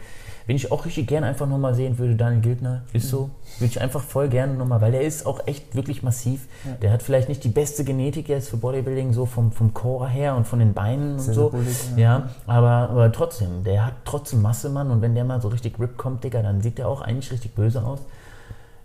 Wen 0.48 0.56
ich 0.56 0.72
auch 0.72 0.86
richtig 0.86 1.08
gerne 1.08 1.28
einfach 1.28 1.48
nochmal 1.48 1.76
sehen 1.76 1.98
würde, 1.98 2.16
Daniel 2.16 2.42
Gildner, 2.42 2.82
ist 2.94 3.10
so. 3.10 3.30
Würde 3.60 3.72
ich 3.72 3.80
einfach 3.80 4.02
voll 4.02 4.28
gerne 4.28 4.54
nochmal, 4.54 4.82
weil 4.82 4.92
der 4.92 5.02
ist 5.02 5.26
auch 5.26 5.46
echt 5.46 5.76
wirklich 5.76 6.04
massiv. 6.04 6.48
Ja. 6.66 6.72
Der 6.82 6.92
hat 6.92 7.04
vielleicht 7.04 7.30
nicht 7.30 7.44
die 7.44 7.50
beste 7.50 7.84
Genetik 7.84 8.28
jetzt 8.28 8.50
für 8.50 8.58
Bodybuilding, 8.58 9.14
so 9.14 9.26
vom, 9.26 9.52
vom 9.52 9.74
Core 9.74 10.10
her 10.10 10.36
und 10.36 10.48
von 10.48 10.60
den 10.60 10.74
Beinen 10.74 11.14
und 11.14 11.20
so. 11.20 11.50
Bullig, 11.50 11.78
ja, 11.96 12.02
ja 12.02 12.30
aber, 12.48 12.90
aber 12.90 13.12
trotzdem, 13.12 13.64
der 13.64 13.86
hat 13.86 13.94
trotzdem 14.04 14.42
Masse, 14.42 14.70
Mann. 14.70 14.90
Und 14.90 15.02
wenn 15.02 15.14
der 15.16 15.26
mal 15.26 15.42
so 15.42 15.48
richtig 15.48 15.80
RIP 15.80 15.98
kommt, 15.98 16.24
Digga, 16.24 16.42
dann 16.42 16.62
sieht 16.62 16.80
der 16.80 16.88
auch 16.88 17.02
eigentlich 17.02 17.32
richtig 17.32 17.54
böse 17.54 17.84
aus. 17.84 18.00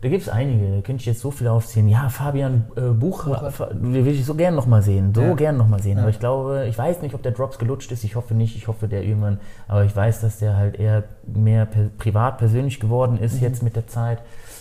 Da 0.03 0.09
gibt 0.09 0.23
es 0.23 0.29
einige, 0.29 0.77
da 0.77 0.83
könnte 0.83 1.01
ich 1.01 1.07
jetzt 1.07 1.21
so 1.21 1.31
viel 1.31 1.49
aufziehen. 1.49 1.89
Ja, 1.89 2.09
Fabian 2.11 2.67
äh, 2.77 2.91
Bucher, 2.91 3.53
den 3.73 3.93
will 3.93 4.09
ich 4.09 4.25
so 4.27 4.35
gern 4.35 4.55
nochmal 4.55 4.83
sehen, 4.83 5.15
so 5.15 5.23
ja. 5.23 5.35
gern 5.35 5.57
nochmal 5.57 5.83
sehen. 5.83 5.97
Ja. 5.97 6.03
Aber 6.03 6.11
ich 6.11 6.21
glaube, 6.21 6.67
ich 6.69 6.77
weiß 6.77 7.01
nicht, 7.03 7.15
ob 7.15 7.23
der 7.23 7.33
Drops 7.33 7.59
gelutscht 7.59 7.91
ist, 7.93 8.05
ich 8.05 8.15
hoffe 8.15 8.35
nicht, 8.35 8.57
ich 8.57 8.69
hoffe 8.69 8.89
der 8.89 9.05
irgendwann, 9.05 9.41
aber 9.69 9.85
ich 9.85 9.97
weiß, 9.97 10.21
dass 10.21 10.39
der 10.39 10.57
halt 10.57 10.79
eher 10.79 11.05
mehr 11.27 11.65
per, 11.65 11.89
privat 11.97 12.39
persönlich 12.39 12.79
geworden 12.79 13.19
ist 13.19 13.37
mhm. 13.37 13.43
jetzt 13.43 13.63
mit 13.63 13.75
der 13.75 13.87
Zeit 13.87 14.19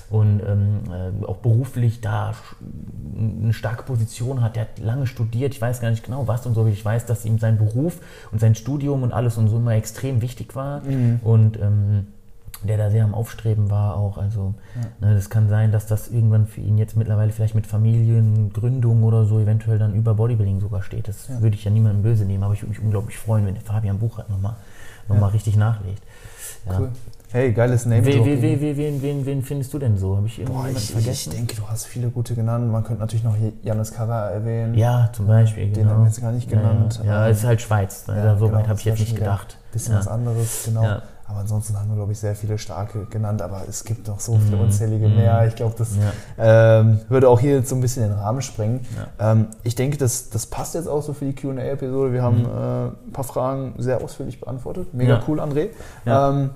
und 0.09 0.41
ähm, 0.47 0.83
äh, 0.89 1.25
auch 1.25 1.37
beruflich 1.37 1.99
da 1.99 2.33
eine 3.17 3.53
starke 3.53 3.83
Position 3.83 4.41
hat. 4.41 4.55
Der 4.55 4.63
hat 4.63 4.79
lange 4.79 5.07
studiert, 5.07 5.53
ich 5.53 5.61
weiß 5.61 5.81
gar 5.81 5.89
nicht 5.89 6.05
genau 6.05 6.27
was 6.27 6.45
und 6.45 6.53
so, 6.53 6.65
ich 6.67 6.83
weiß, 6.83 7.05
dass 7.05 7.25
ihm 7.25 7.39
sein 7.39 7.57
Beruf 7.57 7.99
und 8.31 8.39
sein 8.39 8.55
Studium 8.55 9.03
und 9.03 9.13
alles 9.13 9.37
und 9.37 9.47
so 9.47 9.57
immer 9.57 9.73
extrem 9.73 10.21
wichtig 10.21 10.55
war. 10.55 10.81
Mhm. 10.81 11.19
Und 11.23 11.59
ähm, 11.59 12.07
der 12.67 12.77
da 12.77 12.89
sehr 12.89 13.03
am 13.03 13.13
Aufstreben 13.13 13.69
war 13.69 13.97
auch. 13.97 14.17
Also 14.17 14.53
ja. 14.75 15.07
ne, 15.07 15.15
das 15.15 15.29
kann 15.29 15.49
sein, 15.49 15.71
dass 15.71 15.85
das 15.85 16.07
irgendwann 16.07 16.47
für 16.47 16.61
ihn 16.61 16.77
jetzt 16.77 16.95
mittlerweile 16.95 17.31
vielleicht 17.31 17.55
mit 17.55 17.67
Familiengründung 17.67 19.03
oder 19.03 19.25
so 19.25 19.39
eventuell 19.39 19.79
dann 19.79 19.93
über 19.95 20.15
Bodybuilding 20.15 20.59
sogar 20.59 20.81
steht. 20.83 21.07
Das 21.07 21.27
ja. 21.27 21.41
würde 21.41 21.55
ich 21.55 21.63
ja 21.63 21.71
niemandem 21.71 22.03
böse 22.03 22.25
nehmen, 22.25 22.43
aber 22.43 22.53
ich 22.53 22.61
würde 22.61 22.71
mich 22.71 22.81
unglaublich 22.81 23.17
freuen, 23.17 23.45
wenn 23.45 23.55
der 23.55 23.63
Fabian 23.63 23.99
Buchert 23.99 24.29
nochmal 24.29 24.55
noch 25.07 25.17
ja. 25.17 25.27
richtig 25.27 25.55
nachlegt. 25.55 26.01
Cool. 26.67 26.89
Hey, 27.31 27.51
geiles 27.51 27.85
Name. 27.85 28.05
Wen, 28.05 28.23
wen, 28.23 28.41
wen, 28.41 28.77
wen, 28.77 29.01
wen, 29.01 29.25
wen 29.25 29.43
findest 29.43 29.73
du 29.73 29.79
denn 29.79 29.97
so? 29.97 30.15
Habe 30.15 30.27
ich 30.27 30.39
ich, 30.39 30.47
vergessen? 30.47 31.31
Ich 31.31 31.37
denke, 31.37 31.55
du 31.55 31.67
hast 31.67 31.85
viele 31.85 32.09
gute 32.09 32.33
genannt. 32.33 32.71
Man 32.71 32.83
könnte 32.83 33.01
natürlich 33.01 33.25
noch 33.25 33.35
Janis 33.61 33.91
Kara 33.91 34.29
erwähnen. 34.29 34.73
Ja, 34.75 35.09
zum 35.11 35.27
Beispiel. 35.27 35.65
Den 35.65 35.73
genau. 35.73 35.89
haben 35.89 36.01
wir 36.03 36.07
jetzt 36.07 36.21
gar 36.21 36.31
nicht 36.31 36.49
genannt. 36.49 37.01
Ja, 37.03 37.09
ja. 37.09 37.25
ja 37.25 37.27
ist 37.27 37.43
halt 37.43 37.61
Schweiz. 37.61 38.07
Ne? 38.07 38.15
Ja, 38.15 38.37
so 38.37 38.45
weit 38.45 38.51
genau, 38.51 38.67
habe 38.69 38.79
ich 38.79 38.85
jetzt 38.85 38.99
nicht 38.99 39.15
gedacht. 39.15 39.57
Bisschen 39.73 39.95
was 39.95 40.07
anderes, 40.07 40.63
genau. 40.65 41.01
Aber 41.27 41.39
ansonsten 41.39 41.77
haben 41.79 41.89
wir, 41.89 41.95
glaube 41.95 42.11
ich, 42.11 42.19
sehr 42.19 42.35
viele 42.35 42.59
starke 42.59 43.05
genannt, 43.05 43.41
aber 43.41 43.63
es 43.67 43.83
gibt 43.83 44.07
noch 44.07 44.19
so 44.19 44.37
viele 44.37 44.57
mhm. 44.57 44.63
unzählige 44.63 45.07
mhm. 45.07 45.15
mehr. 45.15 45.47
Ich 45.47 45.55
glaube, 45.55 45.73
das 45.75 45.89
ja. 45.95 46.79
ähm, 46.79 46.99
würde 47.09 47.29
auch 47.29 47.39
hier 47.39 47.55
jetzt 47.55 47.69
so 47.69 47.75
ein 47.75 47.81
bisschen 47.81 48.03
den 48.03 48.13
Rahmen 48.13 48.43
sprengen. 48.43 48.81
Ja. 49.19 49.31
Ähm, 49.31 49.47
ich 49.63 49.73
denke, 49.73 49.97
das, 49.97 50.29
das 50.29 50.45
passt 50.45 50.75
jetzt 50.75 50.87
auch 50.87 51.01
so 51.01 51.13
für 51.13 51.25
die 51.25 51.33
QA-Episode. 51.33 52.13
Wir 52.13 52.21
haben 52.21 52.41
mhm. 52.41 52.45
äh, 52.45 53.07
ein 53.07 53.11
paar 53.11 53.23
Fragen 53.23 53.73
sehr 53.79 54.03
ausführlich 54.03 54.39
beantwortet. 54.39 54.93
Mega 54.93 55.15
ja. 55.15 55.23
cool, 55.27 55.39
André. 55.39 55.69
Ähm, 56.05 56.51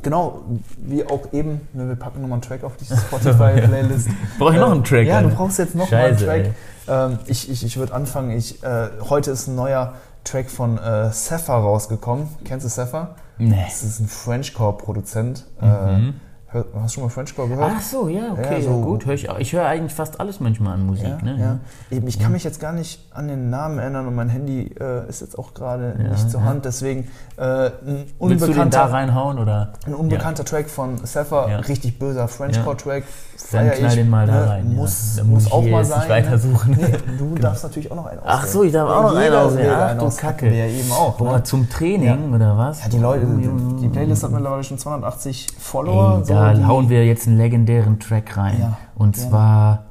genau, 0.00 0.44
wie 0.78 1.04
auch 1.04 1.32
eben, 1.32 1.60
ne, 1.74 1.86
wir 1.86 1.96
packen 1.96 2.22
nochmal 2.22 2.36
einen 2.36 2.42
Track 2.42 2.64
auf 2.64 2.78
die 2.78 2.84
Spotify-Playlist. 3.06 4.08
Brauche 4.38 4.54
ich 4.54 4.60
noch 4.60 4.72
einen 4.72 4.84
Track? 4.84 5.06
Ja, 5.06 5.20
du 5.20 5.28
brauchst 5.28 5.58
jetzt 5.58 5.74
noch 5.74 5.88
Scheiße, 5.88 6.24
mal 6.24 6.32
einen 6.32 6.44
Track. 6.44 6.54
Ähm, 6.88 7.18
ich 7.26 7.50
ich, 7.50 7.64
ich 7.64 7.76
würde 7.76 7.92
anfangen. 7.92 8.30
Ich, 8.30 8.62
äh, 8.62 8.88
heute 9.10 9.30
ist 9.30 9.46
ein 9.46 9.56
neuer 9.56 9.92
Track 10.24 10.50
von 10.50 10.78
äh, 10.78 11.10
Sefa 11.12 11.58
rausgekommen. 11.58 12.28
Kennst 12.44 12.66
du 12.66 12.70
Sefa? 12.70 13.16
Nee. 13.38 13.64
Das 13.64 13.82
ist 13.82 14.00
ein 14.00 14.08
Frenchcore-Produzent. 14.08 15.46
Mhm. 15.60 16.14
Äh, 16.52 16.62
Hast 16.62 16.64
du 16.74 16.88
schon 16.88 17.04
mal 17.04 17.10
Frenchcore 17.10 17.48
gehört? 17.48 17.72
Ach 17.76 17.80
so, 17.80 18.08
ja, 18.08 18.32
okay, 18.32 18.58
ja, 18.58 18.60
so 18.60 18.80
gut. 18.80 19.06
Hör 19.06 19.14
ich 19.14 19.28
ich 19.38 19.52
höre 19.52 19.66
eigentlich 19.66 19.94
fast 19.94 20.18
alles 20.18 20.40
manchmal 20.40 20.74
an 20.74 20.84
Musik. 20.84 21.06
Ja, 21.06 21.22
ne? 21.22 21.38
ja. 21.38 21.58
Eben, 21.96 22.08
ich 22.08 22.18
kann 22.18 22.32
mich 22.32 22.42
jetzt 22.42 22.58
gar 22.58 22.72
nicht 22.72 23.06
an 23.14 23.28
den 23.28 23.50
Namen 23.50 23.78
erinnern 23.78 24.08
und 24.08 24.16
mein 24.16 24.28
Handy 24.28 24.74
äh, 24.80 25.08
ist 25.08 25.20
jetzt 25.20 25.38
auch 25.38 25.54
gerade 25.54 25.94
nicht 25.96 26.28
zur 26.28 26.42
Hand. 26.42 26.64
Deswegen 26.64 27.08
äh, 27.36 27.42
ein 27.42 27.70
unbekannter. 28.18 28.28
Willst 28.28 28.48
du 28.48 28.52
den 28.52 28.70
da 28.70 28.86
reinhauen? 28.86 29.38
Oder? 29.38 29.74
Ein 29.86 29.94
unbekannter 29.94 30.44
Track 30.44 30.68
von 30.68 30.98
Sefer, 31.06 31.68
richtig 31.68 31.98
böser 32.00 32.26
Frenchcore-Track. 32.26 33.04
Dann 33.52 33.70
knall 33.70 33.96
den 33.96 34.08
mal 34.08 34.26
ne? 34.26 34.32
da 34.32 34.46
rein. 34.46 34.74
Muss, 34.74 35.16
ja. 35.16 35.24
muss 35.24 35.50
auch 35.50 35.64
mal 35.64 35.84
sein. 35.84 36.00
Nicht 36.00 36.08
weitersuchen. 36.08 36.76
Nee, 36.78 36.96
du 37.18 37.28
genau. 37.30 37.40
darfst 37.40 37.64
natürlich 37.64 37.90
auch 37.90 37.96
noch 37.96 38.06
einen 38.06 38.20
auswählen. 38.20 38.38
Ach 38.40 38.46
so, 38.46 38.62
ich 38.64 38.72
darf 38.72 38.90
auch 38.90 39.02
noch 39.02 39.16
einen 39.16 39.34
auswählen. 39.34 39.74
Ach 39.74 39.98
du 39.98 40.16
Kacke. 40.16 40.46
Ja, 40.46 40.66
eben 40.66 40.92
auch. 40.92 41.16
Boah, 41.16 41.36
ne? 41.38 41.42
zum 41.42 41.68
Training 41.68 42.34
oder 42.34 42.56
was? 42.56 42.82
Ja, 42.82 42.88
die 42.88 42.98
Leute, 42.98 43.26
die, 43.26 43.82
die 43.82 43.88
Playlist 43.88 44.22
hat 44.22 44.30
mittlerweile 44.30 44.62
schon 44.62 44.78
280 44.78 45.48
Follower. 45.58 46.22
Ey, 46.22 46.28
da 46.28 46.56
so, 46.56 46.66
hauen 46.66 46.88
wir 46.88 47.06
jetzt 47.06 47.26
einen 47.26 47.38
legendären 47.38 47.98
Track 47.98 48.36
rein. 48.36 48.56
Ja, 48.60 48.78
und 48.94 49.16
zwar 49.16 49.90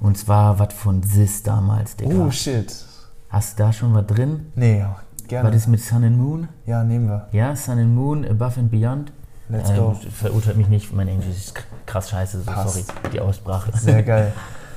und 0.00 0.18
zwar 0.18 0.58
was 0.58 0.74
von 0.74 1.02
Sis 1.02 1.42
damals, 1.42 1.96
Digga. 1.96 2.14
Oh 2.14 2.30
shit. 2.30 2.84
Hast 3.28 3.58
du 3.58 3.64
da 3.64 3.72
schon 3.72 3.94
was 3.94 4.06
drin? 4.06 4.52
Nee, 4.54 4.84
gerne. 5.26 5.48
Was 5.48 5.56
ist 5.56 5.66
mit 5.68 5.80
Sun 5.80 6.04
and 6.04 6.18
Moon? 6.18 6.48
Ja, 6.66 6.84
nehmen 6.84 7.08
wir. 7.08 7.28
Ja, 7.32 7.56
Sun 7.56 7.78
and 7.78 7.94
Moon, 7.94 8.24
Above 8.24 8.60
and 8.60 8.70
Beyond. 8.70 9.12
Let's 9.48 9.72
go. 9.74 9.96
Ähm, 10.02 10.10
verurteilt 10.10 10.56
mich 10.56 10.68
nicht, 10.68 10.92
mein 10.92 11.08
Englisch 11.08 11.28
ist 11.28 11.54
krass 11.86 12.10
scheiße, 12.10 12.42
so 12.42 12.50
sorry, 12.52 12.84
die 13.12 13.20
Aussprache. 13.20 13.70
Sehr 13.76 14.02
geil. 14.02 14.32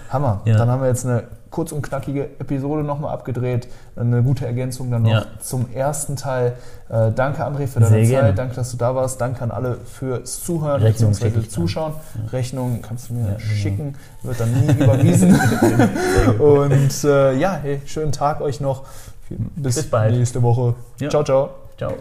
Hammer. 0.09 0.41
Ja. 0.45 0.57
Dann 0.57 0.69
haben 0.69 0.81
wir 0.81 0.89
jetzt 0.89 1.05
eine 1.05 1.23
kurz 1.49 1.71
und 1.71 1.81
knackige 1.81 2.25
Episode 2.39 2.83
nochmal 2.83 3.13
abgedreht. 3.13 3.67
Eine 3.95 4.21
gute 4.23 4.45
Ergänzung 4.45 4.91
dann 4.91 5.03
noch 5.03 5.11
ja. 5.11 5.25
zum 5.41 5.71
ersten 5.73 6.15
Teil. 6.15 6.53
Äh, 6.89 7.11
danke, 7.11 7.45
André, 7.45 7.67
für 7.67 7.79
deine 7.79 7.89
Sehr 7.89 8.03
Zeit. 8.03 8.09
Gerne. 8.09 8.33
Danke, 8.33 8.55
dass 8.55 8.71
du 8.71 8.77
da 8.77 8.95
warst. 8.95 9.19
Danke 9.19 9.41
an 9.41 9.51
alle 9.51 9.77
fürs 9.77 10.43
Zuhören 10.43 10.81
bzw. 10.81 11.47
Zuschauen. 11.47 11.93
Ja. 12.15 12.29
Rechnung 12.31 12.81
kannst 12.81 13.09
du 13.09 13.15
mir 13.15 13.21
ja, 13.21 13.27
genau. 13.35 13.39
schicken, 13.39 13.95
wird 14.23 14.39
dann 14.39 14.51
nie 14.51 14.71
überwiesen. 14.71 15.39
und 16.39 17.03
äh, 17.03 17.33
ja, 17.35 17.59
hey, 17.61 17.81
schönen 17.85 18.11
Tag 18.11 18.41
euch 18.41 18.61
noch. 18.61 18.83
Bis, 19.55 19.75
Bis 19.75 19.89
bald. 19.89 20.15
nächste 20.15 20.41
Woche. 20.41 20.75
Ciao, 21.09 21.23
ciao. 21.23 21.49
Ciao. 21.77 21.93